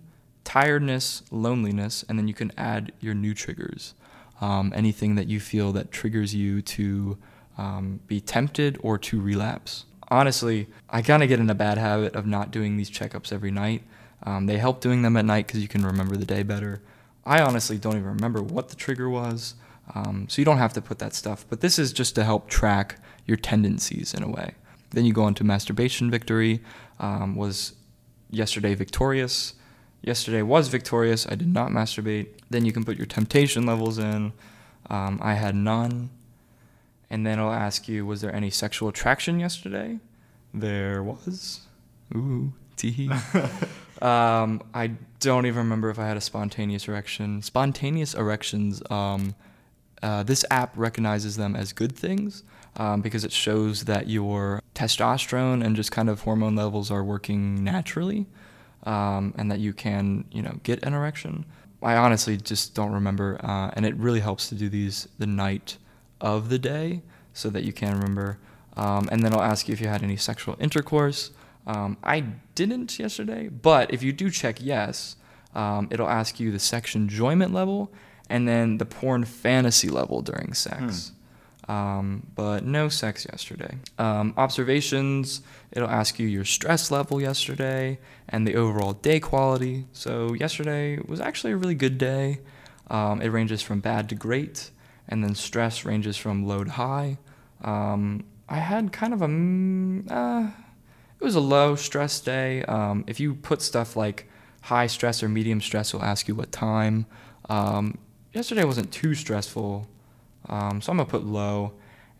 tiredness, 0.45 1.23
loneliness, 1.31 2.05
and 2.09 2.19
then 2.19 2.29
you 2.29 2.35
can 2.35 2.53
add 2.57 2.93
your 3.01 3.15
new 3.15 3.35
triggers. 3.35 3.95
Um, 4.41 4.73
anything 4.75 5.15
that 5.15 5.29
you 5.29 5.41
feel 5.41 5.73
that 5.73 5.93
triggers 5.93 6.35
you 6.35 6.63
to 6.63 7.17
um, 7.57 8.01
be 8.07 8.21
tempted 8.21 8.79
or 8.83 8.99
to 8.99 9.21
relapse. 9.21 9.85
Honestly, 10.09 10.69
I 10.91 11.01
kind 11.01 11.23
of 11.23 11.29
get 11.29 11.41
in 11.41 11.49
a 11.49 11.55
bad 11.55 11.79
habit 11.79 12.15
of 12.15 12.27
not 12.27 12.51
doing 12.51 12.77
these 12.77 12.91
checkups 12.91 13.33
every 13.33 13.51
night. 13.51 13.83
Um, 14.25 14.47
they 14.47 14.59
help 14.59 14.81
doing 14.81 15.03
them 15.03 15.17
at 15.17 15.25
night 15.25 15.47
because 15.47 15.63
you 15.63 15.69
can 15.69 15.85
remember 15.87 16.17
the 16.17 16.27
day 16.27 16.43
better. 16.43 16.81
I 17.25 17.41
honestly 17.41 17.79
don't 17.79 17.95
even 17.95 18.07
remember 18.07 18.43
what 18.43 18.69
the 18.69 18.77
trigger 18.77 19.09
was, 19.09 19.55
um, 19.95 20.27
so 20.29 20.41
you 20.41 20.45
don't 20.45 20.59
have 20.59 20.73
to 20.75 20.83
put 20.83 20.99
that 20.99 21.15
stuff. 21.15 21.45
But 21.49 21.61
this 21.61 21.79
is 21.79 21.93
just 21.93 22.15
to 22.17 22.25
help 22.25 22.49
track 22.49 22.99
your 23.27 23.37
tendencies 23.37 24.15
in 24.15 24.23
a 24.23 24.29
way. 24.29 24.55
Then 24.91 25.05
you 25.05 25.13
go 25.13 25.25
on 25.25 25.35
to 25.35 25.45
masturbation 25.45 26.11
victory. 26.11 26.61
Um, 26.99 27.37
was 27.37 27.75
yesterday 28.31 28.75
victorious? 28.75 29.55
Yesterday 30.03 30.43
was 30.43 30.69
victorious. 30.69 31.27
I 31.29 31.37
did 31.37 31.49
not 31.49 31.71
masturbate. 31.71 32.29
Then 32.51 32.65
you 32.65 32.73
can 32.73 32.85
put 32.85 32.97
your 32.97 33.07
temptation 33.07 33.65
levels 33.67 33.99
in. 33.99 34.33
Um, 34.91 35.19
I 35.23 35.35
had 35.35 35.55
none. 35.55 36.11
And 37.09 37.27
then 37.27 37.39
it'll 37.39 37.53
ask 37.53 37.89
you, 37.89 38.05
was 38.05 38.21
there 38.21 38.35
any 38.35 38.51
sexual 38.51 38.89
attraction 38.89 39.39
yesterday? 39.39 39.99
There 40.53 41.03
was. 41.03 41.61
Ooh, 42.15 42.53
tee 42.77 43.11
Um, 44.03 44.63
I 44.75 44.89
don't 45.21 45.47
even 45.47 45.59
remember 45.59 45.89
if 45.89 45.99
I 45.99 46.07
had 46.07 46.17
a 46.17 46.21
spontaneous 46.21 46.89
erection. 46.89 47.41
Spontaneous 47.41 48.15
erections, 48.15 48.83
um, 48.91 49.37
uh, 50.03 50.25
this 50.25 50.45
app 50.51 50.77
recognizes 50.77 51.37
them 51.37 51.55
as 51.55 51.73
good 51.73 51.95
things 51.95 52.43
um, 52.77 53.01
because 53.01 53.25
it 53.25 53.31
shows 53.31 53.85
that 53.85 54.09
your 54.09 54.61
testosterone 54.75 55.65
and 55.65 55.77
just 55.77 55.93
kind 55.93 56.11
of 56.11 56.23
hormone 56.23 56.57
levels 56.57 56.91
are 56.91 57.05
working 57.05 57.63
naturally 57.63 58.27
um, 58.83 59.33
and 59.39 59.51
that 59.53 59.61
you 59.61 59.73
can, 59.73 60.25
you 60.33 60.43
know, 60.43 60.59
get 60.65 60.83
an 60.83 60.95
erection. 60.95 61.45
I 61.81 61.95
honestly 61.95 62.37
just 62.37 62.75
don't 62.75 62.93
remember, 62.93 63.39
uh, 63.45 63.71
and 63.75 63.87
it 63.87 63.95
really 63.97 64.21
helps 64.21 64.49
to 64.49 64.57
do 64.57 64.69
these 64.69 65.07
the 65.19 65.27
night 65.27 65.79
of 66.21 66.49
the 66.49 66.59
day 66.59 67.03
so 67.33 67.51
that 67.51 67.63
you 67.63 67.73
can 67.73 67.93
remember. 67.95 68.39
Um, 68.77 69.09
and 69.13 69.25
then 69.25 69.33
I'll 69.33 69.43
ask 69.43 69.69
you 69.69 69.73
if 69.73 69.81
you 69.81 69.87
had 69.87 70.03
any 70.03 70.17
sexual 70.17 70.57
intercourse. 70.59 71.31
Um, 71.67 71.97
I 72.03 72.21
didn't 72.55 72.99
yesterday, 72.99 73.49
but 73.49 73.93
if 73.95 74.03
you 74.03 74.13
do 74.13 74.31
check 74.31 74.57
yes, 74.61 75.17
um, 75.55 75.89
it'll 75.91 76.09
ask 76.09 76.41
you 76.41 76.51
the 76.51 76.59
sex 76.59 76.95
enjoyment 76.95 77.53
level 77.53 77.93
and 78.29 78.49
then 78.49 78.79
the 78.79 78.87
porn 78.87 79.25
fantasy 79.25 79.89
level 79.89 80.23
during 80.23 80.55
sex. 80.55 81.13
Um, 81.69 82.27
but 82.35 82.65
no 82.65 82.89
sex 82.89 83.25
yesterday. 83.31 83.77
Um, 83.99 84.35
observations, 84.37 85.43
it'll 85.71 85.89
ask 85.89 86.19
you 86.19 86.27
your 86.27 86.45
stress 86.45 86.91
level 86.91 87.21
yesterday 87.21 87.99
and 88.29 88.47
the 88.47 88.57
overall 88.57 88.95
day 88.95 89.21
quality. 89.21 89.87
So, 89.93 90.35
yesterday 90.35 90.99
was 91.07 91.21
actually 91.21 91.53
a 91.53 91.57
really 91.57 91.77
good 91.77 91.99
day. 91.99 92.41
Um, 92.91 93.23
it 93.23 93.29
ranges 93.29 93.63
from 93.63 93.79
bad 93.81 94.09
to 94.09 94.17
great, 94.17 94.71
and 95.09 95.23
then 95.23 95.37
stress 95.37 95.85
ranges 95.85 96.17
from 96.17 96.45
low 96.47 96.65
to 96.65 96.71
high. 96.71 97.19
Um, 97.63 98.25
I 98.49 98.57
had 98.57 98.93
kind 98.93 99.15
of 99.15 99.23
a. 99.23 99.29
mm, 99.29 100.11
Uh, 100.11 100.51
it 101.23 101.25
was 101.25 101.37
a 101.37 101.41
low 101.41 101.77
stress 101.77 102.19
day. 102.19 102.65
Um, 102.65 103.05
if 103.07 103.21
you 103.21 103.35
put 103.37 103.63
stuff 103.63 103.95
like 103.95 104.29
high 104.63 104.89
stress 104.89 105.23
or 105.23 105.29
medium 105.29 105.61
stress, 105.61 105.95
it'll 105.95 106.05
ask 106.05 106.27
you 106.27 106.35
what 106.35 106.51
time. 106.51 107.07
Um, 107.49 107.99
yesterday 108.33 108.65
wasn't 108.65 108.91
too 108.91 109.15
stressful, 109.15 109.87
um, 110.49 110.81
so 110.81 110.91
I'm 110.91 110.97
gonna 110.99 111.09
put 111.09 111.25
low. 111.25 111.75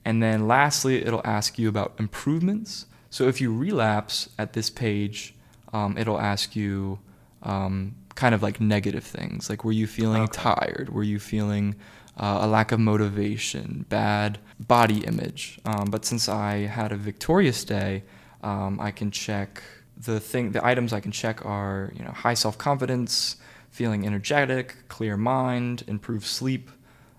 And 0.05 0.23
then 0.23 0.47
lastly, 0.47 1.05
it'll 1.05 1.23
ask 1.25 1.59
you 1.59 1.69
about 1.69 1.95
improvements. 1.99 2.87
So 3.11 3.27
if 3.27 3.41
you 3.41 3.53
relapse 3.57 4.29
at 4.39 4.53
this 4.53 4.71
page, 4.71 5.35
um, 5.73 5.99
it'll 5.99 6.21
ask 6.21 6.55
you 6.55 7.01
um, 7.43 7.97
kind 8.15 8.37
of 8.37 8.43
like 8.43 8.61
negative 8.61 9.03
things, 9.05 9.51
like 9.51 9.65
were 9.65 9.73
you 9.73 9.89
feeling 9.89 10.23
Okay. 10.23 10.43
tired? 10.43 10.91
Were 10.91 11.03
you 11.03 11.19
feeling 11.19 11.75
uh, 12.17 12.39
a 12.43 12.47
lack 12.47 12.71
of 12.71 12.79
motivation, 12.79 13.85
bad 13.89 14.39
body 14.61 14.99
image? 14.99 15.59
Um, 15.65 15.91
but 15.91 16.05
since 16.05 16.29
I 16.29 16.67
had 16.67 16.93
a 16.93 16.97
victorious 16.97 17.65
day, 17.65 18.05
um, 18.43 18.81
I 18.81 18.91
can 18.91 19.11
check 19.11 19.63
the 19.97 20.21
thing. 20.21 20.53
The 20.53 20.65
items 20.65 20.93
I 20.93 21.01
can 21.01 21.13
check 21.13 21.45
are 21.45 21.93
you 21.95 22.05
know 22.05 22.11
high 22.11 22.35
self 22.35 22.59
confidence, 22.59 23.37
feeling 23.71 24.07
energetic, 24.07 24.89
clear 24.89 25.17
mind, 25.17 25.85
improved 25.87 26.27
sleep, 26.27 26.71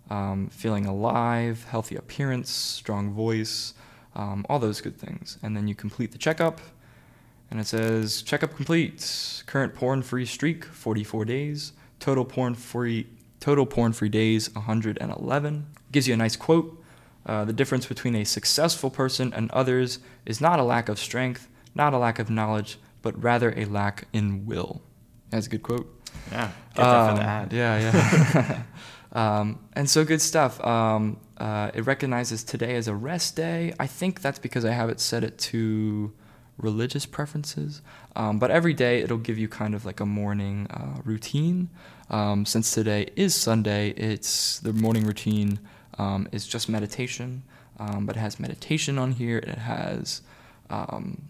um, 0.10 0.50
feeling 0.50 0.86
alive, 0.86 1.66
healthy 1.70 1.96
appearance, 1.96 2.50
strong 2.50 3.12
voice, 3.12 3.74
um, 4.16 4.46
all 4.50 4.60
those 4.60 4.82
good 4.82 4.98
things. 4.98 5.38
And 5.42 5.56
then 5.56 5.68
you 5.68 5.76
complete 5.76 6.12
the 6.12 6.18
checkup, 6.18 6.60
and 7.50 7.60
it 7.60 7.68
says 7.68 8.22
checkup 8.22 8.56
complete. 8.56 9.44
Current 9.46 9.76
porn-free 9.76 10.26
streak, 10.26 10.66
44 10.66 11.26
days. 11.26 11.74
Total 12.00 12.26
porn-free 12.26 13.08
total 13.40 13.66
porn-free 13.66 14.10
days, 14.10 14.54
111. 14.56 15.68
Gives 15.92 16.08
you 16.08 16.14
a 16.14 16.18
nice 16.18 16.36
quote. 16.36 16.83
Uh, 17.26 17.46
the 17.46 17.54
difference 17.54 17.86
between 17.86 18.16
a 18.16 18.24
successful 18.26 18.90
person 18.90 19.34
and 19.34 19.50
others 19.52 20.00
is 20.26 20.42
not 20.42 20.60
a 20.60 20.64
lack 20.64 20.90
of 20.90 21.00
strength, 21.00 21.48
not 21.74 21.94
a 21.94 21.98
lack 21.98 22.20
of 22.20 22.30
knowledge, 22.30 22.78
but 23.02 23.22
rather 23.22 23.54
a 23.58 23.66
lack 23.66 24.08
in 24.14 24.46
will. 24.46 24.82
That's 25.30 25.48
a 25.48 25.50
good 25.50 25.64
quote. 25.64 25.88
Yeah. 26.32 26.52
Get 26.76 26.84
that 26.84 27.10
for 27.10 27.16
the 27.16 27.22
Um, 27.22 27.28
ad. 27.28 27.54
Yeah, 27.54 27.80
yeah. 27.80 28.64
um, 29.40 29.60
and 29.74 29.90
so 29.90 30.04
good 30.06 30.22
stuff. 30.22 30.64
Um, 30.64 31.18
uh, 31.38 31.72
it 31.74 31.86
recognizes 31.86 32.44
today 32.44 32.76
as 32.76 32.88
a 32.88 32.96
rest 32.96 33.36
day. 33.36 33.74
I 33.80 33.88
think 33.88 34.22
that's 34.22 34.40
because 34.40 34.66
I 34.66 34.72
have 34.72 34.90
it 34.90 35.00
set 35.00 35.24
it 35.24 35.38
to 35.40 36.14
religious 36.58 37.06
preferences. 37.06 37.82
Um, 38.16 38.38
but 38.38 38.52
every 38.52 38.74
day 38.74 39.02
it'll 39.02 39.18
give 39.18 39.38
you 39.38 39.48
kind 39.48 39.74
of 39.74 39.86
like 39.86 40.00
a 40.00 40.06
morning 40.06 40.68
uh, 40.70 41.02
routine. 41.04 41.70
Um, 42.10 42.46
since 42.46 42.72
today 42.72 43.10
is 43.16 43.34
Sunday, 43.34 43.90
it's 43.92 44.60
the 44.60 44.72
morning 44.74 45.04
routine 45.06 45.60
um, 45.98 46.28
is 46.32 46.48
just 46.48 46.70
meditation, 46.70 47.44
um, 47.80 48.06
but 48.06 48.16
it 48.16 48.20
has 48.20 48.40
meditation 48.40 48.98
on 48.98 49.12
here. 49.12 49.38
It 49.38 49.58
has 49.58 50.22
um, 50.70 51.30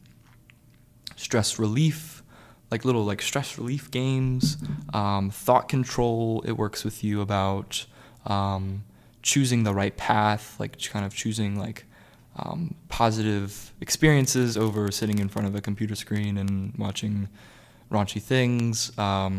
stress 1.16 1.60
relief, 1.60 2.24
like 2.72 2.86
little 2.86 3.04
like 3.04 3.22
stress 3.22 3.58
relief 3.58 3.92
games, 3.92 4.58
um, 4.94 5.30
thought 5.30 5.70
control. 5.70 6.44
It 6.46 6.54
works 6.54 6.84
with 6.84 7.04
you 7.04 7.22
about 7.22 7.86
um, 8.26 8.84
choosing 9.22 9.64
the 9.64 9.74
right 9.74 9.96
path, 9.96 10.60
like 10.60 10.82
kind 10.90 11.06
of 11.06 11.14
choosing 11.14 11.58
like 11.58 11.86
um, 12.38 12.76
positive 12.90 13.74
experiences 13.82 14.58
over 14.58 14.92
sitting 14.92 15.20
in 15.20 15.30
front 15.30 15.48
of 15.48 15.56
a 15.56 15.62
computer 15.62 15.96
screen 15.96 16.38
and 16.38 16.74
watching 16.78 17.30
raunchy 17.92 18.22
things, 18.22 18.92
all 18.98 19.30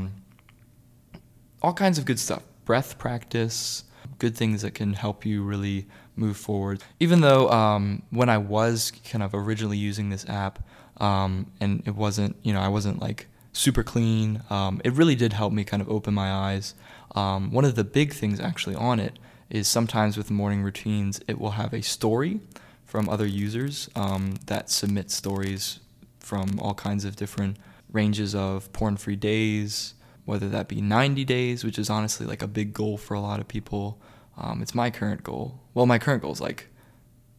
kinds 1.72 1.98
of 1.98 2.04
good 2.04 2.20
stuff. 2.20 2.42
Breath 2.66 2.98
practice, 2.98 3.84
good 4.18 4.36
things 4.36 4.62
that 4.62 4.74
can 4.74 4.94
help 4.94 5.24
you 5.24 5.42
really 5.42 5.86
move 6.16 6.36
forward. 6.36 6.82
Even 7.00 7.20
though 7.20 7.50
um, 7.50 8.02
when 8.10 8.28
I 8.28 8.38
was 8.38 8.92
kind 9.10 9.22
of 9.22 9.34
originally 9.34 9.78
using 9.78 10.10
this 10.10 10.28
app, 10.28 10.60
um, 10.98 11.50
and 11.60 11.82
it 11.86 11.94
wasn't, 11.94 12.36
you 12.42 12.52
know, 12.52 12.60
I 12.60 12.68
wasn't 12.68 13.00
like 13.00 13.26
super 13.52 13.82
clean. 13.82 14.42
Um, 14.50 14.80
it 14.84 14.92
really 14.92 15.14
did 15.14 15.32
help 15.32 15.52
me 15.52 15.64
kind 15.64 15.80
of 15.80 15.88
open 15.88 16.14
my 16.14 16.30
eyes. 16.30 16.74
Um, 17.14 17.52
one 17.52 17.64
of 17.64 17.74
the 17.74 17.84
big 17.84 18.12
things 18.12 18.40
actually 18.40 18.74
on 18.74 19.00
it 19.00 19.18
is 19.50 19.68
sometimes 19.68 20.16
with 20.16 20.30
morning 20.30 20.62
routines, 20.62 21.20
it 21.28 21.38
will 21.38 21.52
have 21.52 21.72
a 21.72 21.82
story 21.82 22.40
from 22.84 23.08
other 23.08 23.26
users 23.26 23.88
um, 23.94 24.34
that 24.46 24.70
submit 24.70 25.10
stories 25.10 25.80
from 26.18 26.58
all 26.60 26.74
kinds 26.74 27.04
of 27.04 27.16
different 27.16 27.56
ranges 27.92 28.34
of 28.34 28.72
porn 28.72 28.96
free 28.96 29.16
days, 29.16 29.94
whether 30.24 30.48
that 30.48 30.68
be 30.68 30.80
90 30.80 31.24
days, 31.24 31.64
which 31.64 31.78
is 31.78 31.90
honestly 31.90 32.26
like 32.26 32.42
a 32.42 32.48
big 32.48 32.72
goal 32.72 32.96
for 32.96 33.14
a 33.14 33.20
lot 33.20 33.40
of 33.40 33.48
people. 33.48 34.00
Um, 34.36 34.62
it's 34.62 34.74
my 34.74 34.90
current 34.90 35.22
goal. 35.22 35.60
Well, 35.74 35.86
my 35.86 35.98
current 35.98 36.22
goal 36.22 36.32
is 36.32 36.40
like 36.40 36.68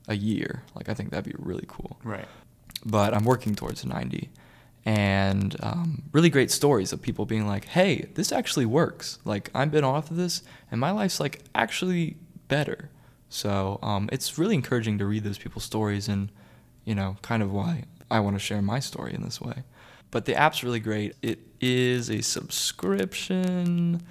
a 0.08 0.16
year. 0.16 0.64
Like, 0.76 0.90
I 0.90 0.94
think 0.94 1.10
that'd 1.12 1.26
be 1.26 1.36
really 1.38 1.66
cool. 1.68 2.00
Right. 2.04 2.28
But 2.86 3.14
I'm 3.14 3.24
working 3.24 3.56
towards 3.56 3.86
90 3.86 4.30
and 4.86 5.56
um, 5.62 6.04
really 6.12 6.30
great 6.30 6.52
stories 6.52 6.94
of 6.94 7.02
people 7.02 7.26
being 7.26 7.48
like, 7.48 7.66
"Hey, 7.66 8.08
this 8.14 8.32
actually 8.32 8.68
works. 8.68 9.18
Like 9.26 9.50
I've 9.56 9.72
been 9.72 9.84
off 9.84 10.12
of 10.12 10.18
this, 10.18 10.44
and 10.70 10.80
my 10.80 10.92
life's 10.92 11.20
like 11.20 11.42
actually 11.56 12.18
better." 12.48 12.90
So 13.30 13.80
um, 13.82 14.10
it's 14.12 14.38
really 14.38 14.54
encouraging 14.54 15.00
to 15.00 15.06
read 15.06 15.24
those 15.24 15.40
people's 15.40 15.64
stories, 15.64 16.08
and 16.08 16.30
you 16.84 16.94
know, 16.94 17.18
kind 17.24 17.42
of 17.42 17.52
why 17.52 17.86
I 18.12 18.20
want 18.20 18.36
to 18.36 18.40
share 18.40 18.62
my 18.62 18.80
story 18.80 19.14
in 19.14 19.24
this 19.24 19.42
way. 19.42 19.64
But 20.12 20.26
the 20.26 20.36
app's 20.36 20.64
really 20.64 20.80
great. 20.80 21.16
It 21.22 21.40
is 21.60 22.10
a 22.10 22.22
subscription. 22.22 24.02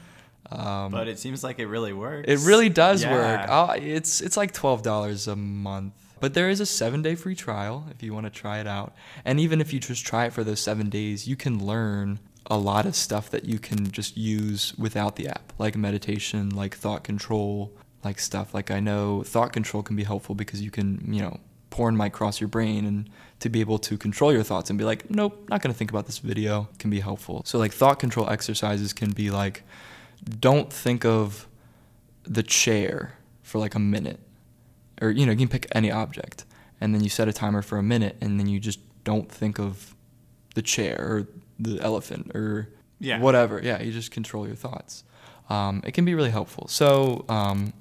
Um, 0.50 0.92
but 0.92 1.08
it 1.08 1.18
seems 1.18 1.42
like 1.42 1.58
it 1.58 1.66
really 1.66 1.92
works. 1.92 2.26
It 2.28 2.46
really 2.46 2.68
does 2.68 3.02
yeah. 3.02 3.12
work. 3.12 3.48
I'll, 3.48 3.70
it's 3.70 4.20
it's 4.20 4.36
like 4.36 4.52
twelve 4.52 4.82
dollars 4.82 5.26
a 5.26 5.36
month 5.36 5.94
but 6.24 6.32
there 6.32 6.48
is 6.48 6.58
a 6.58 6.64
seven 6.64 7.02
day 7.02 7.14
free 7.14 7.34
trial 7.34 7.86
if 7.90 8.02
you 8.02 8.14
want 8.14 8.24
to 8.24 8.30
try 8.30 8.58
it 8.58 8.66
out. 8.66 8.94
And 9.26 9.38
even 9.38 9.60
if 9.60 9.74
you 9.74 9.78
just 9.78 10.06
try 10.06 10.24
it 10.24 10.32
for 10.32 10.42
those 10.42 10.58
seven 10.58 10.88
days, 10.88 11.28
you 11.28 11.36
can 11.36 11.62
learn 11.62 12.18
a 12.46 12.56
lot 12.56 12.86
of 12.86 12.96
stuff 12.96 13.28
that 13.28 13.44
you 13.44 13.58
can 13.58 13.90
just 13.90 14.16
use 14.16 14.74
without 14.78 15.16
the 15.16 15.28
app, 15.28 15.52
like 15.58 15.76
meditation, 15.76 16.48
like 16.48 16.74
thought 16.74 17.04
control, 17.04 17.72
like 18.02 18.18
stuff. 18.18 18.54
Like 18.54 18.70
I 18.70 18.80
know 18.80 19.22
thought 19.22 19.52
control 19.52 19.82
can 19.82 19.96
be 19.96 20.04
helpful 20.04 20.34
because 20.34 20.62
you 20.62 20.70
can, 20.70 21.04
you 21.06 21.20
know, 21.20 21.40
porn 21.74 21.96
might 21.96 22.12
cross 22.12 22.40
your 22.40 22.46
brain 22.46 22.86
and 22.86 23.10
to 23.40 23.48
be 23.48 23.58
able 23.58 23.80
to 23.80 23.98
control 23.98 24.32
your 24.32 24.44
thoughts 24.44 24.70
and 24.70 24.78
be 24.78 24.84
like, 24.84 25.10
nope, 25.10 25.44
not 25.50 25.60
going 25.60 25.72
to 25.72 25.76
think 25.76 25.90
about 25.90 26.06
this 26.06 26.18
video 26.18 26.68
can 26.78 26.88
be 26.88 27.00
helpful. 27.00 27.42
So 27.44 27.58
like 27.58 27.72
thought 27.72 27.98
control 27.98 28.30
exercises 28.30 28.92
can 28.92 29.10
be 29.10 29.32
like, 29.32 29.64
don't 30.38 30.72
think 30.72 31.04
of 31.04 31.48
the 32.22 32.44
chair 32.44 33.18
for 33.42 33.58
like 33.58 33.74
a 33.74 33.80
minute 33.80 34.20
or 35.02 35.10
you 35.10 35.26
know 35.26 35.32
you 35.32 35.38
can 35.38 35.48
pick 35.48 35.66
any 35.72 35.90
object 35.90 36.44
and 36.80 36.94
then 36.94 37.02
you 37.02 37.10
set 37.10 37.26
a 37.26 37.32
timer 37.32 37.60
for 37.60 37.76
a 37.76 37.82
minute 37.82 38.16
and 38.20 38.38
then 38.38 38.46
you 38.46 38.60
just 38.60 38.78
don't 39.02 39.30
think 39.30 39.58
of 39.58 39.96
the 40.54 40.62
chair 40.62 40.96
or 41.00 41.28
the 41.58 41.80
elephant 41.80 42.30
or 42.36 42.70
yeah. 43.00 43.18
whatever 43.18 43.60
yeah 43.62 43.82
you 43.82 43.90
just 43.90 44.12
control 44.12 44.46
your 44.46 44.56
thoughts 44.56 45.02
um, 45.50 45.82
it 45.84 45.92
can 45.92 46.04
be 46.04 46.14
really 46.14 46.30
helpful 46.30 46.66
so 46.68 47.24
um, 47.28 47.72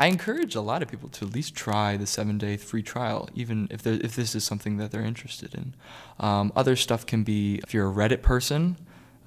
i 0.00 0.06
encourage 0.06 0.54
a 0.54 0.60
lot 0.60 0.82
of 0.82 0.88
people 0.88 1.08
to 1.08 1.26
at 1.26 1.32
least 1.32 1.54
try 1.54 1.96
the 1.96 2.06
seven 2.06 2.38
day 2.38 2.56
free 2.56 2.82
trial 2.82 3.28
even 3.34 3.68
if, 3.70 3.86
if 3.86 4.16
this 4.16 4.34
is 4.34 4.44
something 4.44 4.76
that 4.78 4.90
they're 4.90 5.04
interested 5.04 5.54
in 5.54 5.74
um, 6.18 6.52
other 6.56 6.74
stuff 6.74 7.06
can 7.06 7.22
be 7.22 7.60
if 7.62 7.72
you're 7.72 7.88
a 7.88 7.92
reddit 7.92 8.22
person 8.22 8.76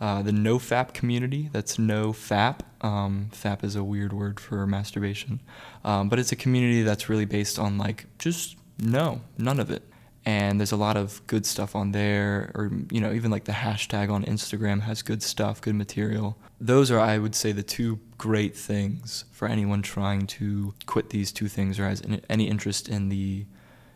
uh, 0.04 0.22
the 0.22 0.32
NoFap 0.32 0.94
community. 0.94 1.50
That's 1.54 1.78
NoFap. 1.78 2.60
Um, 2.82 3.30
FAP 3.32 3.64
is 3.64 3.78
a 3.78 3.86
weird 3.86 4.12
word 4.12 4.38
for 4.38 4.68
masturbation, 4.68 5.40
um, 5.86 6.10
but 6.10 6.20
it's 6.20 6.34
a 6.34 6.36
community 6.36 6.82
that's 6.82 7.08
really 7.08 7.24
based 7.24 7.58
on 7.58 7.78
like 7.78 8.08
just 8.20 8.58
no, 8.78 9.22
none 9.38 9.62
of 9.62 9.72
it. 9.72 9.84
And 10.26 10.60
there's 10.60 10.72
a 10.72 10.78
lot 10.78 10.96
of 10.96 11.26
good 11.28 11.46
stuff 11.46 11.76
on 11.76 11.92
there, 11.92 12.52
or 12.56 12.72
you 12.92 13.02
know, 13.02 13.12
even 13.12 13.30
like 13.30 13.44
the 13.44 13.52
hashtag 13.52 14.10
on 14.10 14.24
Instagram 14.24 14.82
has 14.82 15.02
good 15.02 15.22
stuff, 15.22 15.60
good 15.60 15.76
material. 15.76 16.38
Those 16.62 16.92
are, 16.92 17.00
I 17.00 17.18
would 17.18 17.36
say, 17.36 17.52
the 17.52 17.64
two 17.64 18.00
great 18.18 18.56
things 18.56 19.26
for 19.32 19.50
anyone 19.50 19.82
trying 19.82 20.28
to 20.28 20.74
quit 20.86 21.10
these 21.10 21.34
two 21.34 21.50
things 21.50 21.78
or 21.78 21.90
has 21.90 22.02
any 22.30 22.48
interest 22.48 22.88
in 22.88 23.10
the 23.10 23.46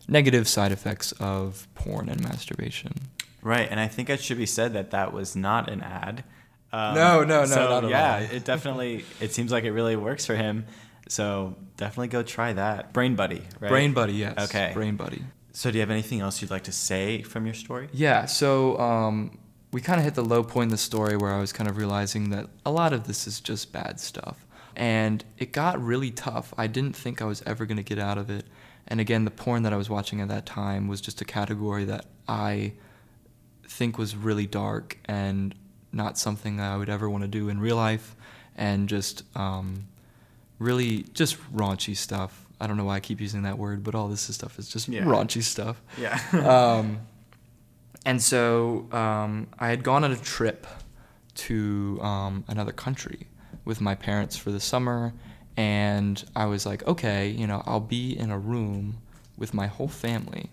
negative 0.10 0.50
side 0.50 0.74
effects 0.74 1.14
of 1.14 1.68
porn 1.76 2.10
and 2.10 2.22
masturbation. 2.22 2.94
Right, 3.42 3.68
and 3.70 3.80
I 3.80 3.88
think 3.88 4.10
it 4.10 4.22
should 4.22 4.38
be 4.38 4.46
said 4.46 4.74
that 4.74 4.92
that 4.92 5.14
was 5.14 5.36
not 5.36 5.70
an 5.70 5.82
ad. 5.82 6.26
Um, 6.74 6.96
no, 6.96 7.24
no, 7.24 7.42
no, 7.42 7.46
so, 7.46 7.88
yeah, 7.88 8.20
it 8.20 8.44
definitely. 8.44 9.06
It 9.22 9.32
seems 9.32 9.52
like 9.52 9.64
it 9.64 9.72
really 9.72 9.96
works 9.96 10.26
for 10.26 10.36
him. 10.36 10.66
So 11.08 11.56
definitely 11.78 12.10
go 12.10 12.24
try 12.24 12.54
that. 12.54 12.92
Brain 12.92 13.16
Buddy, 13.16 13.42
right? 13.60 13.70
Brain 13.70 13.94
Buddy, 13.94 14.14
yes. 14.14 14.50
Okay. 14.50 14.72
Brain 14.74 14.98
Buddy. 14.98 15.24
So 15.58 15.72
do 15.72 15.78
you 15.78 15.82
have 15.82 15.90
anything 15.90 16.20
else 16.20 16.40
you'd 16.40 16.52
like 16.52 16.66
to 16.66 16.72
say 16.72 17.24
from 17.24 17.48
your 17.48 17.56
story? 17.56 17.90
Yeah. 17.92 18.28
So 18.28 18.78
um, 18.78 19.40
we 19.72 19.82
kind 19.82 20.00
of 20.00 20.06
hit 20.06 20.14
the 20.14 20.24
low 20.24 20.44
point 20.44 20.68
in 20.68 20.70
the 20.70 20.78
story 20.78 21.18
where 21.18 21.34
I 21.34 21.40
was 21.40 21.52
kind 21.52 21.68
of 21.68 21.78
realizing 21.78 22.30
that 22.30 22.46
a 22.64 22.70
lot 22.70 22.94
of 22.94 23.08
this 23.08 23.26
is 23.26 23.40
just 23.40 23.74
bad 23.74 24.00
stuff, 24.00 24.46
and 24.76 25.24
it 25.40 25.54
got 25.54 25.84
really 25.84 26.12
tough. 26.12 26.54
I 26.60 26.68
didn't 26.68 26.96
think 26.96 27.24
I 27.24 27.26
was 27.26 27.42
ever 27.48 27.66
going 27.66 27.78
to 27.78 27.84
get 27.84 27.98
out 27.98 28.20
of 28.20 28.30
it. 28.30 28.46
And 28.88 29.00
again, 29.00 29.26
the 29.26 29.32
porn 29.32 29.64
that 29.64 29.74
I 29.74 29.78
was 29.78 29.90
watching 29.90 30.22
at 30.22 30.28
that 30.28 30.46
time 30.46 30.88
was 30.88 31.02
just 31.02 31.22
a 31.22 31.26
category 31.26 31.86
that 31.86 32.06
I 32.28 32.74
think 33.68 33.98
was 33.98 34.16
really 34.16 34.46
dark 34.46 35.00
and 35.06 35.56
not 35.92 36.20
something 36.20 36.60
I 36.60 36.78
would 36.78 36.88
ever 36.88 37.10
want 37.10 37.24
to 37.24 37.28
do 37.28 37.50
in 37.50 37.60
real 37.60 37.78
life, 37.78 38.16
and 38.56 38.88
just 38.88 39.24
um, 39.36 39.88
really 40.60 41.02
just 41.14 41.36
raunchy 41.52 41.98
stuff. 41.98 42.47
I 42.60 42.68
don't 42.68 42.78
know 42.78 42.86
why 42.86 42.96
I 42.96 43.00
keep 43.00 43.22
using 43.22 43.44
that 43.44 43.58
word, 43.58 43.84
but 43.84 43.96
all 43.96 44.08
this 44.08 44.22
stuff 44.22 44.58
is 44.60 44.70
just 44.70 44.88
yeah. 44.88 45.04
raunchy 45.04 45.44
stuff. 45.44 45.82
Yeah. 46.00 46.20
um, 46.34 47.00
and 48.06 48.22
so 48.22 48.88
um, 48.92 49.48
I 49.60 49.70
had 49.70 49.84
gone 49.84 50.04
on 50.04 50.12
a 50.12 50.18
trip 50.18 50.66
to 51.36 52.00
um, 52.02 52.44
another 52.48 52.72
country 52.72 53.28
with 53.66 53.82
my 53.82 53.96
parents 53.96 54.36
for 54.36 54.52
the 54.52 54.60
summer, 54.60 55.14
and 55.56 56.24
I 56.36 56.46
was 56.46 56.66
like, 56.66 56.86
okay, 56.88 57.30
you 57.30 57.46
know, 57.48 57.64
I'll 57.66 57.80
be 57.80 58.18
in 58.18 58.32
a 58.32 58.40
room 58.40 58.98
with 59.38 59.54
my 59.54 59.68
whole 59.68 59.88
family. 59.88 60.50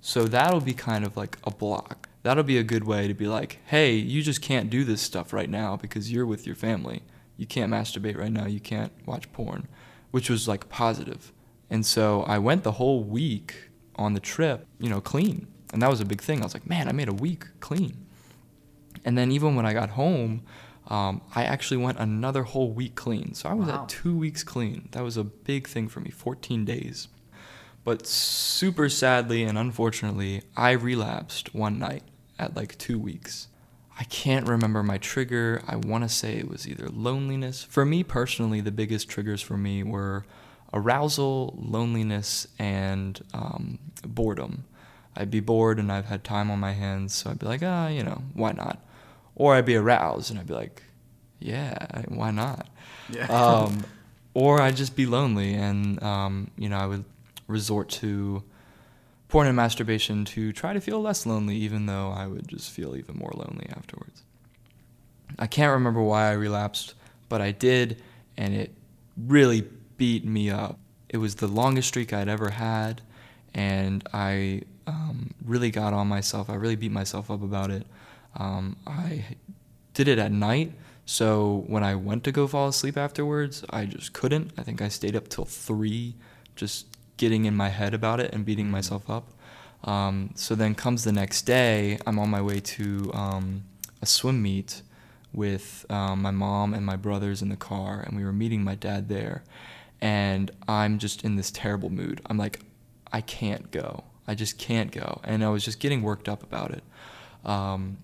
So 0.00 0.24
that'll 0.24 0.60
be 0.60 0.74
kind 0.74 1.04
of 1.04 1.16
like 1.16 1.38
a 1.44 1.50
block 1.50 2.08
that'll 2.22 2.44
be 2.44 2.58
a 2.58 2.62
good 2.62 2.84
way 2.84 3.08
to 3.08 3.14
be 3.14 3.26
like, 3.26 3.58
hey, 3.66 3.94
you 3.94 4.22
just 4.22 4.42
can't 4.42 4.70
do 4.70 4.84
this 4.84 5.00
stuff 5.00 5.32
right 5.32 5.48
now 5.48 5.76
because 5.76 6.12
you're 6.12 6.26
with 6.26 6.46
your 6.46 6.56
family. 6.56 7.02
You 7.36 7.46
can't 7.46 7.72
masturbate 7.72 8.18
right 8.18 8.30
now. 8.30 8.46
You 8.46 8.60
can't 8.60 8.92
watch 9.06 9.32
porn, 9.32 9.68
which 10.10 10.28
was 10.28 10.48
like 10.48 10.68
positive. 10.68 11.32
And 11.70 11.84
so 11.84 12.22
I 12.22 12.38
went 12.38 12.64
the 12.64 12.72
whole 12.72 13.02
week 13.02 13.70
on 13.96 14.14
the 14.14 14.20
trip, 14.20 14.66
you 14.78 14.88
know, 14.88 15.00
clean. 15.00 15.46
And 15.72 15.82
that 15.82 15.90
was 15.90 16.00
a 16.00 16.04
big 16.04 16.22
thing. 16.22 16.40
I 16.40 16.44
was 16.44 16.54
like, 16.54 16.68
man, 16.68 16.88
I 16.88 16.92
made 16.92 17.08
a 17.08 17.14
week 17.14 17.44
clean. 17.60 18.06
And 19.04 19.18
then 19.18 19.30
even 19.30 19.54
when 19.54 19.66
I 19.66 19.74
got 19.74 19.90
home, 19.90 20.42
um, 20.88 21.20
I 21.34 21.44
actually 21.44 21.76
went 21.76 21.98
another 21.98 22.42
whole 22.42 22.72
week 22.72 22.94
clean. 22.94 23.34
So 23.34 23.48
I 23.48 23.54
was 23.54 23.68
wow. 23.68 23.82
at 23.82 23.88
two 23.88 24.16
weeks 24.16 24.42
clean. 24.42 24.88
That 24.92 25.04
was 25.04 25.16
a 25.16 25.24
big 25.24 25.68
thing 25.68 25.88
for 25.88 26.00
me, 26.00 26.10
14 26.10 26.64
days. 26.64 27.08
But 27.84 28.06
super 28.06 28.88
sadly 28.88 29.44
and 29.44 29.58
unfortunately, 29.58 30.42
I 30.56 30.72
relapsed 30.72 31.54
one 31.54 31.78
night 31.78 32.02
at 32.38 32.56
like 32.56 32.78
two 32.78 32.98
weeks. 32.98 33.48
I 33.98 34.04
can't 34.04 34.46
remember 34.46 34.82
my 34.82 34.98
trigger. 34.98 35.62
I 35.66 35.76
want 35.76 36.04
to 36.04 36.08
say 36.08 36.36
it 36.36 36.48
was 36.48 36.68
either 36.68 36.88
loneliness. 36.88 37.64
For 37.64 37.84
me 37.84 38.04
personally, 38.04 38.60
the 38.60 38.70
biggest 38.70 39.08
triggers 39.08 39.42
for 39.42 39.56
me 39.56 39.82
were 39.82 40.24
arousal, 40.72 41.58
loneliness, 41.58 42.46
and 42.58 43.20
um, 43.32 43.78
boredom. 44.02 44.64
I'd 45.16 45.30
be 45.30 45.40
bored 45.40 45.78
and 45.78 45.90
I've 45.90 46.06
had 46.06 46.22
time 46.22 46.50
on 46.50 46.60
my 46.60 46.72
hands, 46.72 47.14
so 47.14 47.30
I'd 47.30 47.38
be 47.38 47.46
like, 47.46 47.62
ah, 47.62 47.88
you 47.88 48.02
know, 48.02 48.22
why 48.34 48.52
not? 48.52 48.84
Or 49.34 49.54
I'd 49.54 49.64
be 49.64 49.76
aroused 49.76 50.30
and 50.30 50.38
I'd 50.38 50.46
be 50.46 50.54
like, 50.54 50.82
yeah, 51.40 52.02
why 52.08 52.30
not? 52.30 52.68
Yeah. 53.08 53.26
Um, 53.30 53.84
or 54.34 54.60
I'd 54.60 54.76
just 54.76 54.94
be 54.94 55.06
lonely 55.06 55.54
and, 55.54 56.00
um, 56.02 56.50
you 56.56 56.68
know, 56.68 56.76
I 56.76 56.86
would 56.86 57.04
resort 57.48 57.88
to 57.88 58.44
porn 59.28 59.46
and 59.48 59.56
masturbation 59.56 60.24
to 60.26 60.52
try 60.52 60.72
to 60.72 60.80
feel 60.80 61.00
less 61.00 61.26
lonely, 61.26 61.56
even 61.56 61.86
though 61.86 62.10
I 62.10 62.26
would 62.26 62.46
just 62.46 62.70
feel 62.70 62.96
even 62.96 63.16
more 63.16 63.32
lonely 63.34 63.66
afterwards. 63.70 64.22
I 65.38 65.46
can't 65.46 65.72
remember 65.72 66.02
why 66.02 66.28
I 66.28 66.32
relapsed, 66.32 66.94
but 67.28 67.40
I 67.40 67.50
did, 67.52 68.02
and 68.36 68.54
it 68.54 68.72
really 69.16 69.66
beat 69.98 70.24
me 70.24 70.48
up. 70.48 70.78
It 71.10 71.18
was 71.18 71.34
the 71.36 71.46
longest 71.46 71.88
streak 71.88 72.12
I'd 72.12 72.28
ever 72.28 72.50
had, 72.50 73.02
and 73.52 74.02
I 74.14 74.62
um, 74.86 75.34
really 75.44 75.70
got 75.70 75.92
on 75.92 76.06
myself. 76.06 76.48
I 76.48 76.54
really 76.54 76.76
beat 76.76 76.92
myself 76.92 77.30
up 77.30 77.42
about 77.42 77.70
it. 77.70 77.86
Um, 78.36 78.76
I 78.86 79.36
did 79.92 80.08
it 80.08 80.18
at 80.18 80.32
night, 80.32 80.72
so 81.04 81.64
when 81.66 81.84
I 81.84 81.94
went 81.94 82.24
to 82.24 82.32
go 82.32 82.46
fall 82.46 82.68
asleep 82.68 82.96
afterwards, 82.96 83.64
I 83.70 83.84
just 83.84 84.12
couldn't. 84.12 84.52
I 84.56 84.62
think 84.62 84.80
I 84.80 84.88
stayed 84.88 85.16
up 85.16 85.28
till 85.28 85.44
three, 85.44 86.14
just 86.56 86.86
getting 87.16 87.44
in 87.44 87.54
my 87.56 87.68
head 87.68 87.94
about 87.94 88.20
it 88.20 88.32
and 88.32 88.44
beating 88.44 88.70
myself 88.70 89.10
up. 89.10 89.32
Um, 89.84 90.30
so 90.34 90.54
then 90.54 90.74
comes 90.74 91.04
the 91.04 91.12
next 91.12 91.42
day, 91.42 91.98
I'm 92.06 92.18
on 92.18 92.30
my 92.30 92.42
way 92.42 92.60
to 92.60 93.10
um, 93.14 93.64
a 94.02 94.06
swim 94.06 94.42
meet 94.42 94.82
with 95.32 95.86
um, 95.90 96.22
my 96.22 96.30
mom 96.30 96.74
and 96.74 96.84
my 96.84 96.96
brothers 96.96 97.42
in 97.42 97.48
the 97.48 97.56
car, 97.56 98.00
and 98.00 98.16
we 98.16 98.24
were 98.24 98.32
meeting 98.32 98.64
my 98.64 98.74
dad 98.74 99.08
there. 99.08 99.44
And 100.00 100.50
I'm 100.68 100.98
just 100.98 101.24
in 101.24 101.36
this 101.36 101.50
terrible 101.50 101.90
mood. 101.90 102.20
I'm 102.26 102.38
like, 102.38 102.60
I 103.12 103.20
can't 103.20 103.70
go. 103.70 104.04
I 104.26 104.34
just 104.34 104.58
can't 104.58 104.92
go. 104.92 105.20
And 105.24 105.44
I 105.44 105.48
was 105.48 105.64
just 105.64 105.80
getting 105.80 106.02
worked 106.02 106.28
up 106.28 106.42
about 106.42 106.70
it. 106.72 106.84
Um, 107.44 107.98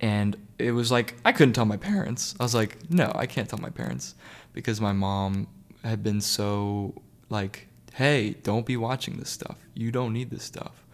and 0.00 0.36
it 0.58 0.72
was 0.72 0.90
like, 0.90 1.14
I 1.24 1.32
couldn't 1.32 1.54
tell 1.54 1.66
my 1.66 1.76
parents. 1.76 2.34
I 2.40 2.42
was 2.42 2.54
like, 2.54 2.90
no, 2.90 3.12
I 3.14 3.26
can't 3.26 3.48
tell 3.48 3.58
my 3.58 3.70
parents 3.70 4.14
because 4.52 4.80
my 4.80 4.92
mom 4.92 5.46
had 5.84 6.02
been 6.02 6.20
so 6.20 6.94
like, 7.28 7.68
hey, 7.94 8.30
don't 8.42 8.66
be 8.66 8.76
watching 8.76 9.18
this 9.18 9.30
stuff. 9.30 9.58
You 9.74 9.92
don't 9.92 10.12
need 10.12 10.30
this 10.30 10.44
stuff. 10.44 10.84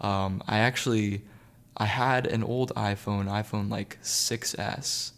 Um, 0.00 0.42
I 0.46 0.58
actually, 0.58 1.22
I 1.76 1.86
had 1.86 2.26
an 2.26 2.42
old 2.42 2.74
iPhone, 2.74 3.26
iPhone 3.26 3.70
like 3.70 3.98
6S, 4.02 5.12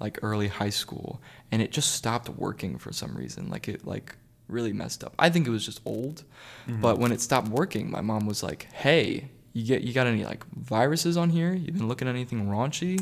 like 0.00 0.18
early 0.22 0.48
high 0.48 0.70
school, 0.70 1.20
and 1.50 1.62
it 1.62 1.72
just 1.72 1.92
stopped 1.92 2.28
working 2.28 2.78
for 2.78 2.92
some 2.92 3.16
reason. 3.16 3.48
Like 3.48 3.68
it 3.68 3.86
like 3.86 4.16
really 4.48 4.72
messed 4.72 5.04
up. 5.04 5.14
I 5.18 5.30
think 5.30 5.46
it 5.46 5.50
was 5.50 5.64
just 5.64 5.80
old, 5.84 6.24
mm-hmm. 6.66 6.80
but 6.80 6.98
when 6.98 7.12
it 7.12 7.20
stopped 7.20 7.48
working, 7.48 7.90
my 7.90 8.00
mom 8.00 8.26
was 8.26 8.42
like, 8.42 8.68
"Hey, 8.72 9.28
you 9.52 9.64
get 9.64 9.82
you 9.82 9.92
got 9.92 10.06
any 10.06 10.24
like 10.24 10.44
viruses 10.54 11.16
on 11.16 11.30
here? 11.30 11.52
You've 11.52 11.76
been 11.76 11.88
looking 11.88 12.08
at 12.08 12.14
anything 12.14 12.46
raunchy?" 12.46 13.00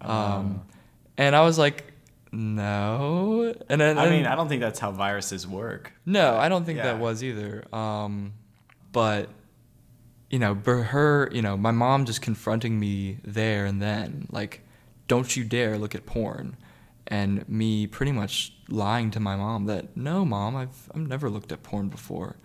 Um, 0.00 0.10
uh. 0.10 0.72
and 1.18 1.36
I 1.36 1.42
was 1.42 1.58
like, 1.58 1.92
"No." 2.32 3.54
And 3.68 3.80
then 3.80 3.98
I 3.98 4.08
mean, 4.08 4.26
I 4.26 4.34
don't 4.34 4.48
think 4.48 4.60
that's 4.60 4.78
how 4.78 4.92
viruses 4.92 5.46
work. 5.46 5.92
No, 6.06 6.36
I 6.36 6.48
don't 6.48 6.64
think 6.64 6.78
yeah. 6.78 6.84
that 6.84 6.98
was 6.98 7.22
either. 7.22 7.64
Um, 7.74 8.32
but 8.92 9.28
you 10.30 10.38
know, 10.38 10.54
her, 10.54 11.28
you 11.32 11.42
know, 11.42 11.56
my 11.56 11.72
mom 11.72 12.06
just 12.06 12.22
confronting 12.22 12.78
me 12.78 13.18
there 13.24 13.66
and 13.66 13.82
then, 13.82 14.28
like, 14.30 14.62
don't 15.10 15.36
you 15.36 15.42
dare 15.42 15.76
look 15.76 15.92
at 15.96 16.06
porn 16.06 16.56
and 17.08 17.46
me 17.48 17.84
pretty 17.84 18.12
much 18.12 18.52
lying 18.68 19.10
to 19.10 19.18
my 19.18 19.34
mom 19.34 19.66
that 19.66 19.96
no 19.96 20.24
mom 20.24 20.54
i've, 20.54 20.88
I've 20.94 21.08
never 21.08 21.28
looked 21.28 21.50
at 21.50 21.64
porn 21.64 21.88
before 21.88 22.36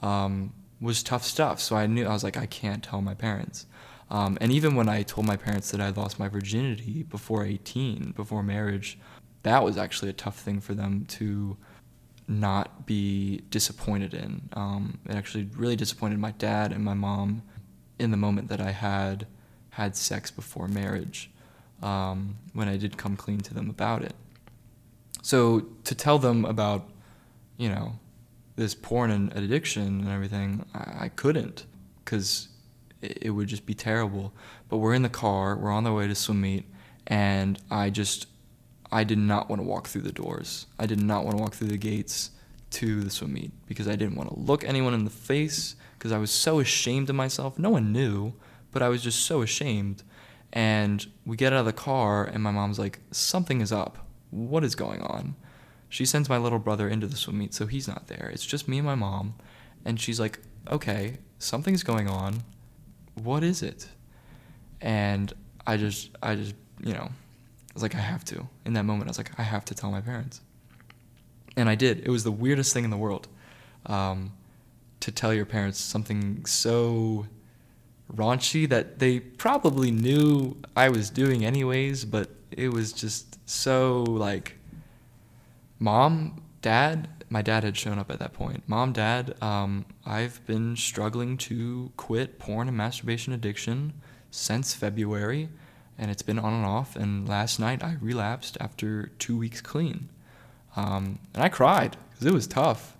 um, 0.00 0.54
was 0.80 1.02
tough 1.02 1.24
stuff. 1.24 1.60
So 1.60 1.76
i 1.76 1.86
knew 1.86 2.06
i 2.06 2.14
was 2.14 2.24
like 2.24 2.38
i 2.38 2.46
can't 2.46 2.82
tell 2.82 3.02
my 3.02 3.12
parents. 3.12 3.66
Um, 4.08 4.38
and 4.40 4.50
even 4.50 4.74
when 4.74 4.88
i 4.88 5.02
told 5.02 5.26
my 5.26 5.36
parents 5.36 5.70
that 5.72 5.80
i 5.82 5.90
lost 5.90 6.18
my 6.18 6.26
virginity 6.26 7.02
before 7.02 7.44
18 7.44 8.14
before 8.16 8.42
marriage 8.42 8.98
that 9.42 9.62
was 9.62 9.76
actually 9.76 10.08
a 10.08 10.14
tough 10.24 10.38
thing 10.38 10.58
for 10.58 10.72
them 10.72 11.04
to 11.18 11.58
not 12.28 12.86
be 12.86 13.42
disappointed 13.50 14.12
in. 14.14 14.48
Um, 14.54 14.98
it 15.06 15.14
actually 15.14 15.50
really 15.54 15.76
disappointed 15.76 16.18
my 16.18 16.32
dad 16.32 16.72
and 16.72 16.82
my 16.82 16.94
mom 16.94 17.42
in 17.98 18.10
the 18.10 18.16
moment 18.16 18.48
that 18.48 18.60
i 18.62 18.70
had 18.70 19.26
had 19.68 19.94
sex 19.94 20.30
before 20.30 20.66
marriage 20.66 21.30
um, 21.82 22.36
when 22.52 22.68
I 22.68 22.76
did 22.76 22.96
come 22.96 23.16
clean 23.16 23.40
to 23.40 23.54
them 23.54 23.70
about 23.70 24.02
it. 24.02 24.14
So 25.22 25.66
to 25.84 25.94
tell 25.94 26.18
them 26.18 26.44
about, 26.44 26.88
you 27.56 27.68
know, 27.68 27.98
this 28.56 28.74
porn 28.74 29.10
and 29.10 29.32
addiction 29.36 30.00
and 30.00 30.08
everything, 30.08 30.64
I, 30.74 31.04
I 31.04 31.08
couldn't 31.08 31.66
because 32.04 32.48
it, 33.02 33.18
it 33.22 33.30
would 33.30 33.48
just 33.48 33.66
be 33.66 33.74
terrible. 33.74 34.32
But 34.68 34.78
we're 34.78 34.94
in 34.94 35.02
the 35.02 35.08
car, 35.08 35.56
we're 35.56 35.70
on 35.70 35.84
the 35.84 35.92
way 35.92 36.06
to 36.06 36.14
swim 36.14 36.40
meet, 36.40 36.64
and 37.06 37.58
I 37.70 37.90
just, 37.90 38.26
I 38.90 39.04
did 39.04 39.18
not 39.18 39.48
want 39.48 39.60
to 39.60 39.66
walk 39.66 39.88
through 39.88 40.02
the 40.02 40.12
doors. 40.12 40.66
I 40.78 40.86
did 40.86 41.00
not 41.00 41.24
want 41.24 41.36
to 41.36 41.42
walk 41.42 41.54
through 41.54 41.68
the 41.68 41.76
gates 41.76 42.30
to 42.70 43.00
the 43.02 43.10
swim 43.10 43.32
meet 43.32 43.52
because 43.66 43.88
I 43.88 43.96
didn't 43.96 44.16
want 44.16 44.28
to 44.30 44.38
look 44.38 44.64
anyone 44.64 44.94
in 44.94 45.04
the 45.04 45.10
face 45.10 45.76
because 45.98 46.12
I 46.12 46.18
was 46.18 46.30
so 46.30 46.60
ashamed 46.60 47.10
of 47.10 47.16
myself. 47.16 47.58
No 47.58 47.70
one 47.70 47.92
knew, 47.92 48.34
but 48.72 48.82
I 48.82 48.88
was 48.88 49.02
just 49.02 49.24
so 49.24 49.42
ashamed 49.42 50.02
and 50.52 51.06
we 51.24 51.36
get 51.36 51.52
out 51.52 51.60
of 51.60 51.66
the 51.66 51.72
car, 51.72 52.24
and 52.24 52.42
my 52.42 52.50
mom's 52.50 52.78
like, 52.78 53.00
Something 53.10 53.60
is 53.60 53.72
up. 53.72 54.06
What 54.30 54.64
is 54.64 54.74
going 54.74 55.02
on? 55.02 55.36
She 55.88 56.04
sends 56.04 56.28
my 56.28 56.38
little 56.38 56.58
brother 56.58 56.88
into 56.88 57.06
the 57.06 57.16
swim 57.16 57.38
meet, 57.38 57.54
so 57.54 57.66
he's 57.66 57.86
not 57.86 58.08
there. 58.08 58.30
It's 58.32 58.44
just 58.44 58.68
me 58.68 58.78
and 58.78 58.86
my 58.86 58.94
mom. 58.94 59.34
And 59.84 60.00
she's 60.00 60.18
like, 60.18 60.40
Okay, 60.70 61.18
something's 61.38 61.82
going 61.82 62.08
on. 62.08 62.42
What 63.14 63.42
is 63.42 63.62
it? 63.62 63.88
And 64.80 65.32
I 65.66 65.76
just, 65.76 66.10
I 66.22 66.34
just, 66.34 66.54
you 66.80 66.92
know, 66.92 67.08
I 67.08 67.72
was 67.74 67.82
like, 67.82 67.94
I 67.94 68.00
have 68.00 68.24
to. 68.26 68.46
In 68.64 68.72
that 68.74 68.84
moment, 68.84 69.08
I 69.08 69.10
was 69.10 69.18
like, 69.18 69.38
I 69.38 69.42
have 69.42 69.64
to 69.66 69.74
tell 69.74 69.90
my 69.90 70.00
parents. 70.00 70.40
And 71.56 71.68
I 71.68 71.74
did. 71.74 72.00
It 72.00 72.10
was 72.10 72.24
the 72.24 72.32
weirdest 72.32 72.72
thing 72.72 72.84
in 72.84 72.90
the 72.90 72.96
world 72.96 73.28
um, 73.86 74.32
to 75.00 75.10
tell 75.10 75.32
your 75.32 75.46
parents 75.46 75.78
something 75.78 76.44
so 76.44 77.26
raunchy 78.14 78.68
that 78.68 78.98
they 78.98 79.20
probably 79.20 79.90
knew 79.90 80.56
I 80.76 80.88
was 80.88 81.10
doing 81.10 81.44
anyways, 81.44 82.04
but 82.04 82.30
it 82.50 82.72
was 82.72 82.92
just 82.92 83.38
so 83.48 84.02
like 84.04 84.56
mom, 85.78 86.42
dad, 86.62 87.08
my 87.28 87.42
dad 87.42 87.64
had 87.64 87.76
shown 87.76 87.98
up 87.98 88.10
at 88.10 88.18
that 88.18 88.32
point. 88.32 88.62
Mom, 88.66 88.92
dad, 88.92 89.40
um, 89.42 89.84
I've 90.04 90.44
been 90.46 90.76
struggling 90.76 91.36
to 91.38 91.92
quit 91.96 92.38
porn 92.38 92.68
and 92.68 92.76
masturbation 92.76 93.32
addiction 93.32 93.92
since 94.30 94.74
February, 94.74 95.48
and 95.98 96.10
it's 96.10 96.22
been 96.22 96.38
on 96.38 96.52
and 96.52 96.64
off. 96.66 96.96
And 96.96 97.28
last 97.28 97.58
night 97.58 97.82
I 97.82 97.96
relapsed 98.00 98.56
after 98.60 99.08
two 99.18 99.36
weeks 99.36 99.60
clean. 99.60 100.08
Um, 100.76 101.18
and 101.34 101.42
I 101.42 101.48
cried 101.48 101.96
because 102.10 102.26
it 102.26 102.32
was 102.32 102.46
tough. 102.46 102.96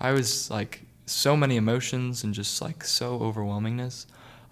I 0.00 0.12
was 0.12 0.50
like 0.50 0.82
so 1.06 1.36
many 1.36 1.56
emotions 1.56 2.24
and 2.24 2.34
just 2.34 2.60
like 2.60 2.84
so 2.84 3.18
overwhelmingness 3.18 4.06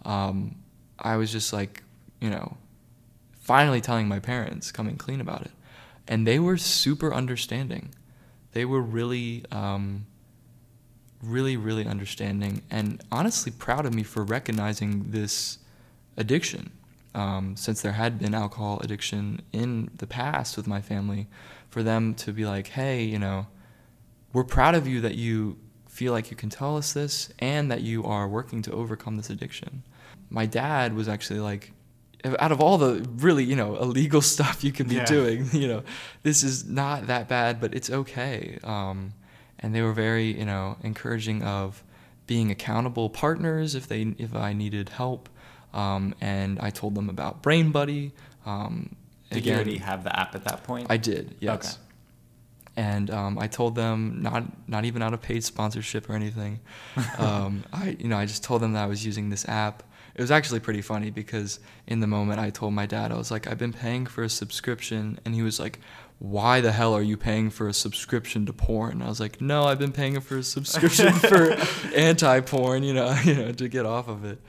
um, 0.07 0.55
I 0.99 1.17
was 1.17 1.31
just 1.31 1.53
like, 1.53 1.83
you 2.21 2.31
know, 2.31 2.57
finally 3.41 3.81
telling 3.81 4.09
my 4.09 4.21
parents, 4.21 4.73
coming 4.73 4.97
clean 4.97 5.21
about 5.21 5.43
it. 5.43 5.51
And 6.09 6.27
they 6.27 6.39
were 6.39 6.57
super 6.57 7.13
understanding. 7.13 7.91
They 8.53 8.65
were 8.65 8.81
really, 8.81 9.45
um, 9.51 10.07
really, 11.23 11.57
really 11.57 11.87
understanding 11.87 12.63
and 12.71 13.03
honestly 13.11 13.51
proud 13.51 13.85
of 13.85 13.93
me 13.93 14.05
for 14.05 14.23
recognizing 14.23 15.11
this 15.11 15.59
addiction. 16.17 16.71
Um, 17.15 17.57
since 17.57 17.81
there 17.81 17.93
had 17.93 18.19
been 18.19 18.35
alcohol 18.35 18.79
addiction 18.83 19.41
in 19.51 19.91
the 19.97 20.07
past 20.07 20.57
with 20.57 20.67
my 20.67 20.83
family, 20.83 21.27
for 21.71 21.83
them 21.83 22.15
to 22.15 22.33
be 22.33 22.45
like, 22.45 22.69
hey, 22.69 23.03
you 23.03 23.19
know, 23.19 23.47
we're 24.33 24.45
proud 24.45 24.75
of 24.75 24.87
you 24.87 25.01
that 25.01 25.15
you 25.15 25.57
feel 25.89 26.13
like 26.13 26.31
you 26.31 26.37
can 26.37 26.51
tell 26.51 26.77
us 26.77 26.93
this 26.93 27.33
and 27.39 27.71
that 27.71 27.81
you 27.81 28.05
are 28.05 28.29
working 28.29 28.61
to 28.63 28.73
overcome 28.73 29.17
this 29.17 29.31
addiction 29.31 29.83
my 30.31 30.47
dad 30.47 30.95
was 30.95 31.09
actually 31.09 31.41
like 31.41 31.73
out 32.39 32.53
of 32.53 32.61
all 32.61 32.79
the 32.79 33.07
really 33.17 33.45
you 33.45 33.57
know 33.57 33.77
illegal 33.77 34.21
stuff 34.35 34.65
you 34.65 34.73
can 34.73 34.89
be 34.89 34.97
yeah. 34.97 35.05
doing 35.05 35.49
you 35.53 35.69
know 35.69 35.83
this 36.23 36.43
is 36.43 36.65
not 36.65 37.07
that 37.07 37.29
bad 37.29 37.61
but 37.61 37.75
it's 37.75 37.91
okay 37.91 38.59
um, 38.65 39.13
and 39.59 39.75
they 39.75 39.83
were 39.83 39.93
very 39.93 40.39
you 40.39 40.45
know 40.45 40.77
encouraging 40.83 41.43
of 41.43 41.83
being 42.27 42.51
accountable 42.51 43.09
partners 43.09 43.75
if 43.75 43.87
they 43.87 44.15
if 44.19 44.35
i 44.35 44.53
needed 44.53 44.89
help 44.91 45.29
um, 45.73 46.15
and 46.21 46.59
i 46.61 46.71
told 46.71 46.95
them 46.95 47.09
about 47.09 47.43
brain 47.43 47.71
buddy 47.71 48.13
um, 48.45 48.95
did 49.31 49.39
again, 49.39 49.53
you 49.53 49.55
already 49.57 49.79
have 49.79 50.05
the 50.05 50.19
app 50.19 50.35
at 50.35 50.45
that 50.45 50.65
point 50.65 50.87
i 50.91 50.97
did 50.97 51.37
yes 51.41 51.75
okay. 51.75 51.83
and 52.77 53.11
um, 53.11 53.39
I 53.39 53.47
told 53.47 53.75
them 53.75 54.19
not 54.21 54.45
not 54.69 54.85
even 54.85 55.03
out 55.03 55.15
of 55.15 55.23
paid 55.23 55.43
sponsorship 55.45 56.11
or 56.11 56.15
anything. 56.15 56.61
Um, 57.19 57.65
I 57.73 57.97
you 57.99 58.09
know 58.09 58.19
I 58.19 58.27
just 58.27 58.45
told 58.45 58.61
them 58.61 58.75
that 58.75 58.85
I 58.85 58.87
was 58.87 59.07
using 59.07 59.31
this 59.31 59.49
app, 59.49 59.83
it 60.17 60.23
was 60.23 60.31
actually 60.31 60.61
pretty 60.61 60.81
funny 60.81 61.11
because 61.11 61.61
in 61.87 62.01
the 62.01 62.07
moment 62.07 62.41
I 62.41 62.49
told 62.49 62.73
my 62.73 62.87
dad, 62.87 63.13
I 63.13 63.17
was 63.17 63.31
like, 63.31 63.47
I've 63.47 63.59
been 63.59 63.75
paying 63.75 64.07
for 64.07 64.25
a 64.25 64.31
subscription. 64.31 65.21
And 65.27 65.35
he 65.35 65.43
was 65.43 65.61
like, 65.61 65.79
why 66.19 66.63
the 66.63 66.73
hell 66.73 66.95
are 66.95 67.03
you 67.03 67.19
paying 67.19 67.51
for 67.51 67.69
a 67.69 67.75
subscription 67.75 68.47
to 68.47 68.53
porn? 68.55 68.93
And 68.93 69.03
I 69.03 69.09
was 69.09 69.21
like, 69.21 69.43
no, 69.43 69.65
I've 69.65 69.79
been 69.79 69.93
paying 69.93 70.19
for 70.21 70.39
a 70.39 70.43
subscription 70.43 71.13
for 71.13 71.53
anti-porn, 71.95 72.83
you 72.83 72.95
know, 72.95 73.15
you 73.25 73.35
know, 73.35 73.53
to 73.53 73.69
get 73.69 73.85
off 73.85 74.09
of 74.09 74.25
it. 74.25 74.41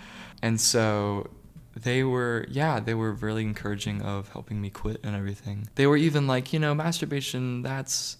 And 0.42 0.62
so 0.62 1.30
they 1.76 2.02
were, 2.02 2.46
yeah, 2.50 2.80
they 2.80 2.94
were 2.94 3.12
really 3.12 3.44
encouraging 3.44 4.02
of 4.02 4.30
helping 4.30 4.62
me 4.62 4.70
quit 4.70 5.02
and 5.04 5.18
everything. 5.18 5.68
They 5.76 5.86
were 5.86 5.98
even 5.98 6.28
like, 6.28 6.54
you 6.54 6.60
know, 6.60 6.74
masturbation, 6.74 7.62
that's 7.62 8.16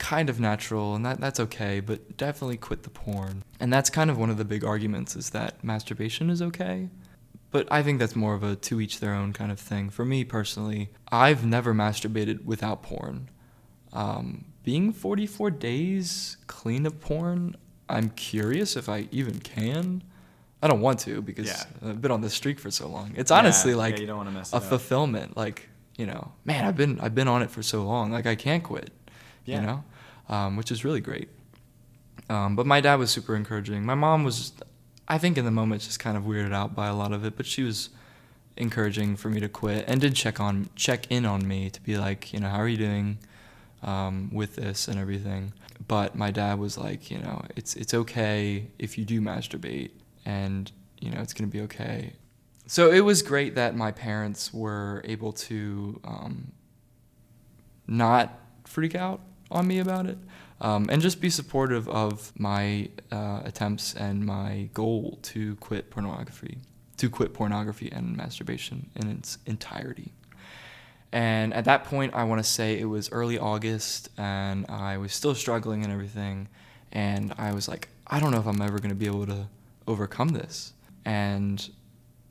kind 0.00 0.30
of 0.30 0.40
natural 0.40 0.96
and 0.96 1.06
that 1.06 1.20
that's 1.20 1.38
okay, 1.38 1.78
but 1.78 2.16
definitely 2.16 2.56
quit 2.56 2.82
the 2.82 2.90
porn. 2.90 3.44
And 3.60 3.72
that's 3.72 3.90
kind 3.90 4.10
of 4.10 4.18
one 4.18 4.30
of 4.30 4.38
the 4.38 4.44
big 4.44 4.64
arguments 4.64 5.14
is 5.14 5.30
that 5.30 5.62
masturbation 5.62 6.30
is 6.30 6.42
okay. 6.42 6.88
But 7.52 7.68
I 7.70 7.82
think 7.82 7.98
that's 8.00 8.16
more 8.16 8.34
of 8.34 8.42
a 8.42 8.56
to 8.56 8.80
each 8.80 8.98
their 8.98 9.12
own 9.14 9.32
kind 9.32 9.52
of 9.52 9.60
thing. 9.60 9.90
For 9.90 10.04
me 10.04 10.24
personally, 10.24 10.90
I've 11.12 11.44
never 11.44 11.74
masturbated 11.74 12.44
without 12.44 12.82
porn. 12.82 13.28
Um, 13.92 14.46
being 14.64 14.92
44 14.92 15.50
days 15.50 16.36
clean 16.46 16.86
of 16.86 17.00
porn, 17.00 17.56
I'm 17.88 18.10
curious 18.10 18.76
if 18.76 18.88
I 18.88 19.08
even 19.10 19.38
can. 19.40 20.02
I 20.62 20.68
don't 20.68 20.80
want 20.80 21.00
to 21.00 21.20
because 21.22 21.46
yeah. 21.46 21.90
I've 21.90 22.00
been 22.00 22.10
on 22.10 22.20
this 22.20 22.34
streak 22.34 22.58
for 22.58 22.70
so 22.70 22.88
long. 22.88 23.14
It's 23.16 23.30
honestly 23.30 23.72
yeah, 23.72 23.76
like 23.76 23.98
yeah, 23.98 24.42
a 24.52 24.60
fulfillment. 24.60 25.36
Like 25.36 25.68
you 25.98 26.06
know, 26.06 26.32
man, 26.44 26.64
I've 26.64 26.76
been 26.76 27.00
I've 27.00 27.14
been 27.14 27.28
on 27.28 27.42
it 27.42 27.50
for 27.50 27.62
so 27.62 27.82
long. 27.82 28.12
Like 28.12 28.26
I 28.26 28.34
can't 28.34 28.62
quit. 28.62 28.90
You 29.46 29.60
know, 29.60 29.84
um, 30.30 30.56
which 30.56 30.70
is 30.70 30.84
really 30.84 31.00
great. 31.00 31.28
Um, 32.30 32.56
but 32.56 32.64
my 32.64 32.80
dad 32.80 32.94
was 32.94 33.10
super 33.10 33.36
encouraging. 33.36 33.84
My 33.84 33.94
mom 33.94 34.24
was, 34.24 34.52
I 35.08 35.18
think, 35.18 35.36
in 35.36 35.44
the 35.44 35.50
moment, 35.50 35.82
just 35.82 35.98
kind 35.98 36.16
of 36.16 36.22
weirded 36.22 36.54
out 36.54 36.74
by 36.74 36.86
a 36.86 36.94
lot 36.94 37.12
of 37.12 37.24
it, 37.24 37.36
but 37.36 37.44
she 37.44 37.62
was 37.62 37.90
encouraging 38.56 39.16
for 39.16 39.28
me 39.28 39.40
to 39.40 39.48
quit 39.48 39.84
and 39.88 40.00
did 40.00 40.14
check 40.14 40.38
on 40.38 40.68
check 40.76 41.10
in 41.10 41.24
on 41.26 41.46
me 41.46 41.70
to 41.70 41.80
be 41.82 41.98
like, 41.98 42.32
you 42.32 42.40
know, 42.40 42.48
how 42.48 42.58
are 42.58 42.68
you 42.68 42.76
doing 42.76 43.18
um, 43.82 44.30
with 44.32 44.56
this 44.56 44.88
and 44.88 44.98
everything. 44.98 45.52
But 45.88 46.14
my 46.14 46.30
dad 46.30 46.58
was 46.58 46.78
like, 46.78 47.10
you 47.10 47.18
know, 47.18 47.42
it's 47.56 47.74
it's 47.74 47.94
okay 47.94 48.68
if 48.78 48.96
you 48.98 49.04
do 49.04 49.20
masturbate, 49.20 49.90
and 50.24 50.70
you 51.00 51.10
know, 51.10 51.20
it's 51.20 51.32
gonna 51.32 51.48
be 51.48 51.62
okay. 51.62 52.12
So 52.66 52.90
it 52.90 53.00
was 53.00 53.22
great 53.22 53.56
that 53.56 53.74
my 53.74 53.90
parents 53.90 54.54
were 54.54 55.02
able 55.04 55.32
to 55.32 56.00
um, 56.04 56.52
not 57.88 58.38
freak 58.64 58.94
out 58.94 59.20
on 59.50 59.66
me 59.66 59.78
about 59.78 60.06
it. 60.06 60.18
Um, 60.62 60.88
and 60.90 61.00
just 61.00 61.22
be 61.22 61.30
supportive 61.30 61.88
of 61.88 62.32
my 62.38 62.88
uh, 63.10 63.40
attempts 63.44 63.94
and 63.94 64.26
my 64.26 64.68
goal 64.74 65.18
to 65.22 65.56
quit 65.56 65.90
pornography 65.90 66.58
to 67.00 67.08
quit 67.08 67.32
pornography 67.32 67.90
and 67.90 68.14
masturbation 68.14 68.90
in 68.94 69.08
its 69.08 69.38
entirety. 69.46 70.12
And 71.12 71.54
at 71.54 71.64
that 71.64 71.84
point, 71.84 72.14
I 72.14 72.24
want 72.24 72.44
to 72.44 72.48
say 72.48 72.78
it 72.78 72.84
was 72.84 73.10
early 73.10 73.38
August, 73.38 74.10
and 74.18 74.66
I 74.68 74.98
was 74.98 75.14
still 75.14 75.34
struggling 75.34 75.82
and 75.82 75.90
everything. 75.90 76.48
And 76.92 77.34
I 77.38 77.52
was 77.54 77.68
like, 77.68 77.88
I 78.06 78.20
don't 78.20 78.32
know 78.32 78.38
if 78.38 78.46
I'm 78.46 78.60
ever 78.60 78.78
going 78.78 78.90
to 78.90 78.94
be 78.94 79.06
able 79.06 79.26
to 79.26 79.48
overcome 79.88 80.28
this. 80.28 80.74
And 81.06 81.70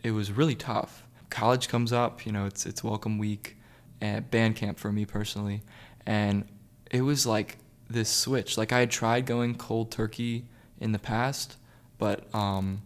it 0.03 0.11
was 0.11 0.31
really 0.31 0.55
tough. 0.55 1.03
College 1.31 1.67
comes 1.67 1.91
up, 1.91 2.25
you 2.25 2.31
know, 2.31 2.45
it's 2.45 2.67
it's 2.67 2.83
welcome 2.83 3.17
week 3.17 3.57
at 4.03 4.29
band 4.29 4.55
camp 4.55 4.77
for 4.77 4.91
me 4.91 5.05
personally, 5.05 5.63
and 6.05 6.45
it 6.89 7.01
was 7.01 7.25
like 7.25 7.57
this 7.89 8.09
switch. 8.09 8.57
Like 8.57 8.71
I 8.71 8.79
had 8.79 8.91
tried 8.91 9.25
going 9.25 9.55
cold 9.55 9.91
turkey 9.91 10.45
in 10.79 10.91
the 10.91 10.99
past, 10.99 11.57
but 11.97 12.33
um, 12.33 12.81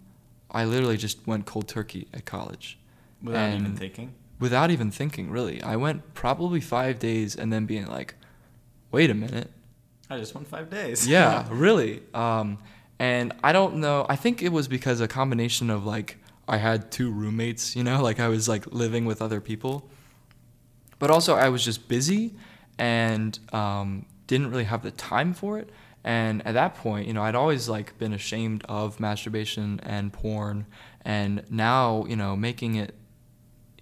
I 0.52 0.66
literally 0.66 0.98
just 0.98 1.26
went 1.28 1.46
cold 1.46 1.68
turkey 1.68 2.08
at 2.14 2.26
college. 2.26 2.80
Without 3.22 3.40
and 3.40 3.62
even 3.62 3.78
thinking? 3.78 4.14
Without 4.40 4.72
even 4.72 4.92
thinking, 4.92 5.30
really. 5.30 5.62
I 5.62 5.76
went 5.76 6.14
probably 6.14 6.60
five 6.60 7.00
days 7.00 7.36
and 7.36 7.52
then 7.52 7.66
being 7.66 7.88
like, 7.88 8.16
wait 8.92 9.10
a 9.10 9.14
minute. 9.14 9.52
I 10.10 10.18
just 10.20 10.36
went 10.36 10.48
five 10.48 10.70
days. 10.70 11.08
yeah, 11.08 11.48
really. 11.52 12.04
Um, 12.14 12.60
and 13.00 13.34
I 13.44 13.54
don't 13.54 13.76
know. 13.76 14.06
I 14.10 14.16
think 14.16 14.42
it 14.42 14.50
was 14.50 14.68
because 14.68 15.02
a 15.02 15.08
combination 15.08 15.70
of 15.70 15.86
like, 15.86 16.18
I 16.48 16.58
had 16.58 16.92
two 16.92 17.10
roommates, 17.10 17.76
you 17.76 17.84
know, 17.84 18.02
like 18.04 18.20
I 18.20 18.28
was 18.28 18.50
like 18.50 18.68
living 18.68 19.06
with 19.06 19.22
other 19.22 19.40
people. 19.40 19.90
But 21.00 21.10
also, 21.10 21.36
I 21.36 21.50
was 21.50 21.66
just 21.66 21.88
busy 21.88 22.36
and 22.84 23.40
um, 23.54 24.06
didn't 24.28 24.52
really 24.52 24.66
have 24.66 24.84
the 24.84 24.92
time 24.92 25.34
for 25.34 25.58
it. 25.58 25.70
And 26.04 26.46
at 26.46 26.54
that 26.56 26.76
point, 26.76 27.08
you 27.08 27.14
know, 27.14 27.24
I'd 27.24 27.34
always 27.34 27.70
like 27.70 27.98
been 27.98 28.12
ashamed 28.12 28.66
of 28.68 29.00
masturbation 29.00 29.80
and 29.84 30.12
porn, 30.12 30.66
and 31.06 31.44
now, 31.50 32.06
you 32.10 32.18
know, 32.18 32.36
making 32.36 32.76
it, 32.76 32.94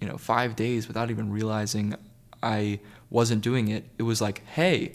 you 0.00 0.06
know, 0.06 0.16
five 0.16 0.54
days 0.54 0.86
without 0.86 1.10
even 1.10 1.32
realizing 1.32 1.96
I 2.44 2.78
wasn't 3.10 3.42
doing 3.42 3.66
it, 3.66 3.86
it 3.98 4.04
was 4.04 4.20
like, 4.20 4.46
hey, 4.46 4.94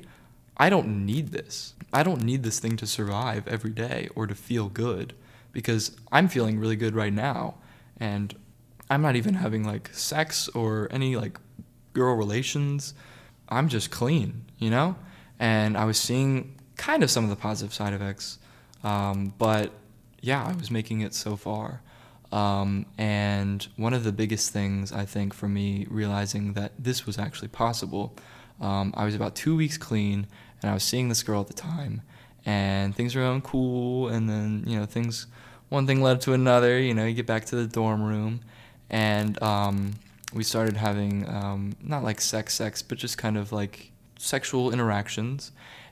I 0.55 0.69
don't 0.69 1.05
need 1.05 1.33
this. 1.33 1.73
I 1.91 2.03
don't 2.03 2.23
need 2.23 2.43
this 2.43 2.59
thing 2.59 2.77
to 2.77 2.87
survive 2.87 3.45
every 3.45 3.71
day 3.71 4.07
or 4.15 4.25
to 4.25 4.35
feel 4.35 4.69
good 4.69 5.13
because 5.51 5.97
I'm 6.13 6.29
feeling 6.29 6.59
really 6.59 6.77
good 6.77 6.95
right 6.95 7.13
now. 7.13 7.55
And 7.99 8.33
I'm 8.89 9.01
not 9.01 9.17
even 9.17 9.33
having 9.33 9.65
like 9.65 9.89
sex 9.93 10.47
or 10.49 10.87
any 10.91 11.17
like 11.17 11.37
girl 11.91 12.15
relations. 12.15 12.93
I'm 13.49 13.69
just 13.69 13.91
clean, 13.91 14.45
you 14.57 14.69
know? 14.69 14.95
And 15.39 15.77
I 15.77 15.85
was 15.85 15.97
seeing 15.97 16.55
kind 16.77 17.03
of 17.03 17.11
some 17.11 17.23
of 17.23 17.29
the 17.29 17.35
positive 17.35 17.73
side 17.73 17.93
effects. 17.93 18.39
Um, 18.83 19.33
but 19.37 19.71
yeah, 20.21 20.43
I 20.43 20.53
was 20.53 20.71
making 20.71 21.01
it 21.01 21.13
so 21.13 21.35
far. 21.35 21.81
Um, 22.31 22.85
and 22.97 23.65
one 23.77 23.93
of 23.93 24.03
the 24.03 24.11
biggest 24.11 24.51
things 24.51 24.91
I 24.91 25.05
think 25.05 25.33
for 25.33 25.47
me 25.47 25.87
realizing 25.89 26.53
that 26.53 26.73
this 26.77 27.05
was 27.05 27.17
actually 27.17 27.47
possible, 27.47 28.15
um, 28.59 28.93
I 28.97 29.05
was 29.05 29.15
about 29.15 29.35
two 29.35 29.55
weeks 29.55 29.77
clean, 29.77 30.27
and 30.61 30.71
I 30.71 30.73
was 30.73 30.83
seeing 30.83 31.09
this 31.09 31.23
girl 31.23 31.41
at 31.41 31.47
the 31.47 31.53
time, 31.53 32.01
and 32.45 32.95
things 32.95 33.15
were 33.15 33.21
going 33.21 33.41
cool, 33.41 34.09
and 34.09 34.29
then 34.29 34.63
you 34.65 34.77
know 34.77 34.85
things, 34.85 35.27
one 35.69 35.87
thing 35.87 36.01
led 36.01 36.21
to 36.21 36.33
another. 36.33 36.79
You 36.79 36.93
know, 36.93 37.05
you 37.05 37.13
get 37.13 37.27
back 37.27 37.45
to 37.45 37.55
the 37.55 37.67
dorm 37.67 38.03
room, 38.03 38.41
and 38.89 39.41
um, 39.41 39.93
we 40.34 40.43
started 40.43 40.78
having 40.78 41.28
um, 41.30 41.75
not 41.82 42.03
like 42.03 42.21
sex, 42.21 42.53
sex, 42.53 42.82
but 42.82 42.97
just 42.97 43.17
kind 43.17 43.38
of 43.38 43.51
like 43.51 43.91
sexual 44.19 44.71
interactions, 44.71 45.51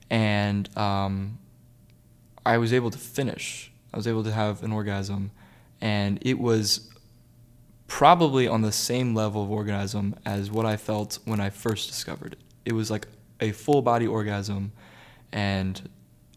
and 0.10 0.76
um, 0.78 1.38
I 2.46 2.58
was 2.58 2.74
able 2.74 2.92
to 2.92 2.98
finish. 2.98 3.72
I 3.94 3.98
was 3.98 4.08
able 4.08 4.24
to 4.24 4.32
have 4.32 4.64
an 4.64 4.72
orgasm, 4.72 5.32
and 5.80 6.20
it 6.22 6.38
was 6.38 6.90
probably 7.88 8.48
on 8.48 8.62
the 8.62 8.72
same 8.72 9.16
level 9.16 9.44
of 9.44 9.52
orgasm 9.52 10.16
as 10.26 10.52
what 10.52 10.66
I 10.66 10.76
felt 10.76 11.20
when 11.26 11.40
I 11.40 11.50
first 11.50 11.88
discovered 11.88 12.34
it. 12.34 12.40
It 12.66 12.74
was 12.74 12.90
like 12.92 13.08
a 13.40 13.52
full 13.52 13.82
body 13.82 14.08
orgasm, 14.08 14.74
and 15.32 15.90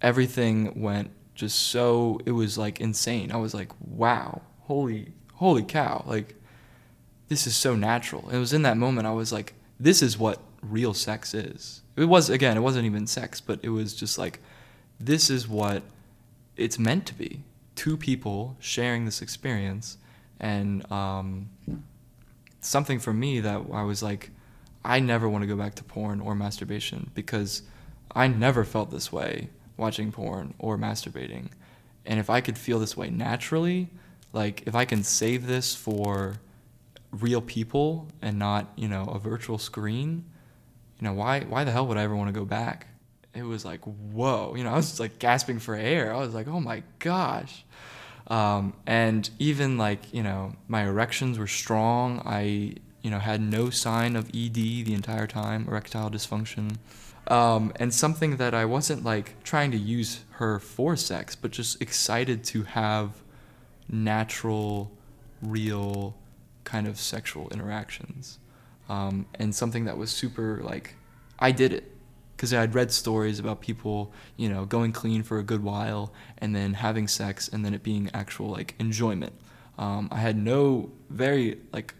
everything 0.02 0.80
went 0.80 1.10
just 1.34 1.58
so 1.58 2.20
it 2.26 2.32
was 2.32 2.58
like 2.58 2.80
insane. 2.80 3.32
I 3.32 3.36
was 3.36 3.54
like, 3.54 3.72
wow, 3.80 4.42
holy 4.60 5.12
holy 5.34 5.62
cow, 5.62 6.04
like 6.06 6.34
this 7.28 7.46
is 7.46 7.54
so 7.54 7.76
natural. 7.76 8.28
It 8.30 8.38
was 8.38 8.52
in 8.52 8.62
that 8.62 8.76
moment 8.76 9.06
I 9.06 9.12
was 9.12 9.32
like, 9.32 9.54
this 9.78 10.02
is 10.02 10.18
what 10.18 10.40
real 10.62 10.94
sex 10.94 11.34
is. 11.34 11.82
It 11.96 12.06
was 12.06 12.30
again, 12.30 12.56
it 12.56 12.60
wasn't 12.60 12.86
even 12.86 13.06
sex, 13.06 13.40
but 13.40 13.60
it 13.62 13.70
was 13.70 13.94
just 13.94 14.18
like 14.18 14.40
this 15.00 15.30
is 15.30 15.48
what 15.48 15.82
it's 16.56 16.78
meant 16.78 17.06
to 17.06 17.14
be. 17.14 17.42
Two 17.76 17.96
people 17.96 18.56
sharing 18.58 19.04
this 19.04 19.22
experience, 19.22 19.98
and 20.40 20.90
um, 20.90 21.50
something 22.60 22.98
for 22.98 23.12
me 23.12 23.40
that 23.40 23.62
I 23.72 23.82
was 23.82 24.02
like, 24.02 24.30
I 24.84 25.00
never 25.00 25.28
want 25.28 25.42
to 25.42 25.46
go 25.46 25.56
back 25.56 25.74
to 25.76 25.84
porn 25.84 26.20
or 26.20 26.34
masturbation 26.34 27.10
because 27.14 27.62
I 28.14 28.26
never 28.26 28.64
felt 28.64 28.90
this 28.90 29.12
way 29.12 29.50
watching 29.76 30.10
porn 30.10 30.54
or 30.58 30.76
masturbating. 30.76 31.50
And 32.04 32.18
if 32.18 32.30
I 32.30 32.40
could 32.40 32.58
feel 32.58 32.78
this 32.78 32.96
way 32.96 33.10
naturally, 33.10 33.90
like 34.32 34.64
if 34.66 34.74
I 34.74 34.84
can 34.84 35.04
save 35.04 35.46
this 35.46 35.74
for 35.74 36.40
real 37.10 37.40
people 37.40 38.08
and 38.22 38.38
not, 38.38 38.70
you 38.76 38.88
know, 38.88 39.04
a 39.04 39.18
virtual 39.18 39.58
screen, 39.58 40.24
you 41.00 41.04
know, 41.04 41.12
why 41.12 41.40
why 41.40 41.64
the 41.64 41.70
hell 41.70 41.86
would 41.86 41.96
I 41.96 42.02
ever 42.02 42.16
want 42.16 42.28
to 42.28 42.38
go 42.38 42.44
back? 42.44 42.88
It 43.34 43.42
was 43.42 43.64
like, 43.64 43.80
whoa, 43.82 44.54
you 44.56 44.64
know, 44.64 44.70
I 44.74 44.76
was 44.76 45.00
like 45.00 45.18
gasping 45.18 45.58
for 45.58 45.74
air. 45.74 46.14
I 46.14 46.18
was 46.18 46.34
like, 46.34 46.48
oh 46.48 46.60
my 46.60 46.82
gosh. 46.98 47.64
Um, 48.26 48.74
and 48.86 49.28
even 49.38 49.78
like, 49.78 50.12
you 50.12 50.22
know, 50.22 50.54
my 50.66 50.86
erections 50.86 51.38
were 51.38 51.46
strong. 51.46 52.20
I, 52.26 52.74
you 53.02 53.10
know, 53.10 53.18
had 53.18 53.40
no 53.40 53.70
sign 53.70 54.16
of 54.16 54.28
ED 54.28 54.54
the 54.54 54.92
entire 54.92 55.26
time, 55.26 55.66
erectile 55.66 56.10
dysfunction. 56.10 56.76
Um, 57.28 57.72
and 57.76 57.92
something 57.92 58.36
that 58.36 58.54
I 58.54 58.64
wasn't 58.64 59.04
like 59.04 59.42
trying 59.44 59.70
to 59.70 59.78
use 59.78 60.20
her 60.32 60.58
for 60.58 60.96
sex, 60.96 61.36
but 61.36 61.50
just 61.50 61.80
excited 61.80 62.44
to 62.44 62.62
have 62.64 63.22
natural, 63.88 64.90
real 65.40 66.14
kind 66.68 66.86
of 66.86 66.98
sexual 66.98 67.48
interactions 67.48 68.38
um, 68.90 69.24
and 69.34 69.54
something 69.54 69.86
that 69.86 69.96
was 69.96 70.10
super 70.10 70.60
like 70.62 70.96
I 71.38 71.50
did 71.50 71.72
it 71.72 71.92
because 72.36 72.52
I'd 72.52 72.74
read 72.74 72.92
stories 72.92 73.38
about 73.40 73.60
people, 73.60 74.12
you 74.36 74.48
know, 74.48 74.64
going 74.64 74.92
clean 74.92 75.22
for 75.22 75.38
a 75.38 75.42
good 75.42 75.62
while 75.62 76.12
and 76.36 76.54
then 76.54 76.74
having 76.74 77.08
sex 77.08 77.48
and 77.48 77.64
then 77.64 77.72
it 77.74 77.82
being 77.82 78.10
actual 78.12 78.48
like 78.48 78.74
enjoyment. 78.78 79.32
Um, 79.78 80.08
I 80.12 80.18
had 80.18 80.36
no 80.36 80.90
very 81.08 81.58
like 81.72 81.94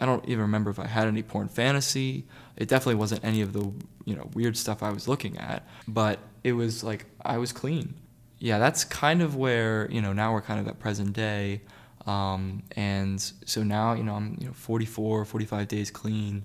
I 0.00 0.06
don't 0.06 0.24
even 0.26 0.40
remember 0.42 0.70
if 0.70 0.80
I 0.80 0.86
had 0.86 1.06
any 1.06 1.22
porn 1.22 1.48
fantasy. 1.48 2.26
It 2.56 2.68
definitely 2.68 2.96
wasn't 2.96 3.24
any 3.24 3.40
of 3.40 3.52
the 3.52 3.72
you 4.04 4.16
know 4.16 4.28
weird 4.34 4.56
stuff 4.56 4.82
I 4.82 4.90
was 4.90 5.06
looking 5.06 5.38
at, 5.38 5.66
but 5.86 6.18
it 6.42 6.52
was 6.52 6.82
like 6.82 7.06
I 7.22 7.38
was 7.38 7.52
clean. 7.52 7.94
Yeah, 8.40 8.58
that's 8.58 8.84
kind 8.84 9.22
of 9.22 9.36
where 9.36 9.88
you 9.90 10.02
know 10.02 10.12
now 10.12 10.32
we're 10.32 10.42
kind 10.42 10.58
of 10.58 10.66
at 10.66 10.80
present 10.80 11.12
day. 11.12 11.62
Um, 12.06 12.62
and 12.76 13.20
so 13.20 13.62
now, 13.62 13.92
you 13.92 14.02
know, 14.02 14.14
I'm 14.14 14.36
you 14.40 14.46
know 14.46 14.52
44, 14.52 15.24
45 15.24 15.68
days 15.68 15.90
clean, 15.90 16.44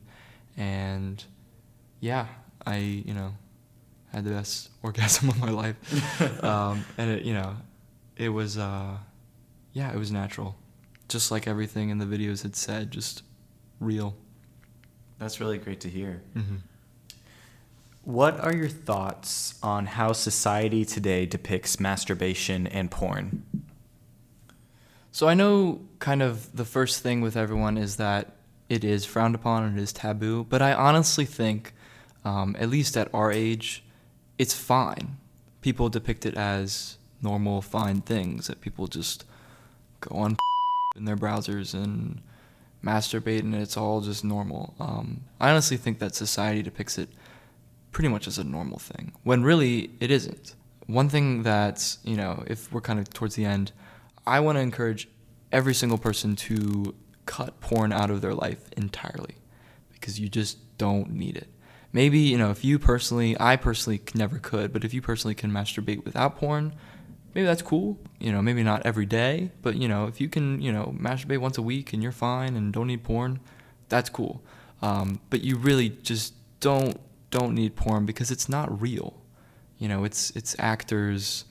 and 0.57 1.23
yeah, 1.99 2.27
I 2.65 2.77
you 2.77 3.13
know 3.13 3.33
had 4.11 4.25
the 4.25 4.31
best 4.31 4.69
orgasm 4.83 5.29
of 5.29 5.39
my 5.39 5.49
life, 5.49 6.43
um, 6.43 6.83
and 6.97 7.09
it 7.09 7.23
you 7.23 7.33
know 7.33 7.55
it 8.17 8.29
was 8.29 8.57
uh, 8.57 8.97
yeah 9.73 9.91
it 9.93 9.97
was 9.97 10.11
natural, 10.11 10.55
just 11.07 11.31
like 11.31 11.47
everything 11.47 11.89
in 11.89 11.97
the 11.97 12.05
videos 12.05 12.43
had 12.43 12.55
said, 12.55 12.91
just 12.91 13.23
real. 13.79 14.15
That's 15.19 15.39
really 15.39 15.57
great 15.57 15.79
to 15.81 15.89
hear. 15.89 16.21
Mm-hmm. 16.35 16.55
What 18.03 18.37
are 18.41 18.53
your 18.53 18.67
thoughts 18.67 19.57
on 19.63 19.85
how 19.85 20.11
society 20.11 20.83
today 20.83 21.25
depicts 21.25 21.79
masturbation 21.79 22.67
and 22.67 22.91
porn? 22.91 23.43
So 25.13 25.27
I 25.27 25.35
know 25.35 25.79
kind 25.99 26.23
of 26.23 26.55
the 26.55 26.65
first 26.65 27.03
thing 27.03 27.21
with 27.21 27.37
everyone 27.37 27.77
is 27.77 27.97
that 27.97 28.31
it 28.67 28.83
is 28.83 29.05
frowned 29.05 29.35
upon 29.35 29.61
and 29.61 29.77
it 29.77 29.81
is 29.83 29.93
taboo, 29.93 30.43
but 30.49 30.59
I 30.59 30.73
honestly 30.73 31.25
think, 31.25 31.75
um, 32.25 32.55
at 32.57 32.67
least 32.67 32.97
at 32.97 33.13
our 33.13 33.31
age, 33.31 33.83
it's 34.39 34.55
fine. 34.55 35.17
People 35.61 35.89
depict 35.89 36.25
it 36.25 36.33
as 36.33 36.97
normal, 37.21 37.61
fine 37.61 38.01
things 38.01 38.47
that 38.47 38.59
people 38.59 38.87
just 38.87 39.23
go 39.99 40.15
on 40.15 40.35
in 40.95 41.05
their 41.05 41.15
browsers 41.15 41.75
and 41.75 42.19
masturbate 42.83 43.41
and 43.41 43.53
it's 43.53 43.77
all 43.77 44.01
just 44.01 44.23
normal. 44.23 44.73
Um, 44.79 45.25
I 45.39 45.51
honestly 45.51 45.77
think 45.77 45.99
that 45.99 46.15
society 46.15 46.63
depicts 46.63 46.97
it 46.97 47.09
pretty 47.91 48.09
much 48.09 48.25
as 48.25 48.39
a 48.39 48.43
normal 48.43 48.79
thing 48.79 49.13
when 49.21 49.43
really 49.43 49.91
it 49.99 50.09
isn't. 50.09 50.55
One 50.87 51.07
thing 51.07 51.43
that's, 51.43 51.99
you 52.03 52.17
know, 52.17 52.43
if 52.47 52.73
we're 52.73 52.81
kind 52.81 52.97
of 52.97 53.13
towards 53.13 53.35
the 53.35 53.45
end, 53.45 53.73
I 54.25 54.39
want 54.39 54.57
to 54.57 54.61
encourage 54.61 55.09
every 55.51 55.73
single 55.73 55.97
person 55.97 56.35
to 56.35 56.95
cut 57.25 57.59
porn 57.61 57.91
out 57.91 58.09
of 58.09 58.21
their 58.21 58.33
life 58.33 58.69
entirely 58.75 59.35
because 59.91 60.19
you 60.19 60.29
just 60.29 60.77
don't 60.77 61.11
need 61.11 61.37
it. 61.37 61.47
Maybe, 61.91 62.19
you 62.19 62.37
know, 62.37 62.49
if 62.49 62.65
you 62.65 62.79
personally, 62.79 63.37
I 63.39 63.55
personally 63.55 64.01
never 64.15 64.39
could, 64.39 64.73
but 64.73 64.83
if 64.83 64.93
you 64.93 65.01
personally 65.01 65.35
can 65.35 65.51
masturbate 65.51 66.03
without 66.03 66.37
porn, 66.37 66.73
maybe 67.33 67.45
that's 67.45 67.61
cool. 67.61 67.99
You 68.19 68.31
know, 68.31 68.41
maybe 68.41 68.63
not 68.63 68.85
every 68.85 69.05
day, 69.05 69.51
but 69.61 69.75
you 69.75 69.87
know, 69.87 70.07
if 70.07 70.19
you 70.19 70.27
can, 70.27 70.61
you 70.61 70.71
know, 70.71 70.95
masturbate 70.97 71.37
once 71.37 71.57
a 71.57 71.61
week 71.61 71.93
and 71.93 72.01
you're 72.01 72.11
fine 72.11 72.55
and 72.55 72.73
don't 72.73 72.87
need 72.87 73.03
porn, 73.03 73.39
that's 73.89 74.09
cool. 74.09 74.43
Um, 74.81 75.21
but 75.29 75.43
you 75.43 75.55
really 75.55 75.89
just 75.89 76.33
don't 76.59 76.99
don't 77.29 77.53
need 77.53 77.75
porn 77.75 78.05
because 78.05 78.31
it's 78.31 78.49
not 78.49 78.81
real. 78.81 79.21
You 79.77 79.87
know, 79.87 80.03
it's 80.03 80.31
it's 80.31 80.55
actors 80.59 81.45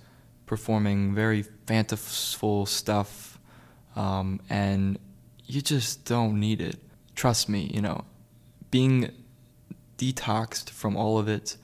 performing 0.46 1.14
very 1.14 1.42
fanciful 1.66 2.66
stuff, 2.66 3.38
um, 3.96 4.40
and 4.48 4.98
you 5.46 5.60
just 5.60 6.04
don't 6.04 6.38
need 6.38 6.60
it. 6.60 6.78
Trust 7.14 7.48
me. 7.48 7.70
You 7.72 7.82
know, 7.82 8.04
being 8.70 9.10
detoxed 9.98 10.70
from 10.70 10.96
all 10.96 11.18
of 11.18 11.28
it 11.28 11.56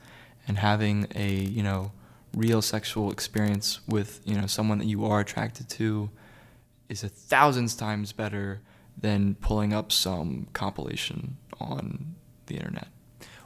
and 0.47 0.57
having 0.57 1.07
a 1.15 1.33
you 1.33 1.63
know 1.63 1.91
real 2.33 2.61
sexual 2.61 3.11
experience 3.11 3.79
with 3.87 4.21
you 4.25 4.35
know 4.35 4.47
someone 4.47 4.77
that 4.77 4.85
you 4.85 5.05
are 5.05 5.19
attracted 5.19 5.67
to 5.69 6.09
is 6.87 7.03
a 7.03 7.09
thousands 7.09 7.75
times 7.75 8.11
better 8.11 8.61
than 8.97 9.35
pulling 9.35 9.73
up 9.73 9.91
some 9.91 10.47
compilation 10.53 11.37
on 11.59 12.15
the 12.47 12.55
internet. 12.55 12.87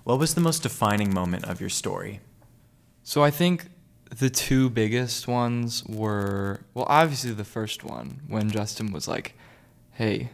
What 0.03 0.19
was 0.19 0.33
the 0.33 0.41
most 0.41 0.63
defining 0.63 1.13
moment 1.13 1.45
of 1.45 1.61
your 1.61 1.69
story? 1.69 2.21
So 3.03 3.23
I 3.23 3.31
think 3.31 3.67
the 4.19 4.29
two 4.29 4.69
biggest 4.69 5.27
ones 5.27 5.83
were 5.85 6.61
well 6.73 6.85
obviously 6.87 7.31
the 7.31 7.43
first 7.43 7.83
one 7.83 8.21
when 8.27 8.49
Justin 8.49 8.91
was 8.91 9.07
like, 9.07 9.35
"Hey, 9.91 10.29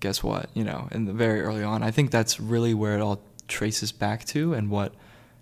guess 0.00 0.22
what?" 0.22 0.50
you 0.54 0.64
know, 0.64 0.88
in 0.90 1.04
the 1.04 1.12
very 1.12 1.40
early 1.40 1.62
on. 1.62 1.82
I 1.82 1.90
think 1.90 2.10
that's 2.10 2.40
really 2.40 2.74
where 2.74 2.96
it 2.96 3.00
all 3.00 3.22
traces 3.48 3.92
back 3.92 4.24
to 4.26 4.54
and 4.54 4.70
what 4.70 4.94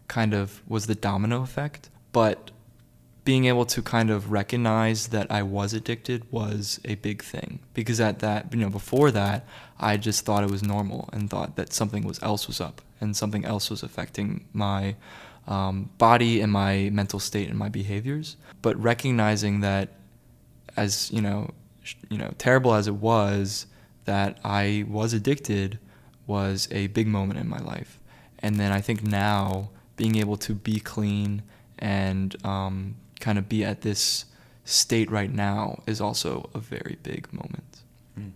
kind 0.08 0.32
of 0.32 0.62
was 0.68 0.86
the 0.86 0.94
domino 0.94 1.42
effect 1.42 1.90
but 2.12 2.50
being 3.24 3.46
able 3.46 3.66
to 3.66 3.82
kind 3.82 4.08
of 4.08 4.30
recognize 4.30 5.08
that 5.08 5.26
I 5.30 5.42
was 5.42 5.74
addicted 5.74 6.30
was 6.30 6.80
a 6.84 6.94
big 6.94 7.22
thing 7.22 7.58
because 7.74 8.00
at 8.00 8.20
that 8.20 8.54
you 8.54 8.60
know 8.60 8.70
before 8.70 9.10
that 9.10 9.44
I 9.78 9.96
just 9.96 10.24
thought 10.24 10.44
it 10.44 10.50
was 10.50 10.62
normal 10.62 11.10
and 11.12 11.28
thought 11.28 11.56
that 11.56 11.72
something 11.72 12.06
was 12.06 12.22
else 12.22 12.46
was 12.46 12.60
up 12.60 12.80
and 13.00 13.16
something 13.16 13.44
else 13.44 13.68
was 13.68 13.82
affecting 13.82 14.46
my 14.52 14.94
um, 15.46 15.90
body 15.98 16.40
and 16.40 16.52
my 16.52 16.90
mental 16.92 17.20
state 17.20 17.48
and 17.48 17.58
my 17.58 17.68
behaviors 17.68 18.36
but 18.62 18.80
recognizing 18.82 19.60
that 19.60 19.90
as 20.76 21.10
you 21.12 21.20
know 21.20 21.50
sh- 21.82 21.94
you 22.08 22.18
know 22.18 22.32
terrible 22.38 22.74
as 22.74 22.88
it 22.88 22.94
was 22.94 23.66
that 24.04 24.38
I 24.44 24.84
was 24.88 25.12
addicted 25.12 25.78
was 26.26 26.68
a 26.70 26.88
big 26.88 27.06
moment 27.06 27.38
in 27.38 27.48
my 27.48 27.58
life 27.58 28.00
and 28.40 28.56
then 28.56 28.72
I 28.72 28.80
think 28.80 29.02
now 29.02 29.70
being 29.96 30.16
able 30.16 30.36
to 30.36 30.54
be 30.54 30.78
clean 30.80 31.42
and 31.78 32.36
um, 32.44 32.96
kind 33.20 33.38
of 33.38 33.48
be 33.48 33.64
at 33.64 33.80
this 33.80 34.26
state 34.64 35.10
right 35.10 35.32
now 35.32 35.82
is 35.86 36.00
also 36.00 36.50
a 36.54 36.58
very 36.58 36.98
big 37.02 37.32
moment. 37.32 37.82
Hmm. 38.14 38.28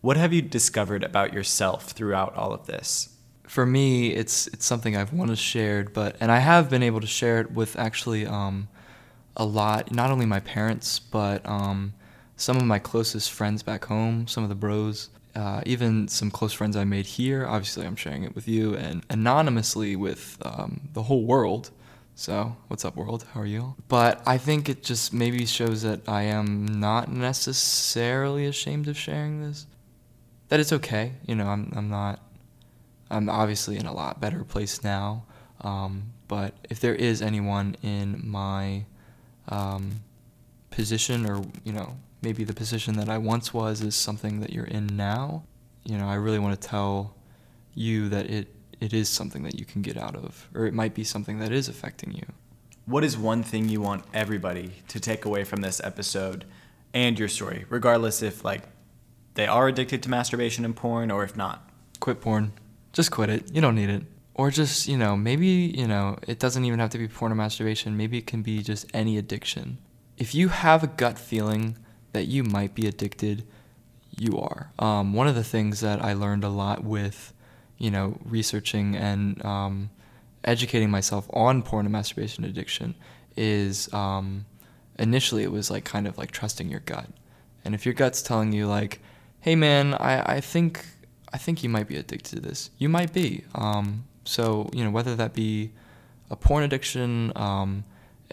What 0.00 0.16
have 0.16 0.32
you 0.32 0.42
discovered 0.42 1.04
about 1.04 1.32
yourself 1.32 1.90
throughout 1.90 2.34
all 2.34 2.52
of 2.52 2.66
this? 2.66 3.11
For 3.52 3.66
me, 3.66 4.14
it's 4.14 4.46
it's 4.46 4.64
something 4.64 4.96
I've 4.96 5.12
wanted 5.12 5.32
to 5.32 5.42
share, 5.42 5.84
but 5.84 6.16
and 6.20 6.32
I 6.32 6.38
have 6.38 6.70
been 6.70 6.82
able 6.82 7.02
to 7.02 7.06
share 7.06 7.38
it 7.38 7.52
with 7.52 7.76
actually 7.76 8.26
um, 8.26 8.66
a 9.36 9.44
lot. 9.44 9.92
Not 9.92 10.10
only 10.10 10.24
my 10.24 10.40
parents, 10.40 10.98
but 10.98 11.44
um, 11.44 11.92
some 12.34 12.56
of 12.56 12.64
my 12.64 12.78
closest 12.78 13.30
friends 13.30 13.62
back 13.62 13.84
home, 13.84 14.26
some 14.26 14.42
of 14.42 14.48
the 14.48 14.54
bros, 14.54 15.10
uh, 15.34 15.60
even 15.66 16.08
some 16.08 16.30
close 16.30 16.54
friends 16.54 16.76
I 16.78 16.84
made 16.84 17.04
here. 17.04 17.46
Obviously, 17.46 17.84
I'm 17.84 17.94
sharing 17.94 18.22
it 18.22 18.34
with 18.34 18.48
you 18.48 18.74
and 18.74 19.04
anonymously 19.10 19.96
with 19.96 20.38
um, 20.40 20.88
the 20.94 21.02
whole 21.02 21.26
world. 21.26 21.72
So, 22.14 22.56
what's 22.68 22.86
up, 22.86 22.96
world? 22.96 23.26
How 23.34 23.40
are 23.42 23.46
you? 23.46 23.74
But 23.86 24.22
I 24.24 24.38
think 24.38 24.70
it 24.70 24.82
just 24.82 25.12
maybe 25.12 25.44
shows 25.44 25.82
that 25.82 26.08
I 26.08 26.22
am 26.22 26.64
not 26.80 27.12
necessarily 27.12 28.46
ashamed 28.46 28.88
of 28.88 28.96
sharing 28.96 29.42
this. 29.46 29.66
That 30.48 30.58
it's 30.58 30.72
okay. 30.72 31.12
You 31.26 31.34
know, 31.34 31.48
I'm, 31.48 31.70
I'm 31.76 31.90
not, 31.90 32.22
I'm 33.12 33.28
obviously 33.28 33.76
in 33.76 33.86
a 33.86 33.92
lot 33.92 34.20
better 34.20 34.42
place 34.42 34.82
now. 34.82 35.24
Um, 35.60 36.12
but 36.26 36.54
if 36.70 36.80
there 36.80 36.94
is 36.94 37.22
anyone 37.22 37.76
in 37.82 38.22
my 38.24 38.84
um, 39.48 40.00
position 40.70 41.26
or, 41.26 41.44
you 41.62 41.72
know, 41.72 41.96
maybe 42.22 42.42
the 42.42 42.54
position 42.54 42.96
that 42.96 43.08
I 43.08 43.18
once 43.18 43.52
was 43.52 43.82
is 43.82 43.94
something 43.94 44.40
that 44.40 44.52
you're 44.52 44.64
in 44.64 44.96
now, 44.96 45.44
you 45.84 45.98
know, 45.98 46.08
I 46.08 46.14
really 46.14 46.38
want 46.38 46.60
to 46.60 46.68
tell 46.68 47.14
you 47.74 48.08
that 48.08 48.30
it 48.30 48.48
it 48.80 48.92
is 48.92 49.08
something 49.08 49.44
that 49.44 49.60
you 49.60 49.64
can 49.64 49.80
get 49.80 49.96
out 49.96 50.16
of, 50.16 50.48
or 50.54 50.66
it 50.66 50.74
might 50.74 50.92
be 50.92 51.04
something 51.04 51.38
that 51.38 51.52
is 51.52 51.68
affecting 51.68 52.12
you. 52.12 52.24
What 52.84 53.04
is 53.04 53.16
one 53.16 53.44
thing 53.44 53.68
you 53.68 53.80
want 53.80 54.04
everybody 54.12 54.72
to 54.88 54.98
take 54.98 55.24
away 55.24 55.44
from 55.44 55.60
this 55.60 55.80
episode 55.84 56.44
and 56.92 57.16
your 57.16 57.28
story, 57.28 57.64
regardless 57.68 58.22
if 58.22 58.44
like 58.44 58.62
they 59.34 59.46
are 59.46 59.68
addicted 59.68 60.02
to 60.02 60.10
masturbation 60.10 60.64
and 60.64 60.74
porn 60.74 61.12
or 61.12 61.22
if 61.22 61.36
not? 61.36 61.70
Quit 62.00 62.20
porn. 62.20 62.52
Just 62.92 63.10
quit 63.10 63.30
it. 63.30 63.54
You 63.54 63.60
don't 63.60 63.74
need 63.74 63.90
it. 63.90 64.02
Or 64.34 64.50
just, 64.50 64.88
you 64.88 64.96
know, 64.96 65.16
maybe, 65.16 65.46
you 65.46 65.86
know, 65.86 66.18
it 66.26 66.38
doesn't 66.38 66.64
even 66.64 66.78
have 66.78 66.90
to 66.90 66.98
be 66.98 67.08
porn 67.08 67.32
or 67.32 67.34
masturbation. 67.34 67.96
Maybe 67.96 68.18
it 68.18 68.26
can 68.26 68.42
be 68.42 68.62
just 68.62 68.86
any 68.94 69.18
addiction. 69.18 69.78
If 70.16 70.34
you 70.34 70.48
have 70.48 70.82
a 70.82 70.86
gut 70.86 71.18
feeling 71.18 71.76
that 72.12 72.26
you 72.26 72.42
might 72.42 72.74
be 72.74 72.86
addicted, 72.86 73.44
you 74.18 74.38
are. 74.38 74.70
Um, 74.78 75.12
one 75.12 75.28
of 75.28 75.34
the 75.34 75.44
things 75.44 75.80
that 75.80 76.02
I 76.02 76.12
learned 76.14 76.44
a 76.44 76.48
lot 76.48 76.82
with 76.84 77.32
you 77.82 77.90
know, 77.90 78.16
researching 78.24 78.94
and 78.94 79.44
um, 79.44 79.90
educating 80.44 80.88
myself 80.88 81.28
on 81.32 81.62
porn 81.62 81.84
and 81.84 81.92
masturbation 81.92 82.44
addiction 82.44 82.94
is 83.36 83.92
um, 83.92 84.46
initially 85.00 85.42
it 85.42 85.50
was 85.50 85.68
like 85.68 85.84
kind 85.84 86.06
of 86.06 86.16
like 86.16 86.30
trusting 86.30 86.68
your 86.68 86.78
gut. 86.78 87.08
And 87.64 87.74
if 87.74 87.84
your 87.84 87.92
gut's 87.92 88.22
telling 88.22 88.52
you 88.52 88.68
like, 88.68 89.00
hey 89.40 89.56
man, 89.56 89.94
I, 89.94 90.36
I 90.36 90.40
think 90.40 90.86
I 91.32 91.38
think 91.38 91.62
you 91.62 91.68
might 91.68 91.88
be 91.88 91.96
addicted 91.96 92.36
to 92.36 92.40
this. 92.40 92.70
You 92.78 92.88
might 92.88 93.12
be. 93.12 93.44
Um, 93.54 94.04
so, 94.24 94.70
you 94.72 94.84
know, 94.84 94.90
whether 94.90 95.16
that 95.16 95.32
be 95.32 95.72
a 96.30 96.36
porn 96.36 96.64
addiction, 96.64 97.32
um, 97.36 97.84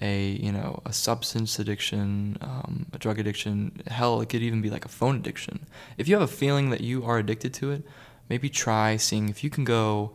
a 0.02 0.30
you 0.30 0.52
know 0.52 0.82
a 0.86 0.94
substance 0.94 1.60
addiction, 1.60 2.38
um, 2.42 2.86
a 2.94 2.98
drug 2.98 3.20
addiction. 3.20 3.82
Hell, 3.88 4.22
it 4.22 4.30
could 4.30 4.42
even 4.42 4.62
be 4.62 4.70
like 4.70 4.86
a 4.86 4.90
phone 4.90 5.16
addiction. 5.16 5.66
If 5.98 6.08
you 6.08 6.16
have 6.16 6.24
a 6.24 6.34
feeling 6.34 6.70
that 6.70 6.82
you 6.82 7.04
are 7.06 7.18
addicted 7.18 7.54
to 7.56 7.72
it, 7.72 7.84
maybe 8.30 8.50
try 8.50 8.96
seeing 8.98 9.30
if 9.30 9.44
you 9.44 9.50
can 9.50 9.64
go 9.64 10.12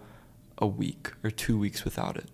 a 0.59 0.67
week 0.67 1.13
or 1.23 1.31
two 1.31 1.59
weeks 1.59 1.85
without 1.85 2.17
it. 2.17 2.31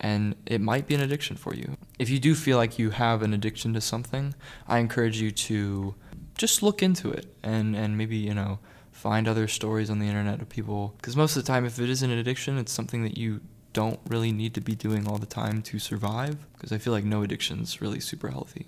And 0.00 0.36
it 0.46 0.60
might 0.60 0.86
be 0.86 0.94
an 0.94 1.00
addiction 1.00 1.36
for 1.36 1.54
you. 1.54 1.76
If 1.98 2.08
you 2.08 2.20
do 2.20 2.34
feel 2.34 2.56
like 2.56 2.78
you 2.78 2.90
have 2.90 3.22
an 3.22 3.34
addiction 3.34 3.74
to 3.74 3.80
something, 3.80 4.34
I 4.68 4.78
encourage 4.78 5.20
you 5.20 5.32
to 5.32 5.94
just 6.36 6.62
look 6.62 6.82
into 6.84 7.10
it 7.10 7.26
and, 7.42 7.74
and 7.74 7.98
maybe, 7.98 8.16
you 8.16 8.32
know, 8.32 8.60
find 8.98 9.28
other 9.28 9.46
stories 9.46 9.90
on 9.90 9.98
the 10.00 10.06
internet 10.06 10.42
of 10.42 10.48
people. 10.48 10.94
Because 10.96 11.16
most 11.16 11.36
of 11.36 11.44
the 11.44 11.46
time, 11.46 11.64
if 11.64 11.78
it 11.78 11.88
is 11.88 12.02
an 12.02 12.10
addiction, 12.10 12.58
it's 12.58 12.72
something 12.72 13.02
that 13.04 13.16
you 13.16 13.40
don't 13.72 14.00
really 14.08 14.32
need 14.32 14.54
to 14.54 14.60
be 14.60 14.74
doing 14.74 15.06
all 15.06 15.18
the 15.18 15.26
time 15.26 15.62
to 15.62 15.78
survive. 15.78 16.36
Because 16.54 16.72
I 16.72 16.78
feel 16.78 16.92
like 16.92 17.04
no 17.04 17.22
addiction 17.22 17.60
is 17.60 17.80
really 17.80 18.00
super 18.00 18.28
healthy. 18.28 18.66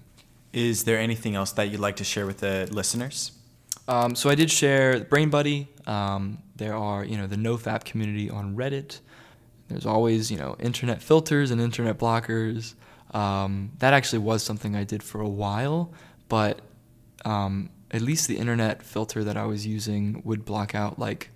Is 0.52 0.84
there 0.84 0.98
anything 0.98 1.34
else 1.34 1.52
that 1.52 1.70
you'd 1.70 1.80
like 1.80 1.96
to 1.96 2.04
share 2.04 2.26
with 2.26 2.38
the 2.38 2.68
listeners? 2.70 3.32
Um, 3.88 4.14
so 4.14 4.30
I 4.30 4.36
did 4.36 4.50
share 4.50 5.00
Brain 5.00 5.30
Buddy. 5.30 5.68
Um, 5.86 6.38
there 6.56 6.76
are, 6.76 7.04
you 7.04 7.16
know, 7.16 7.26
the 7.26 7.36
NoFap 7.36 7.84
community 7.84 8.30
on 8.30 8.56
Reddit. 8.56 9.00
There's 9.68 9.86
always, 9.86 10.30
you 10.30 10.38
know, 10.38 10.56
internet 10.60 11.02
filters 11.02 11.50
and 11.50 11.60
internet 11.60 11.98
blockers. 11.98 12.74
Um, 13.12 13.72
that 13.78 13.92
actually 13.92 14.20
was 14.20 14.42
something 14.44 14.76
I 14.76 14.84
did 14.84 15.02
for 15.02 15.20
a 15.20 15.28
while, 15.28 15.92
but 16.28 16.60
um, 17.24 17.70
at 17.90 18.02
least 18.02 18.28
the 18.28 18.38
internet 18.38 18.82
filter 18.82 19.24
that 19.24 19.36
I 19.36 19.44
was 19.44 19.66
using 19.66 20.22
would 20.24 20.44
block 20.44 20.74
out 20.74 20.98
like 20.98 21.30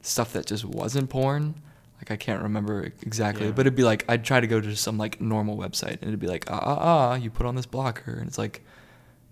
stuff 0.00 0.32
that 0.32 0.46
just 0.46 0.64
wasn't 0.64 1.10
porn. 1.10 1.54
Like 1.98 2.10
I 2.10 2.16
can't 2.16 2.42
remember 2.42 2.92
exactly, 3.02 3.46
yeah. 3.46 3.52
but 3.52 3.60
it'd 3.60 3.76
be 3.76 3.84
like 3.84 4.04
I'd 4.08 4.24
try 4.24 4.40
to 4.40 4.46
go 4.46 4.60
to 4.60 4.74
some 4.74 4.98
like 4.98 5.20
normal 5.20 5.56
website 5.56 5.98
and 6.00 6.04
it'd 6.04 6.18
be 6.18 6.26
like 6.26 6.50
ah 6.50 6.60
ah 6.60 6.78
ah 6.80 7.14
you 7.14 7.30
put 7.30 7.46
on 7.46 7.54
this 7.54 7.66
blocker 7.66 8.12
and 8.12 8.26
it's 8.26 8.38
like 8.38 8.62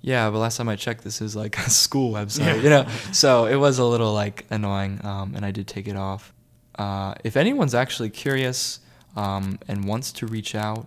yeah, 0.02 0.30
but 0.30 0.38
last 0.38 0.56
time 0.56 0.68
I 0.68 0.76
checked, 0.76 1.04
this 1.04 1.20
is 1.20 1.36
like 1.36 1.58
a 1.66 1.70
school 1.70 2.12
website, 2.12 2.56
yeah. 2.56 2.62
you 2.62 2.70
know. 2.70 2.86
So 3.12 3.46
it 3.46 3.56
was 3.56 3.78
a 3.78 3.84
little 3.84 4.12
like 4.12 4.46
annoying, 4.50 5.00
um, 5.04 5.34
and 5.34 5.44
I 5.44 5.50
did 5.50 5.66
take 5.66 5.88
it 5.88 5.96
off. 5.96 6.32
Uh, 6.76 7.14
if 7.24 7.36
anyone's 7.36 7.74
actually 7.74 8.10
curious 8.10 8.80
um, 9.16 9.58
and 9.68 9.84
wants 9.84 10.12
to 10.12 10.26
reach 10.26 10.54
out, 10.54 10.86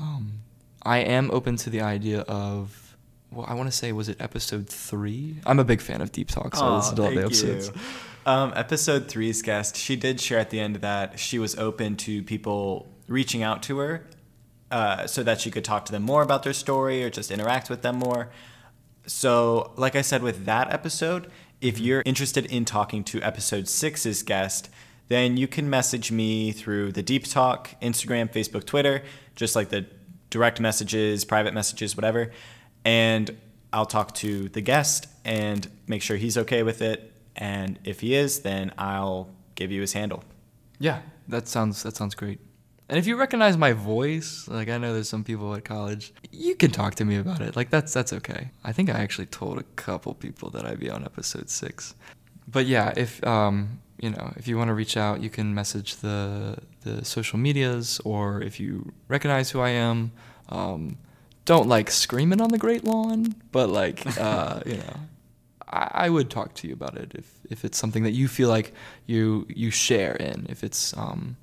um, 0.00 0.40
I 0.82 0.98
am 0.98 1.30
open 1.30 1.56
to 1.56 1.70
the 1.70 1.80
idea 1.80 2.20
of 2.22 2.87
well, 3.30 3.46
I 3.48 3.54
want 3.54 3.68
to 3.70 3.76
say, 3.76 3.92
was 3.92 4.08
it 4.08 4.16
episode 4.20 4.68
three? 4.68 5.36
I'm 5.46 5.58
a 5.58 5.64
big 5.64 5.80
fan 5.80 6.00
of 6.00 6.12
Deep 6.12 6.28
Talk, 6.28 6.56
so 6.56 6.64
I 6.64 6.76
listened 6.76 6.96
to 6.96 7.04
all 7.04 7.10
the 7.10 7.24
episodes. 7.24 7.70
Um, 8.26 8.52
episode 8.56 9.08
three's 9.08 9.40
guest, 9.42 9.76
she 9.76 9.96
did 9.96 10.20
share 10.20 10.38
at 10.38 10.50
the 10.50 10.60
end 10.60 10.76
that 10.76 11.18
she 11.18 11.38
was 11.38 11.56
open 11.56 11.96
to 11.98 12.22
people 12.22 12.86
reaching 13.06 13.42
out 13.42 13.62
to 13.64 13.78
her 13.78 14.06
uh, 14.70 15.06
so 15.06 15.22
that 15.22 15.40
she 15.40 15.50
could 15.50 15.64
talk 15.64 15.86
to 15.86 15.92
them 15.92 16.02
more 16.02 16.22
about 16.22 16.42
their 16.42 16.52
story 16.52 17.02
or 17.02 17.08
just 17.10 17.30
interact 17.30 17.70
with 17.70 17.80
them 17.82 17.96
more. 17.96 18.28
So, 19.06 19.72
like 19.76 19.96
I 19.96 20.02
said 20.02 20.22
with 20.22 20.44
that 20.44 20.72
episode, 20.72 21.30
if 21.60 21.76
Mm-hmm. 21.76 21.84
you're 21.84 22.02
interested 22.04 22.46
in 22.46 22.64
talking 22.64 23.02
to 23.04 23.20
episode 23.22 23.66
six's 23.68 24.22
guest, 24.22 24.68
then 25.08 25.36
you 25.36 25.48
can 25.48 25.68
message 25.70 26.12
me 26.12 26.52
through 26.52 26.92
the 26.92 27.02
Deep 27.02 27.24
Talk, 27.24 27.70
Instagram, 27.80 28.30
Facebook, 28.30 28.64
Twitter, 28.66 29.02
just 29.34 29.56
like 29.56 29.70
the 29.70 29.86
direct 30.30 30.60
messages, 30.60 31.24
private 31.24 31.54
messages, 31.54 31.96
whatever. 31.96 32.30
And 32.84 33.36
I'll 33.72 33.86
talk 33.86 34.14
to 34.16 34.48
the 34.48 34.60
guest 34.60 35.06
and 35.24 35.68
make 35.86 36.02
sure 36.02 36.16
he's 36.16 36.38
okay 36.38 36.62
with 36.62 36.80
it. 36.82 37.12
And 37.36 37.78
if 37.84 38.00
he 38.00 38.14
is, 38.14 38.40
then 38.40 38.72
I'll 38.78 39.30
give 39.54 39.70
you 39.70 39.80
his 39.80 39.92
handle. 39.92 40.24
Yeah, 40.78 41.02
that 41.28 41.48
sounds 41.48 41.82
that 41.82 41.96
sounds 41.96 42.14
great. 42.14 42.40
And 42.88 42.98
if 42.98 43.06
you 43.06 43.16
recognize 43.16 43.56
my 43.58 43.72
voice, 43.72 44.48
like 44.48 44.68
I 44.68 44.78
know 44.78 44.94
there's 44.94 45.08
some 45.08 45.22
people 45.22 45.54
at 45.54 45.64
college, 45.64 46.14
you 46.32 46.54
can 46.54 46.70
talk 46.70 46.94
to 46.96 47.04
me 47.04 47.16
about 47.18 47.40
it. 47.42 47.54
Like 47.54 47.70
that's 47.70 47.92
that's 47.92 48.12
okay. 48.14 48.50
I 48.64 48.72
think 48.72 48.88
I 48.88 48.98
actually 48.98 49.26
told 49.26 49.58
a 49.58 49.64
couple 49.76 50.14
people 50.14 50.48
that 50.50 50.64
I'd 50.64 50.80
be 50.80 50.90
on 50.90 51.04
episode 51.04 51.50
six. 51.50 51.94
But 52.46 52.66
yeah, 52.66 52.94
if 52.96 53.22
um 53.26 53.80
you 54.00 54.10
know 54.10 54.32
if 54.36 54.48
you 54.48 54.56
want 54.56 54.68
to 54.68 54.74
reach 54.74 54.96
out, 54.96 55.20
you 55.22 55.28
can 55.28 55.54
message 55.54 55.96
the 55.96 56.58
the 56.82 57.04
social 57.04 57.38
medias, 57.38 58.00
or 58.04 58.40
if 58.40 58.58
you 58.58 58.92
recognize 59.08 59.50
who 59.50 59.60
I 59.60 59.70
am, 59.70 60.12
um, 60.48 60.96
don't 61.48 61.66
like 61.66 61.90
screaming 61.90 62.42
on 62.42 62.50
the 62.50 62.58
great 62.58 62.84
lawn, 62.84 63.34
but 63.52 63.70
like 63.70 64.06
uh, 64.18 64.60
you 64.66 64.76
know. 64.76 64.96
I, 65.70 65.90
I 66.06 66.08
would 66.08 66.30
talk 66.30 66.54
to 66.54 66.68
you 66.68 66.72
about 66.72 66.96
it 66.96 67.12
if, 67.14 67.30
if 67.50 67.62
it's 67.62 67.76
something 67.76 68.02
that 68.04 68.12
you 68.12 68.26
feel 68.26 68.48
like 68.48 68.72
you 69.06 69.46
you 69.48 69.70
share 69.70 70.14
in. 70.16 70.46
If 70.48 70.62
it's 70.62 70.96
um, 70.96 71.36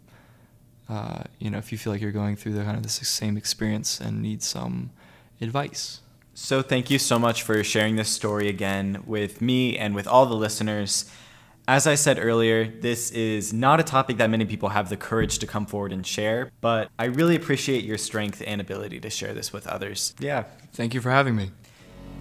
uh, 0.87 1.23
you 1.39 1.49
know, 1.49 1.57
if 1.57 1.71
you 1.71 1.77
feel 1.77 1.91
like 1.91 2.01
you're 2.01 2.11
going 2.11 2.35
through 2.35 2.53
the 2.53 2.63
kind 2.63 2.77
of 2.77 2.83
the 2.83 2.89
same 2.89 3.35
experience 3.35 3.99
and 3.99 4.21
need 4.21 4.43
some 4.43 4.91
advice. 5.41 6.01
So, 6.33 6.61
thank 6.61 6.91
you 6.91 6.99
so 6.99 7.17
much 7.17 7.43
for 7.43 7.63
sharing 7.63 7.95
this 7.95 8.09
story 8.09 8.47
again 8.47 9.03
with 9.05 9.41
me 9.41 9.77
and 9.77 9.95
with 9.95 10.07
all 10.07 10.25
the 10.25 10.35
listeners. 10.35 11.09
As 11.67 11.87
I 11.87 11.95
said 11.95 12.19
earlier, 12.21 12.67
this 12.67 13.09
is 13.09 13.51
not 13.51 13.79
a 13.79 13.83
topic 13.83 14.17
that 14.17 14.29
many 14.29 14.45
people 14.45 14.69
have 14.69 14.87
the 14.87 14.97
courage 14.97 15.39
to 15.39 15.47
come 15.47 15.65
forward 15.65 15.91
and 15.91 16.05
share, 16.05 16.51
but 16.61 16.91
I 16.99 17.05
really 17.05 17.35
appreciate 17.35 17.83
your 17.83 17.97
strength 17.97 18.43
and 18.45 18.61
ability 18.61 18.99
to 18.99 19.09
share 19.09 19.33
this 19.33 19.51
with 19.51 19.65
others. 19.65 20.13
Yeah. 20.19 20.43
Thank 20.73 20.93
you 20.93 21.01
for 21.01 21.09
having 21.09 21.35
me. 21.35 21.49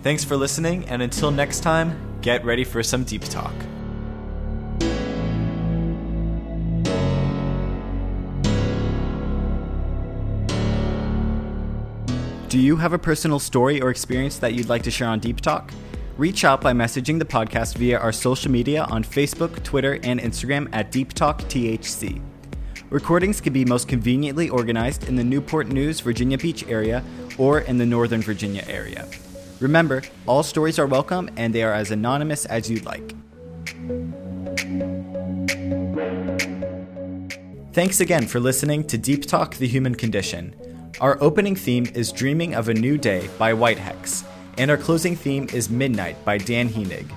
Thanks 0.02 0.24
for 0.24 0.38
listening, 0.38 0.88
and 0.88 1.02
until 1.02 1.30
next 1.30 1.60
time, 1.60 2.18
get 2.22 2.42
ready 2.42 2.64
for 2.64 2.82
some 2.82 3.04
deep 3.04 3.24
talk. 3.24 3.52
Do 12.48 12.58
you 12.58 12.76
have 12.76 12.94
a 12.94 12.98
personal 12.98 13.40
story 13.40 13.82
or 13.82 13.90
experience 13.90 14.38
that 14.38 14.54
you'd 14.54 14.70
like 14.70 14.84
to 14.84 14.90
share 14.90 15.08
on 15.08 15.18
Deep 15.18 15.40
Talk? 15.40 15.72
Reach 16.16 16.44
out 16.44 16.60
by 16.60 16.72
messaging 16.72 17.18
the 17.18 17.24
podcast 17.24 17.76
via 17.76 17.98
our 17.98 18.12
social 18.12 18.48
media 18.48 18.84
on 18.84 19.02
Facebook, 19.02 19.60
Twitter, 19.64 19.98
and 20.04 20.20
Instagram 20.20 20.68
at 20.72 20.92
Deep 20.92 21.12
Talk 21.12 21.42
THC. 21.42 22.22
Recordings 22.88 23.40
can 23.40 23.52
be 23.52 23.64
most 23.64 23.88
conveniently 23.88 24.48
organized 24.48 25.08
in 25.08 25.16
the 25.16 25.24
Newport 25.24 25.66
News, 25.66 25.98
Virginia 25.98 26.38
Beach 26.38 26.64
area 26.68 27.02
or 27.36 27.62
in 27.62 27.78
the 27.78 27.86
Northern 27.86 28.22
Virginia 28.22 28.62
area. 28.68 29.08
Remember, 29.58 30.02
all 30.26 30.44
stories 30.44 30.78
are 30.78 30.86
welcome 30.86 31.28
and 31.36 31.52
they 31.52 31.64
are 31.64 31.72
as 31.72 31.90
anonymous 31.90 32.46
as 32.46 32.70
you'd 32.70 32.84
like. 32.84 33.12
Thanks 37.72 37.98
again 37.98 38.28
for 38.28 38.38
listening 38.38 38.86
to 38.86 38.96
Deep 38.96 39.26
Talk 39.26 39.56
The 39.56 39.66
Human 39.66 39.96
Condition. 39.96 40.54
Our 41.00 41.20
opening 41.20 41.56
theme 41.56 41.86
is 41.92 42.12
Dreaming 42.12 42.54
of 42.54 42.68
a 42.68 42.74
New 42.74 42.98
Day 42.98 43.28
by 43.36 43.52
White 43.52 43.78
Hex, 43.78 44.22
and 44.58 44.70
our 44.70 44.76
closing 44.76 45.16
theme 45.16 45.48
is 45.52 45.70
Midnight 45.70 46.22
by 46.24 46.38
Dan 46.38 46.68
Henig. 46.68 47.10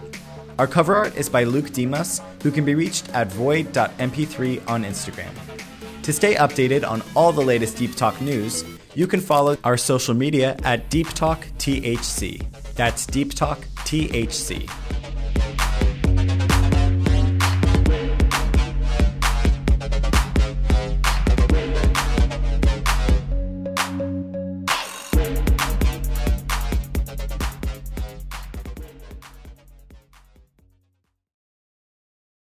Our 0.59 0.67
cover 0.67 0.95
art 0.95 1.15
is 1.15 1.29
by 1.29 1.43
Luke 1.43 1.71
Dimas, 1.71 2.21
who 2.41 2.51
can 2.51 2.65
be 2.65 2.75
reached 2.75 3.09
at 3.09 3.27
void.mp3 3.27 4.67
on 4.67 4.83
Instagram. 4.83 5.31
To 6.03 6.13
stay 6.13 6.35
updated 6.35 6.87
on 6.87 7.03
all 7.15 7.31
the 7.31 7.41
latest 7.41 7.77
Deep 7.77 7.95
Talk 7.95 8.19
news, 8.21 8.63
you 8.95 9.07
can 9.07 9.19
follow 9.19 9.57
our 9.63 9.77
social 9.77 10.13
media 10.13 10.57
at 10.63 10.89
Deep 10.89 11.09
Talk 11.09 11.45
THC. 11.59 12.45
That's 12.75 13.05
Deep 13.05 13.33
Talk 13.33 13.59
THC. 13.85 14.69